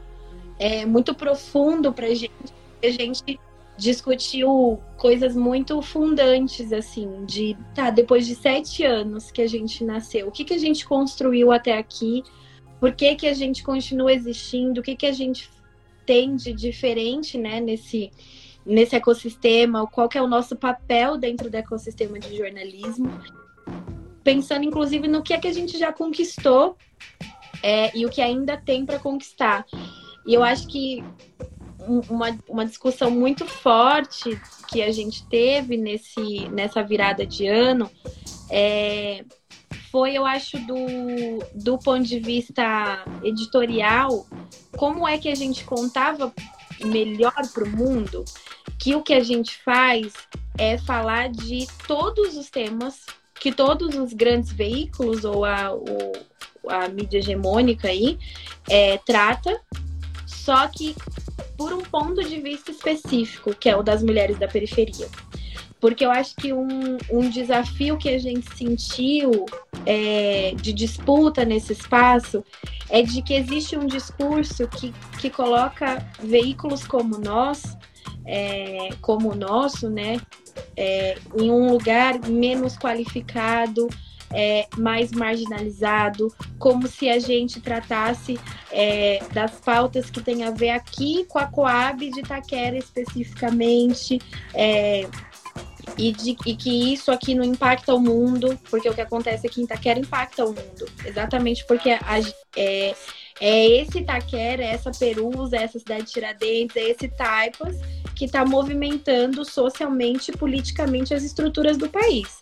é, 0.59 0.87
muito 0.87 1.15
profundo 1.15 1.93
para 1.93 2.07
a 2.07 2.15
gente. 2.15 2.55
A 2.83 2.89
gente 2.89 3.41
discutiu 3.77 4.81
coisas 4.97 5.35
muito 5.35 5.81
fundantes, 5.83 6.73
assim, 6.73 7.25
de 7.25 7.57
tá, 7.75 7.91
depois 7.91 8.27
de 8.27 8.35
sete 8.35 8.85
anos 8.85 9.31
que 9.31 9.43
a 9.43 9.49
gente 9.49 9.85
nasceu, 9.85 10.29
o 10.29 10.31
que, 10.31 10.45
que 10.45 10.55
a 10.55 10.59
gente 10.59 10.87
construiu 10.87 11.51
até 11.51 11.77
aqui, 11.77 12.23
por 12.79 12.93
que, 12.93 13.17
que 13.17 13.27
a 13.27 13.35
gente 13.35 13.63
continua 13.63 14.13
existindo, 14.13 14.81
o 14.81 14.83
que, 14.83 14.95
que 14.95 15.07
a 15.07 15.13
gente 15.13 15.51
tem 16.07 16.37
de 16.37 16.53
diferente, 16.53 17.37
né, 17.37 17.61
nesse, 17.61 18.11
nesse 18.65 18.95
ecossistema, 18.95 19.87
qual 19.87 20.09
que 20.09 20.19
é 20.19 20.23
o 20.23 20.29
nosso 20.29 20.55
papel 20.55 21.17
dentro 21.17 21.51
do 21.51 21.55
ecossistema 21.55 22.19
de 22.19 22.37
jornalismo, 22.37 23.11
pensando 24.23 24.65
inclusive 24.65 25.09
no 25.09 25.23
que 25.23 25.35
é 25.35 25.39
que 25.39 25.49
a 25.49 25.53
gente 25.53 25.77
já 25.79 25.93
conquistou 25.93 26.77
é, 27.63 27.97
e 27.97 28.07
o 28.07 28.11
que 28.11 28.21
ainda 28.21 28.57
tem 28.57 28.87
para 28.87 28.99
conquistar. 28.99 29.67
E 30.27 30.33
eu 30.33 30.43
acho 30.43 30.67
que 30.69 31.05
uma, 31.87 32.37
uma 32.49 32.65
discussão 32.65 33.11
muito 33.11 33.47
forte 33.47 34.41
que 34.69 34.83
a 34.83 34.93
gente 34.93 35.27
teve 35.27 35.77
nesse, 35.77 36.49
nessa 36.49 36.83
virada 36.83 37.27
de 37.27 37.47
ano 37.47 37.91
é, 38.51 39.25
foi, 39.91 40.15
eu 40.15 40.27
acho, 40.27 40.59
do, 40.67 40.77
do 41.55 41.79
ponto 41.79 42.03
de 42.03 42.19
vista 42.19 43.05
editorial, 43.23 44.27
como 44.77 45.07
é 45.07 45.19
que 45.19 45.29
a 45.29 45.35
gente 45.35 45.65
contava 45.65 46.33
melhor 46.85 47.35
para 47.53 47.65
o 47.65 47.69
mundo 47.69 48.25
que 48.79 48.95
o 48.95 49.03
que 49.03 49.15
a 49.15 49.23
gente 49.23 49.57
faz 49.63 50.13
é 50.59 50.77
falar 50.79 51.31
de 51.31 51.67
todos 51.87 52.37
os 52.37 52.51
temas 52.51 53.07
que 53.39 53.53
todos 53.53 53.95
os 53.95 54.13
grandes 54.13 54.53
veículos 54.53 55.25
ou 55.25 55.45
a, 55.45 55.71
a 56.69 56.89
mídia 56.89 57.19
hegemônica 57.19 57.89
aí 57.89 58.19
é, 58.69 58.99
trata, 58.99 59.61
só 60.27 60.67
que 60.69 60.95
por 61.57 61.73
um 61.73 61.83
ponto 61.83 62.23
de 62.23 62.41
vista 62.41 62.71
específico, 62.71 63.55
que 63.55 63.69
é 63.69 63.77
o 63.77 63.83
das 63.83 64.03
mulheres 64.03 64.39
da 64.39 64.49
periferia. 64.49 65.09
Porque 65.81 66.05
eu 66.05 66.11
acho 66.11 66.35
que 66.37 66.53
um, 66.53 66.97
um 67.11 67.29
desafio 67.29 67.99
que 67.99 68.09
a 68.09 68.19
gente 68.19 68.49
sentiu 68.57 69.45
é, 69.85 70.55
de 70.57 70.73
disputa 70.73 71.45
nesse 71.45 71.73
espaço 71.73 72.43
é 72.89 73.03
de 73.03 73.21
que 73.21 73.35
existe 73.35 73.77
um 73.77 73.87
discurso 73.87 74.67
que, 74.69 74.95
que 75.19 75.29
coloca 75.29 76.07
veículos 76.23 76.87
como 76.87 77.19
nós, 77.19 77.77
é, 78.25 78.91
como 79.03 79.33
o 79.33 79.35
nosso, 79.35 79.91
né, 79.91 80.19
é, 80.77 81.19
em 81.37 81.51
um 81.51 81.71
lugar 81.71 82.19
menos 82.29 82.77
qualificado, 82.77 83.89
é, 84.35 84.67
mais 84.77 85.13
marginalizado, 85.13 86.35
como 86.59 86.89
se 86.89 87.09
a 87.09 87.19
gente 87.19 87.61
tratasse 87.61 88.39
é, 88.71 89.21
das 89.33 89.53
pautas 89.53 90.11
que 90.11 90.21
tem 90.21 90.43
a 90.43 90.51
ver 90.51 90.71
aqui 90.71 91.25
com 91.29 91.39
a 91.39 91.47
Coab 91.47 92.11
de 92.11 92.21
Itaquera 92.21 92.77
especificamente, 92.77 94.19
é, 94.53 95.09
e, 95.97 96.13
de, 96.13 96.37
e, 96.45 96.57
que 96.57 96.93
isso 96.93 97.13
aqui 97.13 97.35
não 97.35 97.45
impacta 97.45 97.95
o 97.95 98.01
mundo, 98.01 98.59
porque 98.69 98.89
o 98.89 98.95
que 98.95 99.01
acontece 99.01 99.47
aqui 99.47 99.61
em 99.61 99.65
Itaquera 99.65 100.01
impacta 100.01 100.45
o 100.45 100.49
mundo, 100.49 100.87
exatamente 101.05 101.65
porque 101.67 101.91
a, 101.91 102.21
é, 102.57 102.95
é 103.41 103.67
esse 103.67 103.99
Itaquera, 103.99 104.65
é 104.65 104.69
essa 104.69 104.91
Perusa, 104.91 105.57
é 105.57 105.63
essa 105.63 105.79
cidade 105.79 106.05
de 106.05 106.13
Tiradentes, 106.13 106.77
é 106.77 106.91
esse 106.91 107.09
Taipas 107.09 107.77
que 108.17 108.25
está 108.25 108.45
movimentando 108.45 109.45
socialmente 109.45 110.31
e 110.31 110.37
politicamente 110.37 111.15
as 111.15 111.23
estruturas 111.23 111.77
do 111.77 111.89
país 111.89 112.41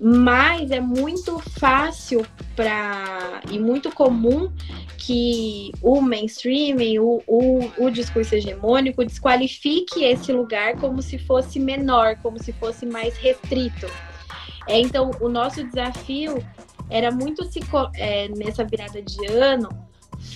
mas 0.00 0.70
é 0.70 0.80
muito 0.80 1.38
fácil 1.58 2.24
para 2.56 3.42
e 3.50 3.58
muito 3.58 3.92
comum 3.92 4.50
que 4.96 5.72
o 5.82 6.00
mainstream, 6.00 6.78
o, 6.98 7.22
o, 7.26 7.72
o 7.84 7.90
discurso 7.90 8.34
hegemônico 8.34 9.04
desqualifique 9.04 10.04
esse 10.04 10.32
lugar 10.32 10.76
como 10.76 11.02
se 11.02 11.18
fosse 11.18 11.60
menor, 11.60 12.16
como 12.22 12.42
se 12.42 12.52
fosse 12.54 12.86
mais 12.86 13.16
restrito. 13.18 13.86
É, 14.66 14.78
então, 14.78 15.10
o 15.20 15.28
nosso 15.28 15.64
desafio 15.64 16.42
era 16.88 17.10
muito 17.10 17.44
se, 17.44 17.60
é, 17.94 18.28
nessa 18.28 18.64
virada 18.64 19.02
de 19.02 19.26
ano 19.26 19.68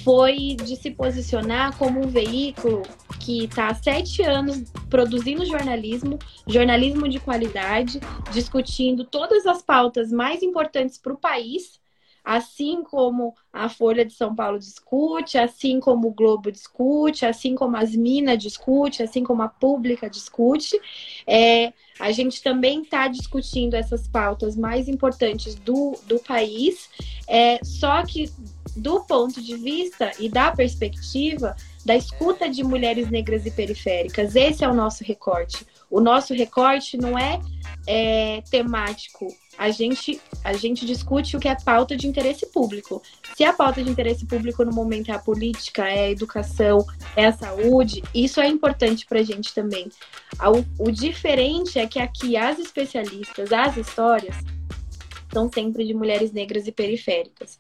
foi 0.03 0.57
de 0.57 0.77
se 0.77 0.91
posicionar 0.91 1.77
como 1.77 2.01
um 2.01 2.09
veículo 2.09 2.83
que 3.21 3.45
está 3.45 3.69
há 3.69 3.75
sete 3.75 4.23
anos 4.23 4.65
produzindo 4.89 5.45
jornalismo, 5.45 6.19
jornalismo 6.47 7.09
de 7.09 7.21
qualidade, 7.21 8.01
discutindo 8.33 9.05
todas 9.05 9.47
as 9.47 9.63
pautas 9.63 10.11
mais 10.11 10.43
importantes 10.43 10.99
para 10.99 11.13
o 11.13 11.19
país, 11.19 11.81
assim 12.25 12.83
como 12.83 13.35
a 13.53 13.69
Folha 13.69 14.05
de 14.05 14.15
São 14.15 14.35
Paulo 14.35 14.59
discute, 14.59 15.37
assim 15.37 15.79
como 15.79 16.09
o 16.09 16.15
Globo 16.15 16.51
discute, 16.51 17.27
assim 17.27 17.55
como 17.55 17.77
as 17.77 17.95
Minas 17.95 18.39
discute, 18.39 19.03
assim 19.03 19.23
como 19.23 19.43
a 19.43 19.49
Pública 19.49 20.09
discute. 20.09 20.81
É, 21.27 21.73
a 22.01 22.11
gente 22.13 22.43
também 22.43 22.81
está 22.81 23.09
discutindo 23.09 23.75
essas 23.75 24.09
pautas 24.09 24.57
mais 24.57 24.89
importantes 24.89 25.55
do, 25.55 25.99
do 26.07 26.19
país, 26.19 26.89
é, 27.29 27.63
só 27.63 28.03
que 28.05 28.31
do 28.77 29.01
ponto 29.01 29.43
de 29.43 29.57
vista 29.57 30.11
e 30.19 30.29
da 30.29 30.51
perspectiva 30.51 31.57
da 31.85 31.95
escuta 31.95 32.49
de 32.49 32.65
mulheres 32.65 33.11
negras 33.11 33.45
e 33.45 33.51
periféricas. 33.51 34.35
Esse 34.35 34.65
é 34.65 34.69
o 34.69 34.75
nosso 34.75 35.05
recorte. 35.05 35.67
O 35.91 36.01
nosso 36.01 36.33
recorte 36.33 36.97
não 36.97 37.19
é, 37.19 37.39
é 37.87 38.43
temático. 38.51 39.29
A 39.57 39.71
gente, 39.71 40.21
a 40.43 40.55
gente 40.55 40.87
discute 40.87 41.37
o 41.37 41.41
que 41.41 41.47
é 41.47 41.55
pauta 41.55 41.97
de 41.97 42.09
interesse 42.09 42.47
público. 42.47 43.03
Se 43.37 43.45
a 43.45 43.53
pauta 43.53 43.83
de 43.83 43.91
interesse 43.91 44.27
público 44.27 44.65
no 44.65 44.73
momento 44.73 45.11
é 45.11 45.15
a 45.15 45.19
política, 45.19 45.87
é 45.87 46.07
a 46.07 46.11
educação, 46.11 46.85
é 47.15 47.27
a 47.27 47.33
saúde, 47.33 48.03
isso 48.15 48.41
é 48.41 48.49
importante 48.49 49.07
para 49.07 49.21
a 49.21 49.23
gente 49.23 49.55
também. 49.55 49.89
O, 50.79 50.89
o 50.89 50.91
diferente 50.91 51.79
é 51.79 51.87
que 51.87 52.01
aqui 52.01 52.37
as 52.37 52.59
especialistas, 52.59 53.53
as 53.53 53.77
histórias, 53.77 54.37
são 55.33 55.51
sempre 55.53 55.85
de 55.85 55.93
mulheres 55.93 56.33
negras 56.33 56.67
e 56.67 56.73
periféricas. 56.73 57.59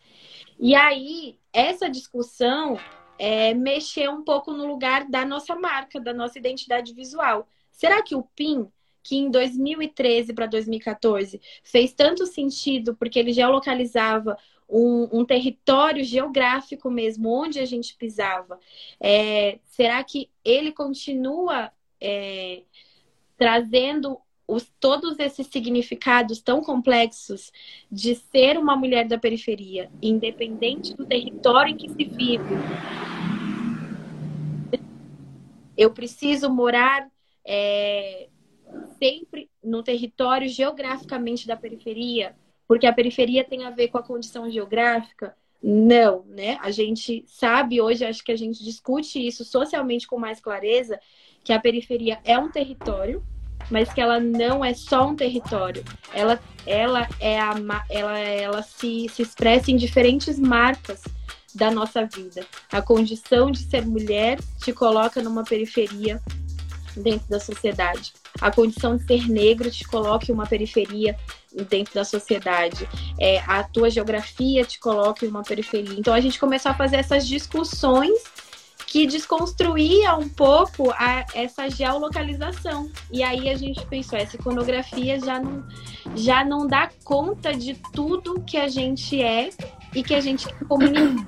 E 0.58 0.74
aí, 0.74 1.38
essa 1.52 1.88
discussão 1.88 2.78
é, 3.18 3.54
mexer 3.54 4.08
um 4.10 4.22
pouco 4.22 4.52
no 4.52 4.66
lugar 4.66 5.08
da 5.08 5.24
nossa 5.24 5.54
marca, 5.54 6.00
da 6.00 6.12
nossa 6.12 6.38
identidade 6.38 6.92
visual. 6.92 7.48
Será 7.70 8.02
que 8.02 8.14
o 8.14 8.22
PIN, 8.22 8.68
que 9.02 9.16
em 9.16 9.30
2013 9.30 10.32
para 10.32 10.46
2014 10.46 11.40
fez 11.62 11.92
tanto 11.92 12.26
sentido 12.26 12.94
porque 12.94 13.18
ele 13.18 13.32
geolocalizava 13.32 14.36
um, 14.68 15.20
um 15.20 15.24
território 15.24 16.02
geográfico 16.04 16.90
mesmo, 16.90 17.28
onde 17.28 17.58
a 17.58 17.66
gente 17.66 17.94
pisava, 17.96 18.58
é, 18.98 19.58
será 19.64 20.02
que 20.02 20.30
ele 20.44 20.72
continua 20.72 21.70
é, 22.00 22.62
trazendo 23.36 24.18
os, 24.46 24.70
todos 24.78 25.18
esses 25.18 25.46
significados 25.46 26.40
tão 26.40 26.62
complexos 26.62 27.50
de 27.90 28.14
ser 28.14 28.58
uma 28.58 28.76
mulher 28.76 29.06
da 29.06 29.18
periferia, 29.18 29.90
independente 30.02 30.94
do 30.94 31.06
território 31.06 31.72
em 31.72 31.76
que 31.76 31.88
se 31.88 32.04
vive. 32.04 32.54
Eu 35.76 35.90
preciso 35.90 36.50
morar 36.50 37.10
é, 37.44 38.28
sempre 38.98 39.50
no 39.62 39.82
território 39.82 40.48
geograficamente 40.48 41.46
da 41.46 41.56
periferia, 41.56 42.36
porque 42.68 42.86
a 42.86 42.92
periferia 42.92 43.44
tem 43.44 43.64
a 43.64 43.70
ver 43.70 43.88
com 43.88 43.98
a 43.98 44.02
condição 44.02 44.48
geográfica. 44.50 45.36
Não, 45.62 46.24
né? 46.26 46.58
A 46.60 46.70
gente 46.70 47.24
sabe 47.26 47.80
hoje, 47.80 48.04
acho 48.04 48.22
que 48.22 48.32
a 48.32 48.36
gente 48.36 48.62
discute 48.62 49.26
isso 49.26 49.44
socialmente 49.44 50.06
com 50.06 50.18
mais 50.18 50.38
clareza, 50.38 51.00
que 51.42 51.52
a 51.52 51.60
periferia 51.60 52.20
é 52.22 52.38
um 52.38 52.50
território 52.50 53.24
mas 53.70 53.92
que 53.92 54.00
ela 54.00 54.20
não 54.20 54.64
é 54.64 54.74
só 54.74 55.08
um 55.08 55.16
território. 55.16 55.84
Ela, 56.12 56.40
ela, 56.66 57.08
é 57.20 57.40
a, 57.40 57.54
ela, 57.88 58.18
ela 58.18 58.62
se, 58.62 59.08
se 59.08 59.22
expressa 59.22 59.70
em 59.70 59.76
diferentes 59.76 60.38
marcas 60.38 61.02
da 61.54 61.70
nossa 61.70 62.04
vida. 62.04 62.44
A 62.72 62.82
condição 62.82 63.50
de 63.50 63.58
ser 63.58 63.86
mulher 63.86 64.38
te 64.62 64.72
coloca 64.72 65.22
numa 65.22 65.44
periferia 65.44 66.20
dentro 66.96 67.28
da 67.28 67.40
sociedade. 67.40 68.12
A 68.40 68.50
condição 68.50 68.96
de 68.96 69.04
ser 69.04 69.28
negro 69.28 69.70
te 69.70 69.84
coloca 69.84 70.26
em 70.30 70.34
uma 70.34 70.46
periferia 70.46 71.16
dentro 71.68 71.94
da 71.94 72.04
sociedade. 72.04 72.88
É, 73.20 73.38
a 73.46 73.62
tua 73.62 73.88
geografia 73.88 74.64
te 74.64 74.78
coloca 74.80 75.24
em 75.24 75.28
uma 75.28 75.42
periferia. 75.42 75.98
Então 75.98 76.12
a 76.12 76.20
gente 76.20 76.38
começou 76.38 76.72
a 76.72 76.74
fazer 76.74 76.96
essas 76.96 77.26
discussões 77.26 78.22
que 78.94 79.08
desconstruía 79.08 80.14
um 80.14 80.28
pouco 80.28 80.92
a, 80.92 81.26
essa 81.34 81.68
geolocalização. 81.68 82.88
E 83.10 83.24
aí 83.24 83.50
a 83.50 83.56
gente 83.56 83.84
pensou, 83.86 84.16
essa 84.16 84.36
iconografia 84.36 85.18
já 85.18 85.40
não, 85.40 85.64
já 86.14 86.44
não 86.44 86.64
dá 86.64 86.88
conta 87.02 87.52
de 87.52 87.74
tudo 87.92 88.40
que 88.42 88.56
a 88.56 88.68
gente 88.68 89.20
é 89.20 89.50
e 89.92 90.00
que 90.00 90.14
a 90.14 90.20
gente 90.20 90.46
comunica. 90.68 91.26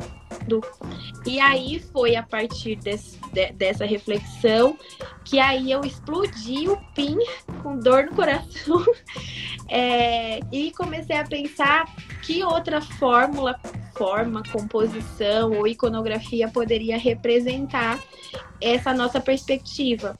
E 1.26 1.40
aí 1.40 1.80
foi 1.92 2.16
a 2.16 2.22
partir 2.22 2.76
desse, 2.76 3.18
de, 3.32 3.52
dessa 3.52 3.84
reflexão 3.84 4.78
que 5.24 5.38
aí 5.38 5.72
eu 5.72 5.80
explodi 5.80 6.68
o 6.68 6.76
PIN 6.94 7.18
com 7.62 7.78
dor 7.78 8.04
no 8.04 8.14
coração 8.14 8.84
é, 9.68 10.40
e 10.52 10.70
comecei 10.72 11.16
a 11.16 11.24
pensar 11.24 11.84
que 12.22 12.44
outra 12.44 12.80
fórmula 12.80 13.58
forma, 13.96 14.42
composição 14.52 15.52
ou 15.52 15.66
iconografia 15.66 16.48
poderia 16.48 16.98
representar 16.98 17.98
essa 18.60 18.92
nossa 18.92 19.20
perspectiva. 19.20 20.18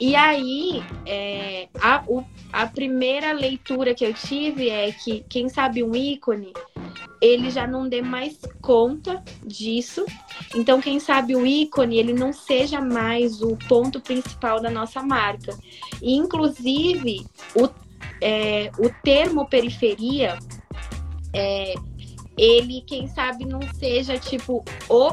E 0.00 0.14
aí, 0.14 0.82
é, 1.06 1.68
a, 1.80 2.04
o, 2.06 2.24
a 2.52 2.66
primeira 2.66 3.32
leitura 3.32 3.94
que 3.94 4.04
eu 4.04 4.12
tive 4.14 4.68
é 4.68 4.92
que, 4.92 5.24
quem 5.28 5.48
sabe, 5.48 5.82
um 5.82 5.94
ícone, 5.94 6.52
ele 7.20 7.50
já 7.50 7.66
não 7.66 7.88
dê 7.88 8.02
mais 8.02 8.38
conta 8.60 9.22
disso. 9.44 10.04
Então, 10.54 10.80
quem 10.80 10.98
sabe 10.98 11.36
o 11.36 11.46
ícone, 11.46 11.98
ele 11.98 12.12
não 12.12 12.32
seja 12.32 12.80
mais 12.80 13.42
o 13.42 13.56
ponto 13.68 14.00
principal 14.00 14.60
da 14.60 14.70
nossa 14.70 15.02
marca. 15.02 15.56
E, 16.00 16.14
inclusive, 16.14 17.24
o, 17.54 17.68
é, 18.20 18.70
o 18.78 18.90
termo 19.02 19.46
periferia, 19.48 20.38
é, 21.32 21.74
ele, 22.36 22.82
quem 22.86 23.06
sabe, 23.06 23.44
não 23.44 23.60
seja 23.74 24.18
tipo 24.18 24.64
o, 24.88 25.12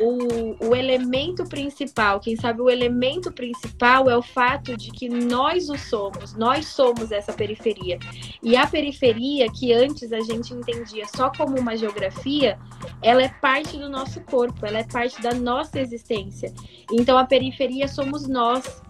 o, 0.00 0.68
o 0.68 0.74
elemento 0.74 1.44
principal, 1.44 2.20
quem 2.20 2.34
sabe 2.34 2.60
o 2.60 2.70
elemento 2.70 3.30
principal 3.30 4.08
é 4.08 4.16
o 4.16 4.22
fato 4.22 4.76
de 4.76 4.90
que 4.90 5.08
nós 5.08 5.68
o 5.68 5.76
somos, 5.76 6.34
nós 6.34 6.66
somos 6.66 7.12
essa 7.12 7.32
periferia. 7.32 7.98
E 8.42 8.56
a 8.56 8.66
periferia, 8.66 9.46
que 9.52 9.72
antes 9.72 10.12
a 10.12 10.20
gente 10.20 10.54
entendia 10.54 11.06
só 11.06 11.30
como 11.30 11.58
uma 11.58 11.76
geografia, 11.76 12.58
ela 13.02 13.22
é 13.22 13.28
parte 13.28 13.76
do 13.76 13.88
nosso 13.88 14.20
corpo, 14.22 14.64
ela 14.64 14.78
é 14.78 14.84
parte 14.84 15.20
da 15.20 15.34
nossa 15.34 15.78
existência. 15.78 16.52
Então 16.90 17.18
a 17.18 17.26
periferia 17.26 17.86
somos 17.86 18.26
nós. 18.26 18.82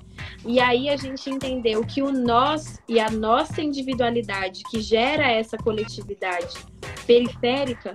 E 0.46 0.60
aí 0.60 0.88
a 0.88 0.96
gente 0.96 1.28
entendeu 1.28 1.84
que 1.84 2.02
o 2.02 2.10
nós 2.10 2.80
e 2.88 2.98
a 3.00 3.10
nossa 3.10 3.60
individualidade 3.60 4.62
que 4.70 4.80
gera 4.80 5.30
essa 5.30 5.56
coletividade 5.58 6.54
periférica, 7.06 7.94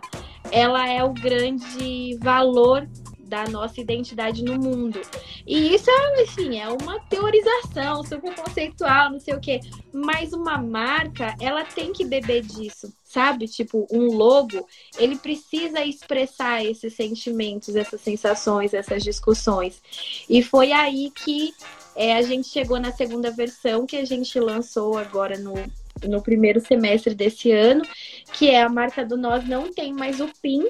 ela 0.52 0.88
é 0.88 1.04
o 1.04 1.14
grande 1.14 2.18
valor 2.22 2.88
da 3.26 3.46
nossa 3.48 3.82
identidade 3.82 4.44
no 4.44 4.58
mundo. 4.58 5.02
E 5.46 5.74
isso 5.74 5.90
é, 5.90 6.22
assim, 6.22 6.60
é 6.60 6.68
uma 6.70 7.00
teorização 7.02 8.04
super 8.04 8.34
conceitual, 8.36 9.12
não 9.12 9.20
sei 9.20 9.34
o 9.34 9.40
quê. 9.40 9.60
Mas 9.92 10.34
uma 10.34 10.58
marca, 10.58 11.36
ela 11.40 11.64
tem 11.64 11.92
que 11.92 12.06
beber 12.06 12.42
disso, 12.44 12.94
sabe? 13.04 13.48
Tipo, 13.48 13.88
um 13.92 14.08
logo, 14.14 14.68
ele 14.98 15.18
precisa 15.18 15.84
expressar 15.84 16.64
esses 16.64 16.94
sentimentos, 16.94 17.76
essas 17.76 18.02
sensações, 18.02 18.74
essas 18.74 19.04
discussões. 19.04 19.82
E 20.30 20.44
foi 20.44 20.72
aí 20.72 21.12
que 21.12 21.54
é, 21.96 22.16
a 22.16 22.22
gente 22.22 22.48
chegou 22.48 22.80
na 22.80 22.92
segunda 22.92 23.32
versão 23.32 23.86
que 23.86 23.96
a 23.96 24.06
gente 24.06 24.38
lançou 24.40 24.98
agora 24.98 25.38
no, 25.38 25.54
no 26.04 26.22
primeiro 26.22 26.60
semestre 26.60 27.16
desse 27.16 27.52
ano, 27.52 27.84
que 28.34 28.50
é 28.50 28.62
a 28.62 28.70
marca 28.70 29.06
do 29.06 29.16
Nós 29.16 29.48
Não 29.48 29.72
Tem 29.72 29.94
Mais 29.94 30.20
o 30.20 30.30
PIN. 30.42 30.68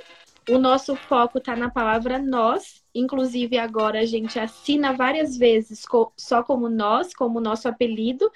O 0.49 0.59
nosso 0.59 0.95
foco 0.95 1.39
está 1.39 1.55
na 1.55 1.69
palavra 1.69 2.19
nós, 2.19 2.83
inclusive 2.93 3.57
agora 3.57 3.99
a 3.99 4.05
gente 4.05 4.39
assina 4.39 4.93
várias 4.93 5.35
vezes 5.35 5.83
só 6.15 6.43
como 6.43 6.69
nós, 6.69 7.15
como 7.15 7.39
nosso 7.39 7.67
apelido, 7.67 8.31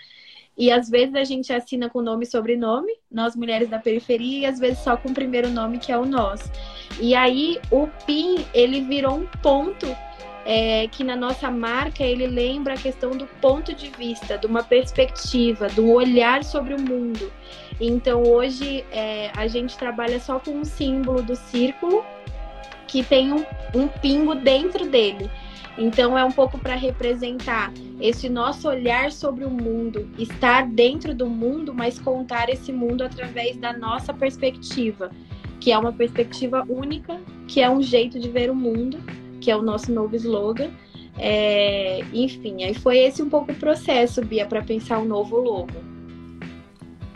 e 0.58 0.72
às 0.72 0.90
vezes 0.90 1.16
a 1.16 1.24
gente 1.24 1.54
assina 1.54 1.90
com 1.90 2.02
nome 2.02 2.26
e 2.26 2.28
sobrenome, 2.28 2.92
nós 3.10 3.36
mulheres 3.36 3.70
da 3.70 3.80
periferia, 3.80 4.40
e 4.40 4.46
às 4.46 4.60
vezes 4.60 4.80
só 4.80 4.98
com 4.98 5.10
o 5.10 5.14
primeiro 5.14 5.50
nome, 5.50 5.78
que 5.78 5.92
é 5.92 5.98
o 5.98 6.06
nós. 6.06 6.42
E 7.00 7.16
aí 7.16 7.60
o 7.72 7.88
PIN, 8.06 8.46
ele 8.54 8.82
virou 8.82 9.16
um 9.16 9.28
ponto 9.42 9.86
é, 10.46 10.88
que 10.88 11.04
na 11.04 11.16
nossa 11.16 11.52
marca 11.52 12.04
ele 12.04 12.26
lembra 12.26 12.74
a 12.74 12.78
questão 12.78 13.12
do 13.12 13.28
ponto 13.40 13.74
de 13.74 13.90
vista, 13.92 14.38
de 14.38 14.48
uma 14.48 14.64
perspectiva, 14.64 15.70
do 15.70 15.92
olhar 15.92 16.44
sobre 16.44 16.74
o 16.74 16.82
mundo. 16.82 17.32
Então 17.80 18.24
hoje 18.24 18.84
é, 18.92 19.32
a 19.36 19.48
gente 19.48 19.78
trabalha 19.78 20.20
só 20.20 20.40
com 20.40 20.52
um 20.52 20.66
símbolo 20.66 21.22
do 21.22 21.36
círculo 21.36 22.04
que 22.88 23.04
tem 23.04 23.32
um, 23.32 23.46
um 23.74 23.88
pingo 23.88 24.36
dentro 24.36 24.88
dele. 24.88 25.30
Então 25.78 26.18
é 26.18 26.24
um 26.26 26.32
pouco 26.32 26.58
para 26.58 26.76
representar 26.76 27.72
esse 28.02 28.28
nosso 28.28 28.68
olhar 28.68 29.12
sobre 29.12 29.46
o 29.46 29.50
mundo, 29.50 30.10
estar 30.18 30.68
dentro 30.68 31.14
do 31.14 31.28
mundo, 31.28 31.74
mas 31.74 31.98
contar 31.98 32.50
esse 32.50 32.74
mundo 32.74 33.04
através 33.04 33.56
da 33.56 33.72
nossa 33.72 34.14
perspectiva, 34.14 35.10
que 35.60 35.72
é 35.72 35.78
uma 35.78 35.94
perspectiva 35.94 36.66
única, 36.68 37.20
que 37.48 37.62
é 37.62 37.70
um 37.70 37.82
jeito 37.82 38.20
de 38.20 38.30
ver 38.30 38.50
o 38.50 38.56
mundo 38.56 39.00
que 39.40 39.50
é 39.50 39.56
o 39.56 39.62
nosso 39.62 39.92
novo 39.92 40.16
slogan. 40.16 40.70
É, 41.18 42.02
enfim, 42.14 42.64
aí 42.64 42.74
foi 42.74 43.00
esse 43.00 43.22
um 43.22 43.30
pouco 43.30 43.52
o 43.52 43.56
processo, 43.56 44.24
Bia, 44.24 44.46
para 44.46 44.62
pensar 44.62 45.00
um 45.00 45.06
novo 45.06 45.38
logo. 45.38 45.89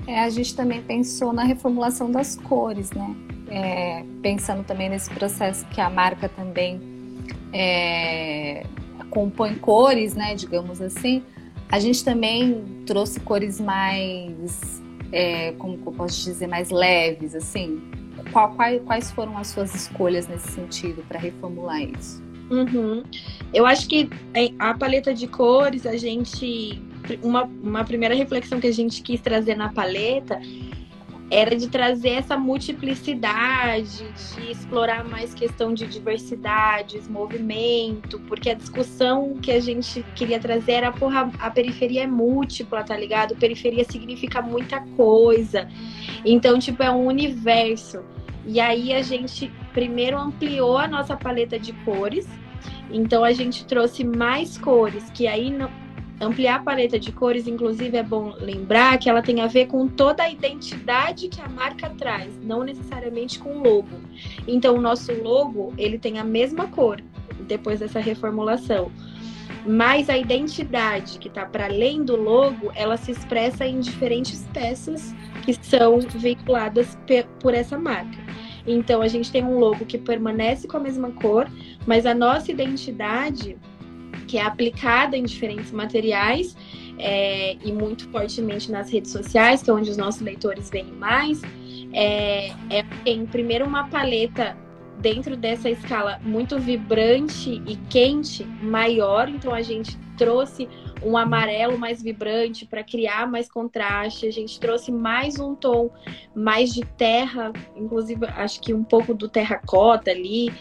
É, 0.07 0.19
a 0.19 0.29
gente 0.29 0.55
também 0.55 0.81
pensou 0.81 1.31
na 1.31 1.43
reformulação 1.43 2.11
das 2.11 2.35
cores, 2.35 2.91
né? 2.91 3.15
É, 3.49 4.03
pensando 4.21 4.63
também 4.63 4.89
nesse 4.89 5.09
processo 5.09 5.65
que 5.67 5.79
a 5.79 5.89
marca 5.89 6.27
também 6.27 6.81
é, 7.51 8.65
compõe 9.09 9.55
cores, 9.55 10.13
né? 10.13 10.35
Digamos 10.35 10.81
assim. 10.81 11.23
A 11.69 11.79
gente 11.79 12.03
também 12.03 12.83
trouxe 12.85 13.19
cores 13.19 13.59
mais, 13.59 14.81
é, 15.11 15.53
como 15.53 15.79
eu 15.85 15.91
posso 15.93 16.23
dizer, 16.23 16.47
mais 16.47 16.69
leves, 16.69 17.33
assim, 17.33 17.81
qual, 18.31 18.53
quais, 18.53 18.81
quais 18.83 19.11
foram 19.11 19.37
as 19.37 19.47
suas 19.47 19.73
escolhas 19.73 20.27
nesse 20.27 20.51
sentido 20.51 21.03
para 21.07 21.19
reformular 21.19 21.81
isso? 21.81 22.21
Uhum. 22.49 23.03
Eu 23.53 23.65
acho 23.65 23.87
que 23.87 24.09
a 24.59 24.73
paleta 24.73 25.13
de 25.13 25.27
cores, 25.27 25.85
a 25.85 25.97
gente. 25.97 26.81
Uma, 27.21 27.43
uma 27.43 27.83
primeira 27.83 28.15
reflexão 28.15 28.59
que 28.59 28.67
a 28.67 28.73
gente 28.73 29.01
quis 29.01 29.19
trazer 29.21 29.55
na 29.55 29.69
paleta 29.69 30.39
era 31.33 31.55
de 31.55 31.67
trazer 31.67 32.09
essa 32.09 32.37
multiplicidade, 32.37 34.05
de 34.35 34.51
explorar 34.51 35.03
mais 35.03 35.33
questão 35.33 35.73
de 35.73 35.87
diversidades, 35.87 37.07
movimento, 37.07 38.19
porque 38.27 38.51
a 38.51 38.53
discussão 38.53 39.35
que 39.41 39.51
a 39.51 39.59
gente 39.59 40.05
queria 40.15 40.39
trazer 40.39 40.73
era, 40.73 40.91
porra, 40.91 41.31
a 41.39 41.49
periferia 41.49 42.03
é 42.03 42.07
múltipla, 42.07 42.83
tá 42.83 42.95
ligado? 42.95 43.35
Periferia 43.35 43.83
significa 43.83 44.43
muita 44.43 44.81
coisa. 44.95 45.67
Então, 46.23 46.59
tipo, 46.59 46.83
é 46.83 46.91
um 46.91 47.07
universo. 47.07 48.03
E 48.45 48.59
aí 48.59 48.93
a 48.93 49.01
gente 49.01 49.51
primeiro 49.73 50.19
ampliou 50.19 50.77
a 50.77 50.87
nossa 50.87 51.15
paleta 51.15 51.57
de 51.57 51.73
cores. 51.83 52.27
Então 52.91 53.23
a 53.23 53.31
gente 53.31 53.65
trouxe 53.65 54.03
mais 54.03 54.57
cores, 54.57 55.09
que 55.09 55.25
aí. 55.25 55.51
Ampliar 56.23 56.55
a 56.55 56.63
paleta 56.63 56.99
de 56.99 57.11
cores, 57.11 57.47
inclusive 57.47 57.97
é 57.97 58.03
bom 58.03 58.33
lembrar 58.39 58.97
que 58.97 59.09
ela 59.09 59.21
tem 59.21 59.41
a 59.41 59.47
ver 59.47 59.67
com 59.67 59.87
toda 59.87 60.23
a 60.23 60.29
identidade 60.29 61.27
que 61.27 61.41
a 61.41 61.47
marca 61.47 61.89
traz, 61.89 62.37
não 62.41 62.63
necessariamente 62.63 63.39
com 63.39 63.57
o 63.57 63.63
logo. 63.63 63.99
Então 64.47 64.75
o 64.75 64.81
nosso 64.81 65.13
logo, 65.21 65.73
ele 65.77 65.97
tem 65.97 66.19
a 66.19 66.23
mesma 66.23 66.67
cor 66.67 67.01
depois 67.47 67.79
dessa 67.79 67.99
reformulação. 67.99 68.91
Mas 69.65 70.09
a 70.09 70.17
identidade 70.17 71.19
que 71.19 71.29
está 71.29 71.45
para 71.45 71.65
além 71.65 72.03
do 72.03 72.15
logo, 72.15 72.71
ela 72.75 72.97
se 72.97 73.11
expressa 73.11 73.65
em 73.65 73.79
diferentes 73.79 74.45
peças 74.53 75.15
que 75.43 75.53
são 75.53 75.99
veiculadas 75.99 76.97
por 77.39 77.53
essa 77.53 77.77
marca. 77.77 78.17
Então 78.65 79.01
a 79.01 79.07
gente 79.07 79.31
tem 79.31 79.43
um 79.43 79.59
logo 79.59 79.85
que 79.85 79.97
permanece 79.97 80.67
com 80.67 80.77
a 80.77 80.79
mesma 80.79 81.11
cor, 81.11 81.49
mas 81.85 82.05
a 82.05 82.13
nossa 82.13 82.51
identidade, 82.51 83.57
que 84.33 84.39
é 84.39 84.41
aplicada 84.41 85.15
em 85.15 85.21
diferentes 85.21 85.71
materiais 85.71 86.57
é, 86.97 87.55
e 87.63 87.71
muito 87.71 88.09
fortemente 88.09 88.71
nas 88.71 88.91
redes 88.91 89.11
sociais, 89.11 89.61
que 89.61 89.69
é 89.69 89.73
onde 89.73 89.91
os 89.91 89.95
nossos 89.95 90.21
leitores 90.21 90.71
veem 90.71 90.91
mais, 90.91 91.39
é, 91.93 92.47
é 92.71 92.83
em 93.05 93.27
primeiro 93.27 93.63
uma 93.63 93.87
paleta 93.89 94.57
dentro 94.99 95.37
dessa 95.37 95.69
escala 95.69 96.19
muito 96.23 96.57
vibrante 96.57 97.61
e 97.67 97.75
quente, 97.91 98.43
maior. 98.43 99.29
Então 99.29 99.53
a 99.53 99.61
gente 99.61 99.95
trouxe 100.17 100.67
um 101.03 101.15
amarelo 101.15 101.77
mais 101.77 102.01
vibrante 102.01 102.65
para 102.65 102.83
criar 102.83 103.29
mais 103.29 103.47
contraste. 103.47 104.25
A 104.25 104.31
gente 104.31 104.59
trouxe 104.59 104.91
mais 104.91 105.39
um 105.39 105.53
tom 105.53 105.91
mais 106.33 106.73
de 106.73 106.81
terra, 106.97 107.53
inclusive 107.75 108.25
acho 108.25 108.59
que 108.61 108.73
um 108.73 108.83
pouco 108.83 109.13
do 109.13 109.29
terracota 109.29 110.09
ali. 110.09 110.51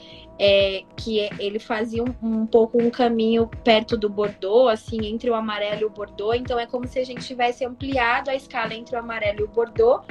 É, 0.45 0.82
que 0.97 1.20
ele 1.38 1.61
fazia 1.61 2.03
um, 2.03 2.12
um, 2.20 2.47
pouco 2.47 2.82
um 2.82 2.90
caminho 2.90 3.49
perto 3.62 3.97
do 3.97 4.09
Bordeaux, 4.09 4.68
assim, 4.68 5.07
entre 5.07 5.30
o 5.30 5.34
amarelo 5.36 5.82
e 5.82 5.84
o 5.84 5.90
Bordeaux. 5.90 6.34
Então 6.36 6.59
é 6.59 6.66
como 6.66 6.84
se 6.84 6.99
a 6.99 7.05
gente 7.05 7.24
tivesse 7.24 7.64
ampliado 7.64 8.28
a 8.28 8.34
escala 8.34 8.74
entre 8.74 8.97
o 8.97 8.99
amarelo 8.99 9.40
e 9.40 9.43
o 9.45 9.49
Bordeaux 9.49 10.05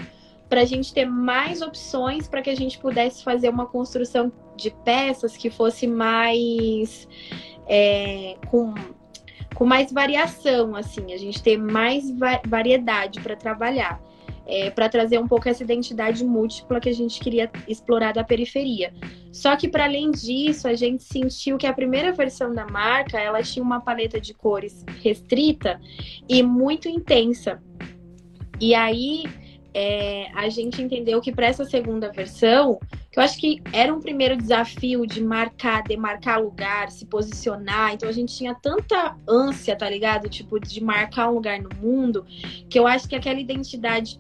para 0.48 0.62
a 0.62 0.66
gente 0.66 0.94
ter 0.94 1.06
mais 1.06 1.62
opções 1.62 2.30
para 2.30 2.42
que 2.42 2.50
a 2.50 2.56
gente 2.56 2.78
pudesse 2.78 3.26
fazer 3.26 3.50
uma 3.50 3.66
construção 3.66 4.32
de 4.56 4.70
peças 4.70 5.36
que 5.36 5.50
fosse 5.50 5.86
mais 5.86 7.08
é, 7.68 8.38
com 8.50 8.74
com 9.56 9.66
mais 9.66 9.92
variação, 9.92 10.76
assim, 10.76 11.14
a 11.14 11.18
gente 11.18 11.44
ter 11.44 11.58
mais 11.58 12.10
va 12.18 12.42
variedade 12.48 13.20
para 13.20 13.36
trabalhar, 13.36 14.02
é, 14.46 14.70
para 14.70 14.90
trazer 14.90 15.20
um 15.20 15.28
pouco 15.28 15.48
essa 15.48 15.64
identidade 15.64 16.24
múltipla 16.24 16.80
que 16.80 16.90
a 16.90 16.94
gente 16.94 17.20
queria 17.20 17.50
explorar 17.68 18.14
da 18.14 18.24
periferia. 18.24 18.94
Só 19.32 19.56
que 19.56 19.68
para 19.68 19.86
além 19.86 20.12
disso, 20.12 20.68
a 20.68 20.74
gente 20.74 21.04
sentiu 21.04 21.58
que 21.58 21.68
a 21.68 21.74
primeira 21.74 22.12
versão 22.12 22.54
da 22.54 22.66
marca 22.66 23.20
ela 23.20 23.42
tinha 23.42 23.64
uma 23.64 23.80
paleta 23.80 24.20
de 24.20 24.34
cores 24.34 24.84
restrita 25.02 25.80
e 26.28 26.44
muito 26.44 26.90
intensa. 26.90 27.62
E 28.60 28.76
aí 28.76 29.24
é, 29.74 30.30
a 30.34 30.50
gente 30.50 30.82
entendeu 30.82 31.22
que 31.22 31.32
para 31.32 31.48
essa 31.48 31.64
segunda 31.64 32.12
versão, 32.12 32.80
que 33.10 33.18
eu 33.18 33.24
acho 33.24 33.38
que 33.38 33.62
era 33.72 33.94
um 33.94 34.00
primeiro 34.00 34.36
desafio 34.36 35.06
de 35.08 35.24
marcar, 35.24 35.84
demarcar 35.84 36.42
lugar, 36.42 36.92
se 36.92 37.06
posicionar. 37.06 37.94
Então 37.94 38.08
a 38.08 38.12
gente 38.12 38.36
tinha 38.36 38.54
tanta 38.54 39.16
ânsia, 39.28 39.76
tá 39.76 39.90
ligado? 39.90 40.28
Tipo, 40.28 40.60
de 40.60 40.84
marcar 40.84 41.30
um 41.30 41.36
lugar 41.36 41.60
no 41.60 41.70
mundo, 41.76 42.26
que 42.70 42.78
eu 42.78 42.86
acho 42.86 43.08
que 43.08 43.16
aquela 43.16 43.40
identidade, 43.40 44.20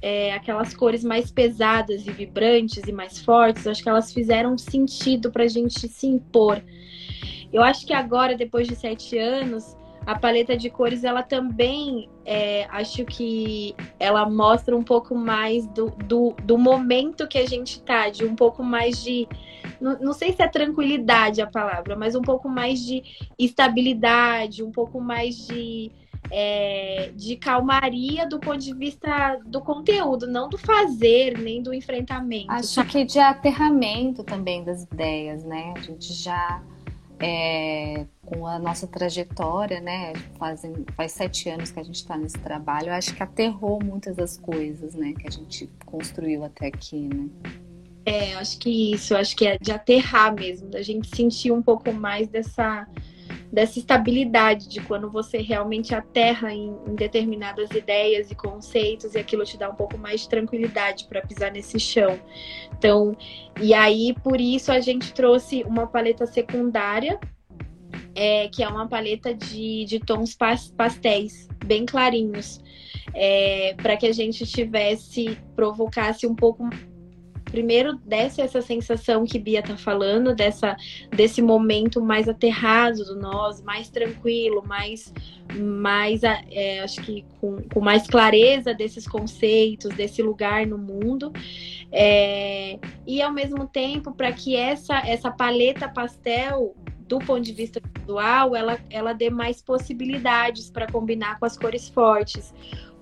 é, 0.00 0.32
aquelas 0.32 0.74
cores 0.74 1.02
mais 1.02 1.30
pesadas 1.30 2.06
e 2.06 2.10
vibrantes 2.10 2.82
e 2.86 2.92
mais 2.92 3.18
fortes, 3.20 3.66
acho 3.66 3.82
que 3.82 3.88
elas 3.88 4.12
fizeram 4.12 4.56
sentido 4.56 5.30
pra 5.30 5.46
gente 5.46 5.88
se 5.88 6.06
impor. 6.06 6.62
Eu 7.52 7.62
acho 7.62 7.86
que 7.86 7.92
agora, 7.92 8.36
depois 8.36 8.68
de 8.68 8.76
sete 8.76 9.16
anos, 9.18 9.76
a 10.08 10.18
paleta 10.18 10.56
de 10.56 10.70
cores 10.70 11.04
ela 11.04 11.22
também 11.22 12.08
é, 12.24 12.64
acho 12.70 13.04
que 13.04 13.74
ela 13.98 14.28
mostra 14.28 14.74
um 14.76 14.82
pouco 14.82 15.14
mais 15.14 15.66
do, 15.66 15.90
do, 16.06 16.34
do, 16.42 16.56
momento 16.56 17.28
que 17.28 17.36
a 17.36 17.46
gente 17.46 17.82
tá, 17.82 18.08
de 18.08 18.24
um 18.24 18.34
pouco 18.34 18.62
mais 18.62 19.02
de. 19.02 19.28
Não, 19.78 19.98
não 19.98 20.12
sei 20.14 20.32
se 20.32 20.42
é 20.42 20.48
tranquilidade 20.48 21.42
a 21.42 21.46
palavra, 21.46 21.94
mas 21.94 22.14
um 22.14 22.22
pouco 22.22 22.48
mais 22.48 22.80
de 22.84 23.02
estabilidade, 23.38 24.62
um 24.62 24.72
pouco 24.72 24.98
mais 24.98 25.46
de. 25.46 25.92
É, 26.30 27.10
de 27.16 27.36
calmaria 27.36 28.28
do 28.28 28.38
ponto 28.38 28.58
de 28.58 28.74
vista 28.74 29.38
do 29.46 29.62
conteúdo, 29.62 30.26
não 30.26 30.48
do 30.48 30.58
fazer, 30.58 31.38
nem 31.38 31.62
do 31.62 31.72
enfrentamento. 31.72 32.50
Acho 32.50 32.84
que 32.84 33.04
de 33.04 33.18
aterramento 33.18 34.22
também 34.22 34.62
das 34.62 34.82
ideias, 34.82 35.42
né? 35.42 35.72
A 35.74 35.80
gente 35.80 36.12
já 36.12 36.62
é, 37.20 38.06
com 38.24 38.46
a 38.46 38.58
nossa 38.58 38.86
trajetória, 38.86 39.80
né? 39.80 40.12
Fazem, 40.38 40.84
faz 40.94 41.12
sete 41.12 41.48
anos 41.48 41.70
que 41.70 41.80
a 41.80 41.82
gente 41.82 41.96
está 41.96 42.16
nesse 42.16 42.38
trabalho. 42.38 42.92
Acho 42.92 43.14
que 43.14 43.22
aterrou 43.22 43.82
muitas 43.82 44.16
das 44.16 44.36
coisas, 44.36 44.94
né? 44.94 45.14
Que 45.18 45.26
a 45.26 45.30
gente 45.30 45.68
construiu 45.84 46.44
até 46.44 46.68
aqui, 46.68 47.08
né? 47.08 47.28
É, 48.06 48.34
acho 48.34 48.58
que 48.58 48.94
isso, 48.94 49.14
acho 49.14 49.36
que 49.36 49.46
é 49.46 49.58
de 49.58 49.70
aterrar 49.70 50.34
mesmo, 50.34 50.70
da 50.70 50.80
gente 50.80 51.14
sentir 51.14 51.52
um 51.52 51.60
pouco 51.60 51.92
mais 51.92 52.26
dessa 52.28 52.86
dessa 53.52 53.78
estabilidade 53.78 54.68
de 54.68 54.80
quando 54.80 55.10
você 55.10 55.38
realmente 55.38 55.94
aterra 55.94 56.52
em, 56.52 56.74
em, 56.86 56.94
determinadas 56.94 57.70
ideias 57.70 58.30
e 58.30 58.34
conceitos 58.34 59.14
e 59.14 59.18
aquilo 59.18 59.44
te 59.44 59.56
dá 59.56 59.70
um 59.70 59.74
pouco 59.74 59.96
mais 59.96 60.22
de 60.22 60.28
tranquilidade 60.28 61.06
para 61.08 61.22
pisar 61.22 61.50
nesse 61.50 61.80
chão. 61.80 62.18
Então, 62.76 63.16
e 63.60 63.72
aí 63.72 64.14
por 64.22 64.40
isso 64.40 64.70
a 64.70 64.80
gente 64.80 65.12
trouxe 65.14 65.62
uma 65.62 65.86
paleta 65.86 66.26
secundária, 66.26 67.18
é, 68.14 68.48
que 68.48 68.62
é 68.62 68.68
uma 68.68 68.86
paleta 68.86 69.34
de, 69.34 69.84
de 69.86 69.98
tons 70.00 70.36
pastéis, 70.76 71.48
bem 71.64 71.86
clarinhos, 71.86 72.60
é, 73.14 73.74
para 73.74 73.96
que 73.96 74.06
a 74.06 74.12
gente 74.12 74.44
tivesse, 74.46 75.38
provocasse 75.56 76.26
um 76.26 76.34
pouco 76.34 76.68
primeiro 77.50 77.94
desse 78.04 78.40
essa 78.40 78.60
sensação 78.60 79.24
que 79.24 79.38
Bia 79.38 79.62
tá 79.62 79.76
falando, 79.76 80.34
dessa, 80.34 80.76
desse 81.10 81.42
momento 81.42 82.00
mais 82.00 82.28
aterrado 82.28 83.04
do 83.04 83.16
nós, 83.16 83.62
mais 83.62 83.88
tranquilo, 83.88 84.62
mais, 84.66 85.12
mais 85.54 86.22
é, 86.22 86.80
acho 86.80 87.00
que 87.02 87.24
com, 87.40 87.62
com, 87.72 87.80
mais 87.80 88.06
clareza 88.06 88.72
desses 88.74 89.06
conceitos, 89.06 89.94
desse 89.94 90.22
lugar 90.22 90.66
no 90.66 90.78
mundo. 90.78 91.32
É, 91.90 92.78
e 93.06 93.22
ao 93.22 93.32
mesmo 93.32 93.66
tempo, 93.66 94.12
para 94.12 94.32
que 94.32 94.54
essa, 94.54 94.98
essa 95.06 95.30
paleta 95.30 95.88
pastel 95.88 96.74
do 97.08 97.18
ponto 97.18 97.40
de 97.40 97.52
vista 97.52 97.80
visual, 97.98 98.54
ela, 98.54 98.78
ela 98.90 99.14
dê 99.14 99.30
mais 99.30 99.62
possibilidades 99.62 100.70
para 100.70 100.86
combinar 100.86 101.38
com 101.38 101.46
as 101.46 101.56
cores 101.56 101.88
fortes. 101.88 102.52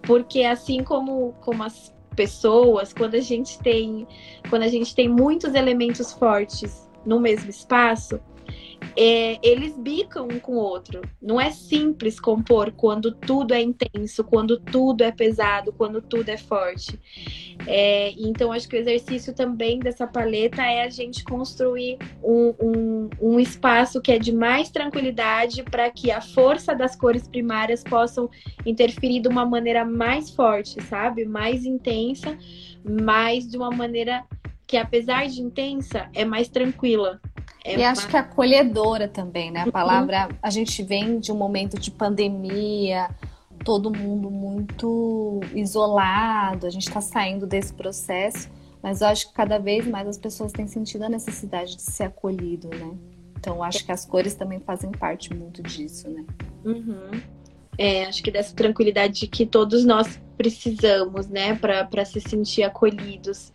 Porque 0.02 0.44
assim 0.44 0.84
como, 0.84 1.34
como 1.40 1.64
as 1.64 1.92
pessoas, 2.16 2.92
quando 2.92 3.14
a 3.14 3.20
gente 3.20 3.58
tem, 3.60 4.08
quando 4.48 4.62
a 4.62 4.68
gente 4.68 4.94
tem 4.94 5.08
muitos 5.08 5.54
elementos 5.54 6.12
fortes 6.12 6.88
no 7.04 7.20
mesmo 7.20 7.50
espaço, 7.50 8.18
é, 8.94 9.38
eles 9.42 9.76
bicam 9.76 10.28
um 10.30 10.38
com 10.38 10.52
o 10.52 10.58
outro. 10.58 11.00
Não 11.20 11.40
é 11.40 11.50
simples 11.50 12.20
compor 12.20 12.72
quando 12.72 13.12
tudo 13.12 13.54
é 13.54 13.60
intenso, 13.60 14.22
quando 14.22 14.58
tudo 14.58 15.02
é 15.02 15.10
pesado, 15.10 15.72
quando 15.72 16.00
tudo 16.00 16.28
é 16.28 16.36
forte. 16.36 16.98
É, 17.66 18.12
então, 18.12 18.52
acho 18.52 18.68
que 18.68 18.76
o 18.76 18.78
exercício 18.78 19.34
também 19.34 19.78
dessa 19.78 20.06
paleta 20.06 20.62
é 20.62 20.84
a 20.84 20.90
gente 20.90 21.24
construir 21.24 21.98
um, 22.22 22.54
um, 22.60 23.10
um 23.20 23.40
espaço 23.40 24.00
que 24.00 24.12
é 24.12 24.18
de 24.18 24.32
mais 24.32 24.70
tranquilidade 24.70 25.62
para 25.62 25.90
que 25.90 26.10
a 26.10 26.20
força 26.20 26.74
das 26.74 26.94
cores 26.94 27.26
primárias 27.26 27.82
possam 27.82 28.30
interferir 28.64 29.20
de 29.20 29.28
uma 29.28 29.44
maneira 29.44 29.84
mais 29.84 30.30
forte, 30.30 30.82
sabe? 30.82 31.24
Mais 31.24 31.64
intensa, 31.64 32.36
mas 32.84 33.48
de 33.48 33.56
uma 33.56 33.70
maneira 33.70 34.24
que, 34.66 34.76
apesar 34.76 35.28
de 35.28 35.40
intensa, 35.40 36.08
é 36.12 36.24
mais 36.24 36.48
tranquila. 36.48 37.20
É 37.64 37.74
e 37.74 37.76
uma... 37.78 37.90
acho 37.90 38.08
que 38.08 38.16
acolhedora 38.16 39.08
também, 39.08 39.50
né? 39.50 39.62
A 39.62 39.72
palavra, 39.72 40.28
a 40.42 40.50
gente 40.50 40.82
vem 40.82 41.18
de 41.18 41.30
um 41.30 41.36
momento 41.36 41.78
de 41.78 41.90
pandemia, 41.90 43.08
todo 43.64 43.92
mundo 43.92 44.30
muito 44.30 45.40
isolado, 45.54 46.66
a 46.66 46.70
gente 46.70 46.86
está 46.86 47.00
saindo 47.00 47.46
desse 47.46 47.72
processo, 47.72 48.48
mas 48.82 49.00
eu 49.00 49.08
acho 49.08 49.28
que 49.28 49.34
cada 49.34 49.58
vez 49.58 49.86
mais 49.86 50.06
as 50.06 50.18
pessoas 50.18 50.52
têm 50.52 50.66
sentido 50.66 51.04
a 51.04 51.08
necessidade 51.08 51.76
de 51.76 51.82
ser 51.82 52.04
acolhido, 52.04 52.68
né? 52.68 52.92
Então 53.38 53.62
acho 53.62 53.84
que 53.84 53.92
as 53.92 54.04
cores 54.04 54.34
também 54.34 54.60
fazem 54.60 54.90
parte 54.90 55.34
muito 55.34 55.62
disso, 55.62 56.08
né? 56.08 56.24
Uhum. 56.64 57.20
É, 57.78 58.06
acho 58.06 58.22
que 58.22 58.30
dessa 58.30 58.54
tranquilidade 58.54 59.26
que 59.26 59.44
todos 59.44 59.84
nós 59.84 60.20
precisamos, 60.36 61.28
né, 61.28 61.54
para 61.54 62.04
se 62.04 62.20
sentir 62.20 62.62
acolhidos. 62.62 63.52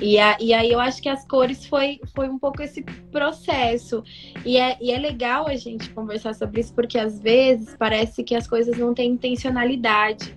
E, 0.00 0.18
a, 0.18 0.36
e 0.40 0.54
aí 0.54 0.70
eu 0.70 0.80
acho 0.80 1.02
que 1.02 1.08
as 1.08 1.26
cores 1.26 1.66
foi, 1.66 2.00
foi 2.14 2.28
um 2.28 2.38
pouco 2.38 2.62
esse 2.62 2.82
processo. 3.10 4.02
E 4.44 4.56
é, 4.56 4.76
e 4.80 4.90
é 4.90 4.98
legal 4.98 5.48
a 5.48 5.56
gente 5.56 5.90
conversar 5.90 6.34
sobre 6.34 6.60
isso, 6.60 6.72
porque 6.72 6.98
às 6.98 7.20
vezes 7.20 7.74
parece 7.76 8.22
que 8.22 8.34
as 8.34 8.46
coisas 8.46 8.76
não 8.78 8.94
têm 8.94 9.12
intencionalidade. 9.12 10.36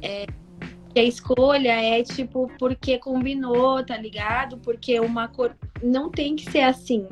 É, 0.00 0.26
que 0.92 1.00
a 1.00 1.04
escolha 1.04 1.72
é 1.72 2.02
tipo 2.04 2.48
porque 2.58 2.98
combinou, 2.98 3.84
tá 3.84 3.96
ligado? 3.96 4.58
Porque 4.58 5.00
uma 5.00 5.26
cor. 5.26 5.56
Não 5.82 6.08
tem 6.08 6.36
que 6.36 6.50
ser 6.50 6.60
assim. 6.60 7.08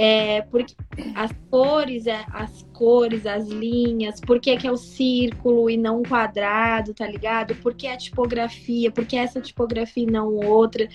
É, 0.00 0.42
porque 0.42 0.76
as 1.16 1.32
cores, 1.50 2.06
é, 2.06 2.24
as 2.32 2.62
cores, 2.72 3.26
as 3.26 3.48
linhas, 3.48 4.20
por 4.20 4.38
que, 4.38 4.56
é 4.64 4.70
o 4.70 4.76
círculo 4.76 5.68
e 5.68 5.76
não 5.76 5.98
um 5.98 6.02
quadrado, 6.04 6.94
tá 6.94 7.04
ligado? 7.04 7.56
Por 7.56 7.74
que 7.74 7.88
a 7.88 7.96
tipografia, 7.96 8.92
por 8.92 9.04
que 9.04 9.16
essa 9.16 9.40
tipografia 9.40 10.04
e 10.04 10.06
não 10.06 10.36
outra? 10.36 10.88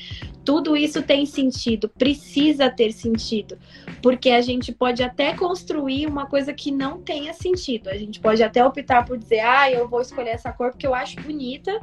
Tudo 0.46 0.78
isso 0.78 1.04
tem 1.04 1.26
sentido, 1.26 1.90
precisa 1.90 2.70
ter 2.70 2.94
sentido, 2.94 3.58
porque 4.02 4.30
a 4.30 4.40
gente 4.40 4.72
pode 4.72 5.04
até 5.04 5.34
construir 5.34 6.08
uma 6.08 6.26
coisa 6.26 6.54
que 6.54 6.72
não 6.72 7.02
tenha 7.02 7.34
sentido. 7.34 7.90
A 7.90 7.98
gente 7.98 8.22
pode 8.22 8.42
até 8.42 8.66
optar 8.66 9.04
por 9.04 9.18
dizer, 9.18 9.42
ah, 9.42 9.70
eu 9.70 9.86
vou 9.86 10.00
escolher 10.00 10.30
essa 10.30 10.54
cor 10.54 10.72
porque 10.72 10.88
eu 10.88 10.96
acho 10.96 11.20
bonita, 11.20 11.78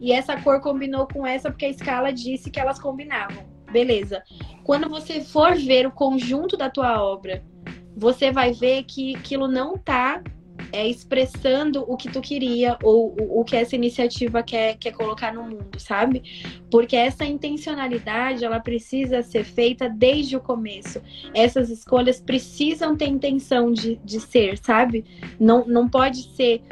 e 0.00 0.10
essa 0.10 0.36
cor 0.42 0.60
combinou 0.60 1.06
com 1.06 1.24
essa 1.24 1.52
porque 1.52 1.66
a 1.66 1.70
escala 1.70 2.12
disse 2.12 2.50
que 2.50 2.58
elas 2.58 2.80
combinavam. 2.80 3.53
Beleza. 3.74 4.22
Quando 4.62 4.88
você 4.88 5.20
for 5.20 5.56
ver 5.56 5.84
o 5.84 5.90
conjunto 5.90 6.56
da 6.56 6.70
tua 6.70 7.02
obra, 7.02 7.42
você 7.96 8.30
vai 8.30 8.52
ver 8.52 8.84
que 8.84 9.16
aquilo 9.16 9.48
não 9.48 9.74
está 9.74 10.22
é, 10.70 10.86
expressando 10.86 11.84
o 11.88 11.96
que 11.96 12.08
tu 12.08 12.20
queria 12.20 12.78
ou 12.84 13.16
o, 13.20 13.40
o, 13.40 13.44
que 13.44 13.56
essa 13.56 13.74
iniciativa 13.74 14.44
quer, 14.44 14.76
quer 14.76 14.92
colocar 14.92 15.34
no 15.34 15.42
mundo, 15.42 15.76
sabe? 15.76 16.22
Porque 16.70 16.94
essa 16.94 17.24
intencionalidade 17.24 18.44
ela 18.44 18.60
precisa 18.60 19.22
ser 19.22 19.42
feita 19.42 19.88
desde 19.88 20.36
o 20.36 20.40
começo. 20.40 21.02
Essas 21.34 21.68
escolhas 21.68 22.20
precisam 22.20 22.96
ter 22.96 23.08
intenção 23.08 23.72
de, 23.72 23.96
de 24.04 24.20
ser, 24.20 24.56
sabe? 24.58 25.04
Não, 25.40 25.66
não 25.66 25.88
pode 25.88 26.32
ser 26.36 26.62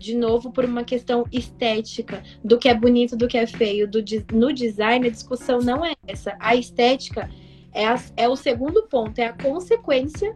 de 0.00 0.16
novo, 0.16 0.50
por 0.50 0.64
uma 0.64 0.82
questão 0.82 1.26
estética, 1.30 2.22
do 2.42 2.58
que 2.58 2.70
é 2.70 2.74
bonito, 2.74 3.14
do 3.14 3.28
que 3.28 3.36
é 3.36 3.46
feio. 3.46 3.86
Do, 3.86 4.02
no 4.32 4.50
design, 4.52 5.06
a 5.06 5.10
discussão 5.10 5.58
não 5.58 5.84
é 5.84 5.94
essa. 6.08 6.34
A 6.40 6.56
estética 6.56 7.30
é, 7.70 7.86
a, 7.86 8.02
é 8.16 8.26
o 8.26 8.34
segundo 8.34 8.84
ponto, 8.84 9.18
é 9.18 9.26
a 9.26 9.32
consequência 9.34 10.34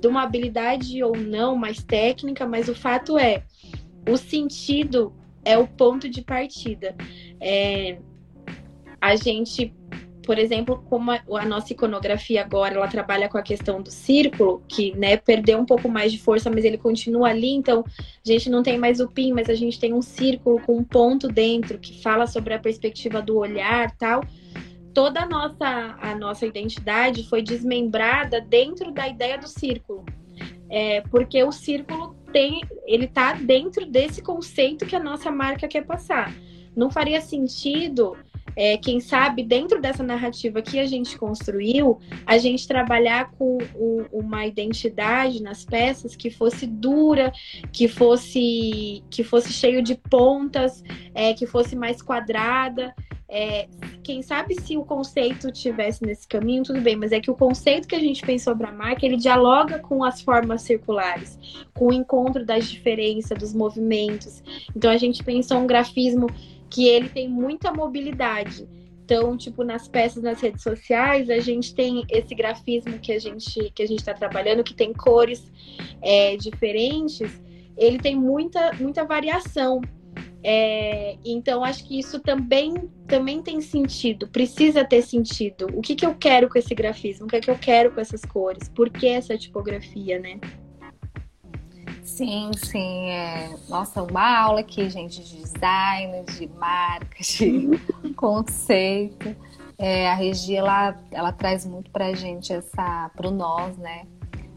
de 0.00 0.08
uma 0.08 0.24
habilidade 0.24 1.00
ou 1.02 1.16
não 1.16 1.54
mais 1.54 1.80
técnica, 1.84 2.44
mas 2.44 2.68
o 2.68 2.74
fato 2.74 3.16
é, 3.16 3.44
o 4.10 4.16
sentido 4.16 5.14
é 5.44 5.56
o 5.56 5.68
ponto 5.68 6.08
de 6.08 6.20
partida. 6.20 6.96
É, 7.40 7.98
a 9.00 9.14
gente 9.14 9.72
por 10.24 10.38
exemplo, 10.38 10.84
como 10.88 11.10
a, 11.10 11.44
nossa 11.44 11.72
iconografia 11.72 12.42
agora 12.42 12.74
ela 12.74 12.88
trabalha 12.88 13.28
com 13.28 13.38
a 13.38 13.42
questão 13.42 13.82
do 13.82 13.90
círculo, 13.90 14.62
que 14.68 14.96
né, 14.96 15.16
perdeu 15.16 15.58
um 15.58 15.66
pouco 15.66 15.88
mais 15.88 16.12
de 16.12 16.18
força, 16.18 16.50
mas 16.50 16.64
ele 16.64 16.78
continua 16.78 17.28
ali, 17.28 17.50
então 17.50 17.84
a 17.98 18.28
gente 18.28 18.48
não 18.48 18.62
tem 18.62 18.78
mais 18.78 19.00
o 19.00 19.08
pin, 19.08 19.32
mas 19.32 19.48
a 19.48 19.54
gente 19.54 19.78
tem 19.78 19.92
um 19.92 20.02
círculo 20.02 20.60
com 20.60 20.76
um 20.76 20.84
ponto 20.84 21.28
dentro 21.28 21.78
que 21.78 22.02
fala 22.02 22.26
sobre 22.26 22.54
a 22.54 22.58
perspectiva 22.58 23.20
do 23.20 23.36
olhar 23.36 23.90
tal. 23.96 24.22
Toda 24.94 25.22
a 25.22 25.26
nossa, 25.26 25.96
a 26.00 26.14
nossa 26.14 26.46
identidade 26.46 27.28
foi 27.28 27.42
desmembrada 27.42 28.40
dentro 28.40 28.92
da 28.92 29.08
ideia 29.08 29.38
do 29.38 29.48
círculo. 29.48 30.04
É, 30.68 31.00
porque 31.02 31.42
o 31.42 31.52
círculo 31.52 32.14
tem, 32.32 32.62
ele 32.86 33.06
tá 33.06 33.34
dentro 33.34 33.84
desse 33.86 34.22
conceito 34.22 34.86
que 34.86 34.96
a 34.96 35.00
nossa 35.00 35.30
marca 35.30 35.66
quer 35.66 35.84
passar. 35.84 36.32
Não 36.74 36.90
faria 36.90 37.20
sentido 37.20 38.16
é, 38.56 38.76
quem 38.76 39.00
sabe, 39.00 39.42
dentro 39.42 39.80
dessa 39.80 40.02
narrativa 40.02 40.60
que 40.60 40.78
a 40.78 40.86
gente 40.86 41.18
construiu, 41.18 41.98
a 42.26 42.38
gente 42.38 42.66
trabalhar 42.68 43.30
com 43.32 43.58
um, 43.74 44.04
uma 44.12 44.46
identidade 44.46 45.42
nas 45.42 45.64
peças 45.64 46.14
que 46.14 46.30
fosse 46.30 46.66
dura, 46.66 47.32
que 47.72 47.88
fosse, 47.88 49.02
que 49.10 49.24
fosse 49.24 49.52
cheio 49.52 49.82
de 49.82 49.94
pontas, 49.94 50.82
é, 51.14 51.32
que 51.34 51.46
fosse 51.46 51.74
mais 51.74 52.02
quadrada. 52.02 52.94
é, 53.34 53.66
quem 54.02 54.20
sabe 54.20 54.60
se 54.60 54.76
o 54.76 54.84
conceito 54.84 55.50
tivesse 55.50 56.04
nesse 56.04 56.28
caminho, 56.28 56.62
tudo 56.62 56.82
bem, 56.82 56.96
mas 56.96 57.12
é 57.12 57.20
que 57.20 57.30
o 57.30 57.34
conceito 57.34 57.88
que 57.88 57.94
a 57.94 58.00
gente 58.00 58.20
pensou 58.20 58.54
para 58.54 58.68
a 58.68 58.72
marca, 58.72 59.06
ele 59.06 59.16
dialoga 59.16 59.78
com 59.78 60.04
as 60.04 60.20
formas 60.20 60.60
circulares, 60.60 61.38
com 61.72 61.86
o 61.86 61.92
encontro 61.94 62.44
das 62.44 62.68
diferenças, 62.68 63.38
dos 63.38 63.54
movimentos. 63.54 64.42
Então 64.76 64.90
a 64.90 64.98
gente 64.98 65.24
pensou 65.24 65.56
um 65.58 65.66
grafismo 65.66 66.26
que 66.72 66.88
ele 66.88 67.10
tem 67.10 67.28
muita 67.28 67.70
mobilidade. 67.70 68.66
Então, 69.04 69.36
tipo, 69.36 69.62
nas 69.62 69.86
peças 69.86 70.22
nas 70.22 70.40
redes 70.40 70.62
sociais, 70.62 71.28
a 71.28 71.38
gente 71.38 71.74
tem 71.74 72.02
esse 72.08 72.34
grafismo 72.34 72.98
que 72.98 73.12
a 73.12 73.18
gente 73.18 73.70
que 73.74 73.82
a 73.82 73.86
gente 73.86 73.98
está 73.98 74.14
trabalhando, 74.14 74.64
que 74.64 74.72
tem 74.72 74.92
cores 74.92 75.52
é, 76.00 76.34
diferentes. 76.36 77.30
Ele 77.76 77.98
tem 77.98 78.16
muita 78.16 78.72
muita 78.72 79.04
variação. 79.04 79.82
É, 80.44 81.18
então, 81.24 81.62
acho 81.62 81.86
que 81.86 81.98
isso 81.98 82.18
também, 82.18 82.74
também 83.06 83.40
tem 83.42 83.60
sentido, 83.60 84.26
precisa 84.26 84.84
ter 84.84 85.02
sentido. 85.02 85.68
O 85.72 85.80
que, 85.80 85.94
que 85.94 86.04
eu 86.04 86.16
quero 86.16 86.48
com 86.48 86.58
esse 86.58 86.74
grafismo? 86.74 87.26
O 87.26 87.28
que, 87.28 87.36
é 87.36 87.40
que 87.40 87.50
eu 87.50 87.58
quero 87.58 87.92
com 87.92 88.00
essas 88.00 88.24
cores? 88.24 88.68
Por 88.68 88.90
que 88.90 89.06
essa 89.06 89.38
tipografia, 89.38 90.18
né? 90.18 90.40
Sim, 92.02 92.50
sim. 92.56 93.10
É... 93.10 93.54
Nossa, 93.68 94.02
uma 94.02 94.38
aula 94.38 94.60
aqui, 94.60 94.88
gente, 94.90 95.22
de 95.22 95.42
design, 95.42 96.24
de 96.24 96.48
marca, 96.48 97.22
de 97.22 97.70
conceito. 98.14 99.34
É, 99.78 100.08
a 100.08 100.14
Regi, 100.14 100.54
ela, 100.54 100.96
ela 101.10 101.32
traz 101.32 101.64
muito 101.64 101.90
pra 101.90 102.12
gente 102.12 102.52
essa, 102.52 103.10
nós, 103.32 103.76
né? 103.78 104.06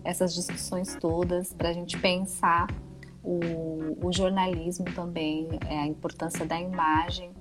Essas 0.04 0.36
discussões 0.36 0.96
todas, 1.00 1.52
pra 1.52 1.74
gente 1.74 1.98
pensar 1.98 2.68
o, 3.24 3.98
o 4.06 4.14
jornalismo 4.14 4.86
também, 4.94 5.48
é, 5.68 5.80
a 5.80 5.88
importância 5.88 6.46
da 6.46 6.60
imagem 6.62 7.32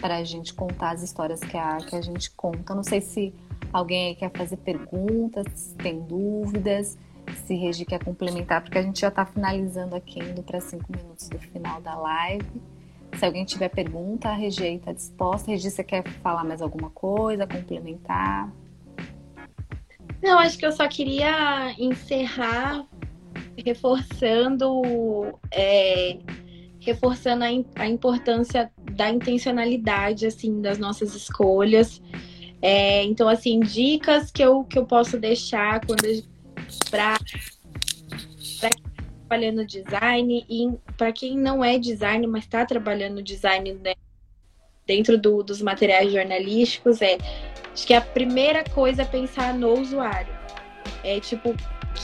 para 0.00 0.16
a 0.16 0.24
gente 0.24 0.52
contar 0.54 0.90
as 0.92 1.02
histórias 1.02 1.40
que 1.40 1.56
a, 1.56 1.78
que 1.78 1.96
a 1.96 2.00
gente 2.00 2.30
conta. 2.32 2.74
Não 2.74 2.84
sei 2.84 3.00
se 3.00 3.34
alguém 3.72 4.08
aí 4.08 4.14
quer 4.14 4.30
fazer 4.32 4.58
perguntas, 4.58 5.46
se 5.54 5.74
tem 5.76 6.00
dúvidas, 6.00 6.98
se 7.46 7.54
Regi 7.54 7.84
quer 7.84 8.02
complementar, 8.02 8.62
porque 8.62 8.78
a 8.78 8.82
gente 8.82 9.00
já 9.00 9.08
está 9.08 9.24
finalizando 9.26 9.96
aqui, 9.96 10.20
indo 10.20 10.42
para 10.42 10.60
cinco 10.60 10.86
minutos 10.94 11.28
do 11.28 11.38
final 11.38 11.80
da 11.80 11.96
live. 11.96 12.46
Se 13.16 13.24
alguém 13.24 13.44
tiver 13.44 13.68
pergunta, 13.68 14.28
a 14.28 14.34
Regi 14.34 14.76
está 14.76 14.92
disposta. 14.92 15.50
Regi, 15.50 15.70
você 15.70 15.82
quer 15.82 16.06
falar 16.22 16.44
mais 16.44 16.62
alguma 16.62 16.90
coisa, 16.90 17.46
complementar? 17.46 18.50
Não, 20.22 20.38
acho 20.38 20.58
que 20.58 20.66
eu 20.66 20.72
só 20.72 20.86
queria 20.86 21.74
encerrar 21.78 22.86
reforçando 23.64 24.82
é, 25.50 26.18
reforçando 26.80 27.44
a, 27.44 27.48
a, 27.76 27.86
importância 27.86 28.70
da 28.92 29.10
intencionalidade 29.10 30.26
assim 30.26 30.60
das 30.60 30.78
nossas 30.78 31.14
escolhas. 31.14 32.00
É, 32.62 33.04
então, 33.04 33.28
assim, 33.28 33.60
dicas 33.60 34.30
que 34.30 34.42
eu, 34.42 34.64
que 34.64 34.78
eu 34.78 34.84
posso 34.84 35.18
deixar 35.18 35.84
quando 35.84 36.04
para 36.90 37.18
está 38.40 38.68
trabalhando 39.28 39.64
design 39.64 40.44
e 40.48 40.72
para 40.96 41.12
quem 41.12 41.36
não 41.36 41.64
é 41.64 41.78
design, 41.78 42.26
mas 42.26 42.44
está 42.44 42.64
trabalhando 42.66 43.22
design 43.22 43.72
né, 43.74 43.94
dentro 44.86 45.16
do, 45.16 45.42
dos 45.42 45.62
materiais 45.62 46.12
jornalísticos 46.12 47.00
é 47.00 47.16
acho 47.72 47.86
que 47.86 47.94
a 47.94 48.00
primeira 48.00 48.64
coisa 48.64 49.02
é 49.02 49.04
pensar 49.04 49.54
no 49.54 49.72
usuário. 49.80 50.34
É 51.04 51.20
tipo, 51.20 51.54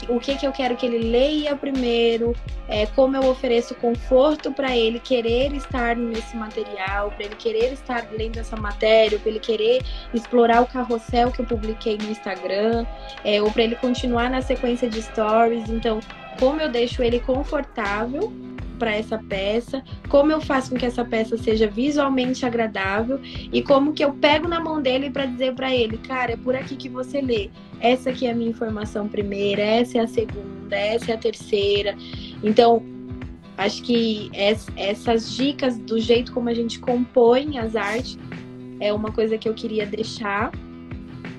o 0.09 0.19
que, 0.19 0.35
que 0.35 0.45
eu 0.45 0.51
quero 0.51 0.75
que 0.75 0.85
ele 0.85 1.09
leia 1.09 1.55
primeiro, 1.55 2.35
é, 2.67 2.85
como 2.87 3.15
eu 3.15 3.25
ofereço 3.29 3.73
conforto 3.75 4.51
para 4.51 4.75
ele 4.75 4.99
querer 4.99 5.53
estar 5.53 5.95
nesse 5.95 6.35
material, 6.35 7.11
para 7.11 7.25
ele 7.25 7.35
querer 7.35 7.73
estar 7.73 8.07
lendo 8.11 8.37
essa 8.37 8.55
matéria, 8.55 9.17
para 9.17 9.29
ele 9.29 9.39
querer 9.39 9.83
explorar 10.13 10.61
o 10.61 10.67
carrossel 10.67 11.31
que 11.31 11.39
eu 11.39 11.45
publiquei 11.45 11.97
no 11.97 12.09
Instagram, 12.09 12.85
é, 13.23 13.41
ou 13.41 13.51
para 13.51 13.63
ele 13.63 13.75
continuar 13.75 14.29
na 14.29 14.41
sequência 14.41 14.89
de 14.89 15.01
stories. 15.01 15.69
Então, 15.69 15.99
como 16.39 16.61
eu 16.61 16.69
deixo 16.69 17.01
ele 17.01 17.19
confortável 17.19 18.31
para 18.77 18.95
essa 18.95 19.17
peça, 19.17 19.83
como 20.07 20.31
eu 20.31 20.39
faço 20.39 20.71
com 20.71 20.77
que 20.77 20.85
essa 20.85 21.03
peça 21.03 21.37
seja 21.37 21.67
visualmente 21.67 22.45
agradável 22.45 23.19
e 23.23 23.61
como 23.61 23.93
que 23.93 24.03
eu 24.03 24.13
pego 24.13 24.47
na 24.47 24.59
mão 24.59 24.81
dele 24.81 25.09
para 25.09 25.25
dizer 25.25 25.53
para 25.53 25.73
ele, 25.73 25.97
cara, 25.97 26.33
é 26.33 26.37
por 26.37 26.55
aqui 26.55 26.75
que 26.75 26.89
você 26.89 27.21
lê. 27.21 27.49
Essa 27.79 28.09
aqui 28.09 28.25
é 28.25 28.31
a 28.31 28.35
minha 28.35 28.49
informação 28.49 29.07
primeira, 29.07 29.61
essa 29.61 29.97
é 29.97 30.01
a 30.01 30.07
segunda, 30.07 30.75
essa 30.75 31.11
é 31.11 31.15
a 31.15 31.17
terceira. 31.17 31.95
Então, 32.43 32.83
acho 33.57 33.83
que 33.83 34.29
essas 34.33 35.35
dicas 35.35 35.77
do 35.77 35.99
jeito 35.99 36.31
como 36.31 36.49
a 36.49 36.53
gente 36.53 36.79
compõe 36.79 37.57
as 37.57 37.75
artes 37.75 38.17
é 38.79 38.93
uma 38.93 39.11
coisa 39.11 39.37
que 39.37 39.49
eu 39.49 39.53
queria 39.53 39.85
deixar. 39.85 40.51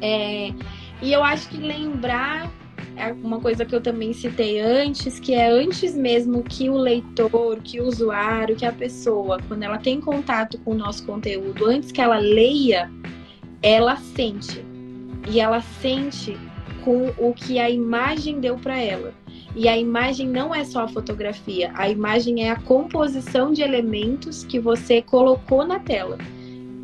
É, 0.01 0.53
e 1.01 1.12
eu 1.12 1.22
acho 1.22 1.49
que 1.49 1.57
lembrar 1.57 2.51
é 2.99 3.12
uma 3.12 3.40
coisa 3.40 3.64
que 3.64 3.74
eu 3.74 3.80
também 3.80 4.12
citei 4.12 4.61
antes, 4.61 5.20
que 5.20 5.32
é 5.32 5.49
antes 5.49 5.94
mesmo 5.94 6.42
que 6.42 6.68
o 6.68 6.76
leitor, 6.76 7.61
que 7.62 7.80
o 7.80 7.86
usuário, 7.86 8.57
que 8.57 8.66
a 8.66 8.72
pessoa, 8.72 9.38
quando 9.46 9.62
ela 9.62 9.78
tem 9.78 10.01
contato 10.01 10.59
com 10.59 10.72
o 10.72 10.74
nosso 10.74 11.07
conteúdo, 11.07 11.66
antes 11.66 11.92
que 11.92 12.01
ela 12.01 12.18
leia, 12.18 12.90
ela 13.62 13.96
sente. 13.96 14.64
E 15.30 15.40
ela 15.40 15.61
sente 15.61 16.36
com 16.84 17.12
o 17.18 17.32
que 17.32 17.59
a 17.59 17.70
imagem 17.70 18.40
deu 18.40 18.57
para 18.57 18.78
ela. 18.80 19.14
E 19.55 19.68
a 19.68 19.76
imagem 19.76 20.28
não 20.28 20.55
é 20.55 20.64
só 20.64 20.82
a 20.82 20.88
fotografia, 20.88 21.70
a 21.74 21.88
imagem 21.88 22.44
é 22.44 22.51
a 22.51 22.57
composição 22.57 23.53
de 23.53 23.62
elementos 23.62 24.44
que 24.44 24.59
você 24.59 25.01
colocou 25.01 25.64
na 25.64 25.78
tela 25.78 26.18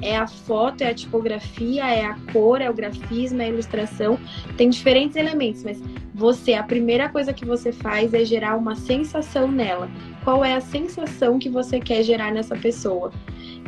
é 0.03 0.17
a 0.17 0.27
foto, 0.27 0.83
é 0.83 0.91
a 0.91 0.95
tipografia, 0.95 1.85
é 1.85 2.05
a 2.05 2.15
cor, 2.33 2.61
é 2.61 2.69
o 2.69 2.75
grafismo, 2.75 3.41
é 3.41 3.47
a 3.47 3.49
ilustração. 3.49 4.19
Tem 4.57 4.69
diferentes 4.69 5.17
elementos, 5.17 5.63
mas 5.63 5.83
você, 6.15 6.55
a 6.55 6.63
primeira 6.63 7.09
coisa 7.09 7.33
que 7.33 7.45
você 7.45 7.73
faz 7.73 8.15
é 8.15 8.25
gerar 8.25 8.57
uma 8.57 8.77
sensação 8.77 9.51
nela. 9.51 9.89
Qual 10.23 10.45
é 10.45 10.55
a 10.55 10.61
sensação 10.61 11.39
que 11.39 11.49
você 11.49 11.81
quer 11.81 12.03
gerar 12.03 12.33
nessa 12.33 12.57
pessoa? 12.57 13.13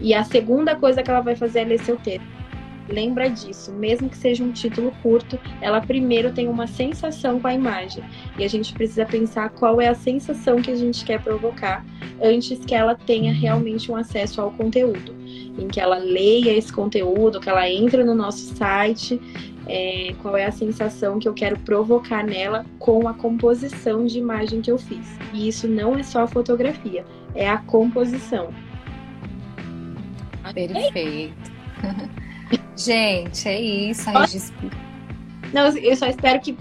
E 0.00 0.14
a 0.14 0.24
segunda 0.24 0.76
coisa 0.76 1.02
que 1.02 1.10
ela 1.10 1.20
vai 1.20 1.36
fazer 1.36 1.60
é 1.60 1.64
ler 1.64 1.80
seu 1.80 1.96
texto. 1.96 2.26
Lembra 2.88 3.28
disso, 3.28 3.72
mesmo 3.72 4.08
que 4.08 4.16
seja 4.16 4.44
um 4.44 4.52
título 4.52 4.92
curto, 5.02 5.38
ela 5.60 5.80
primeiro 5.80 6.32
tem 6.32 6.48
uma 6.48 6.66
sensação 6.66 7.40
com 7.40 7.48
a 7.48 7.54
imagem. 7.54 8.04
E 8.38 8.44
a 8.44 8.48
gente 8.48 8.72
precisa 8.72 9.04
pensar 9.04 9.50
qual 9.50 9.80
é 9.80 9.88
a 9.88 9.94
sensação 9.94 10.62
que 10.62 10.70
a 10.70 10.76
gente 10.76 11.04
quer 11.04 11.20
provocar 11.20 11.84
antes 12.22 12.64
que 12.64 12.74
ela 12.74 12.94
tenha 12.94 13.32
realmente 13.32 13.90
um 13.90 13.96
acesso 13.96 14.40
ao 14.40 14.52
conteúdo. 14.52 15.14
Em 15.58 15.68
que 15.68 15.80
ela 15.80 15.98
leia 15.98 16.52
esse 16.52 16.72
conteúdo, 16.72 17.40
que 17.40 17.48
ela 17.48 17.68
entre 17.68 18.04
no 18.04 18.14
nosso 18.14 18.54
site, 18.54 19.20
é, 19.66 20.14
qual 20.22 20.36
é 20.36 20.44
a 20.44 20.52
sensação 20.52 21.18
que 21.18 21.28
eu 21.28 21.34
quero 21.34 21.58
provocar 21.58 22.24
nela 22.24 22.64
com 22.78 23.08
a 23.08 23.14
composição 23.14 24.06
de 24.06 24.18
imagem 24.18 24.60
que 24.60 24.70
eu 24.70 24.78
fiz. 24.78 25.18
E 25.32 25.48
isso 25.48 25.66
não 25.66 25.96
é 25.96 26.02
só 26.02 26.22
a 26.22 26.26
fotografia, 26.26 27.04
é 27.34 27.48
a 27.48 27.58
composição. 27.58 28.50
Perfeito. 30.54 31.56
Gente, 32.76 33.48
é 33.48 33.60
isso. 33.60 34.08
A 34.10 34.20
Regis... 34.20 34.52
Não, 35.52 35.68
eu 35.76 35.96
só 35.96 36.06
espero 36.06 36.40
que 36.40 36.56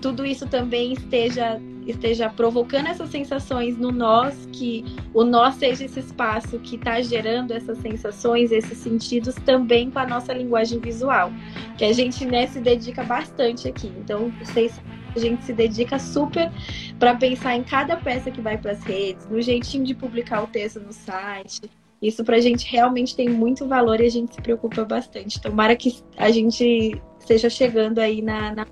tudo 0.00 0.24
isso 0.24 0.46
também 0.46 0.92
esteja 0.92 1.60
esteja 1.86 2.28
provocando 2.28 2.86
essas 2.86 3.10
sensações 3.10 3.76
no 3.76 3.90
nós, 3.90 4.48
que 4.52 4.84
o 5.12 5.24
nós 5.24 5.56
seja 5.56 5.84
esse 5.84 6.00
espaço 6.00 6.58
que 6.60 6.76
está 6.76 7.00
gerando 7.00 7.52
essas 7.52 7.78
sensações, 7.78 8.52
esses 8.52 8.78
sentidos 8.78 9.34
também 9.44 9.90
com 9.90 9.98
a 9.98 10.06
nossa 10.06 10.32
linguagem 10.32 10.78
visual, 10.78 11.32
que 11.76 11.84
a 11.84 11.92
gente 11.92 12.24
né, 12.24 12.46
se 12.46 12.60
dedica 12.60 13.02
bastante 13.02 13.66
aqui. 13.66 13.92
Então, 13.98 14.32
vocês 14.38 14.80
a 15.14 15.18
gente 15.18 15.42
se 15.44 15.52
dedica 15.52 15.98
super 15.98 16.52
para 16.96 17.16
pensar 17.16 17.56
em 17.56 17.64
cada 17.64 17.96
peça 17.96 18.30
que 18.30 18.40
vai 18.40 18.56
para 18.56 18.70
as 18.72 18.84
redes, 18.84 19.26
no 19.28 19.42
jeitinho 19.42 19.84
de 19.84 19.92
publicar 19.92 20.44
o 20.44 20.46
texto 20.46 20.78
no 20.78 20.92
site, 20.92 21.62
isso 22.00 22.24
pra 22.24 22.40
gente 22.40 22.66
realmente 22.70 23.14
tem 23.14 23.28
muito 23.28 23.66
valor 23.66 24.00
e 24.00 24.06
a 24.06 24.10
gente 24.10 24.34
se 24.34 24.40
preocupa 24.40 24.84
bastante. 24.84 25.40
Tomara 25.40 25.76
que 25.76 26.00
a 26.16 26.30
gente 26.30 27.00
esteja 27.18 27.50
chegando 27.50 27.98
aí 27.98 28.22
na. 28.22 28.54
na... 28.54 28.66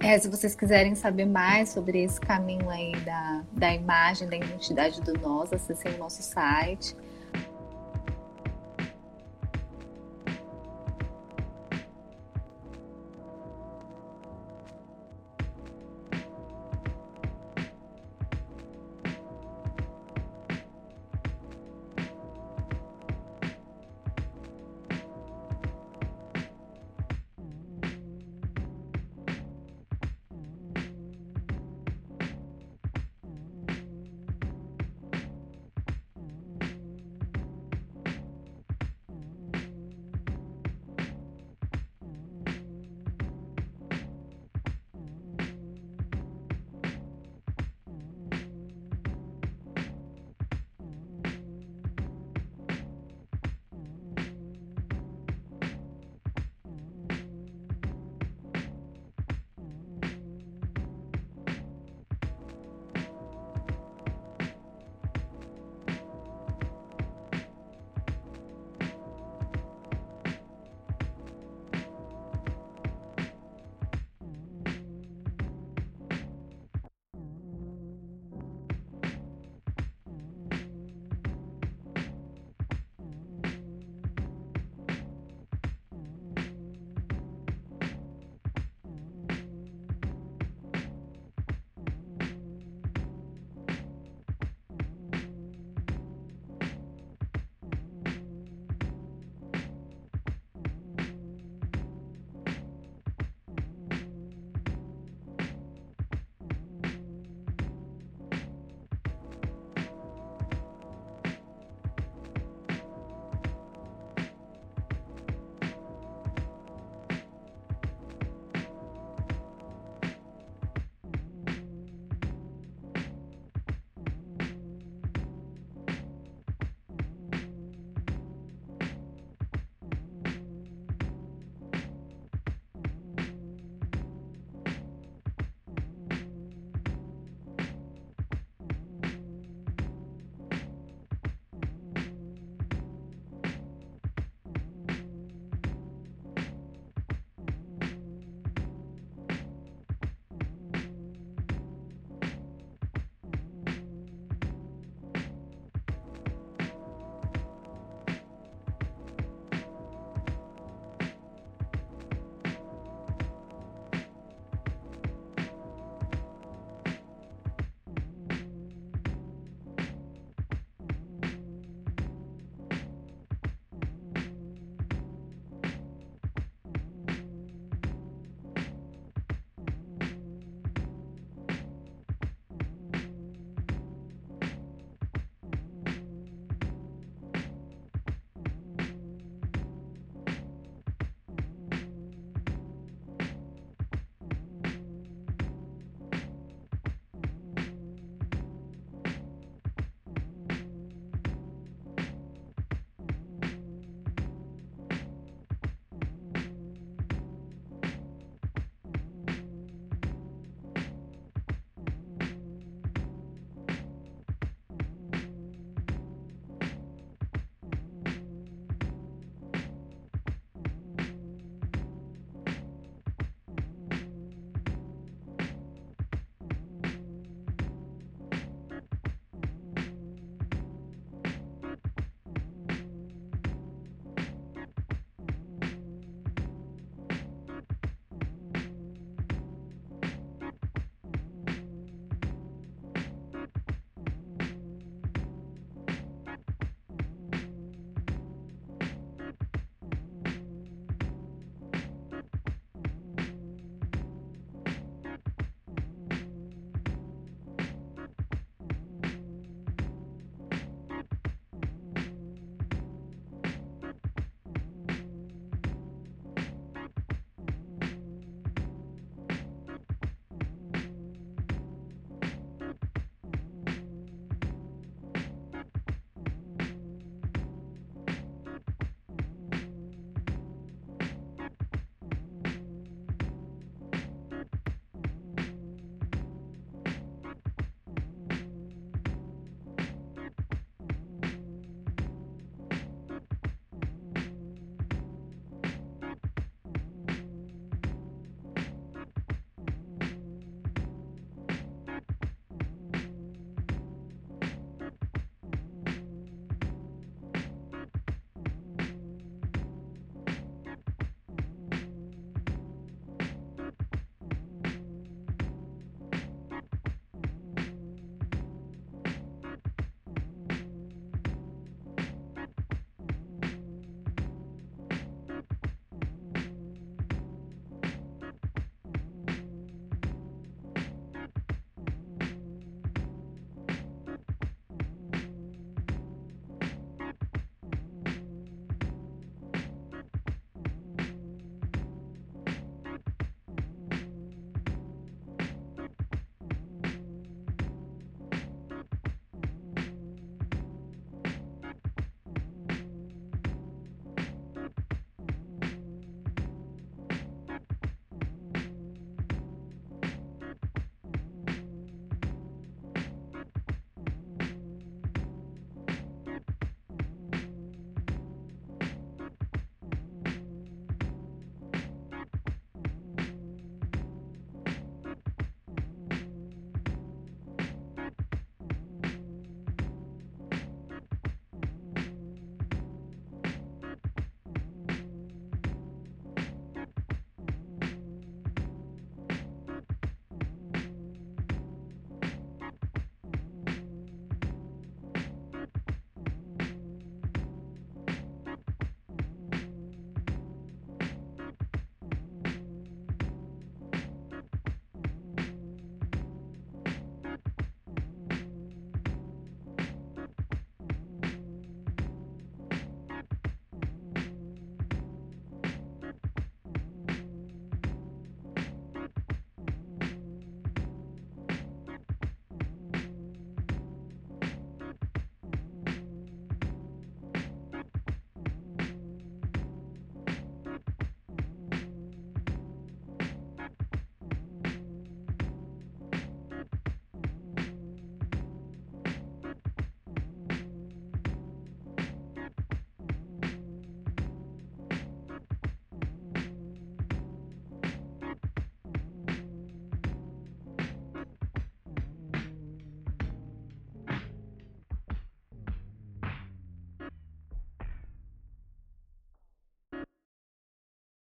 É, 0.00 0.18
se 0.18 0.28
vocês 0.28 0.54
quiserem 0.54 0.94
saber 0.94 1.24
mais 1.24 1.70
sobre 1.70 2.02
esse 2.02 2.20
caminho 2.20 2.68
aí 2.68 2.92
da, 3.06 3.42
da 3.52 3.74
imagem, 3.74 4.28
da 4.28 4.36
identidade 4.36 5.00
do 5.00 5.14
nós, 5.14 5.50
acessem 5.50 5.94
o 5.94 5.98
nosso 5.98 6.22
site. 6.22 6.94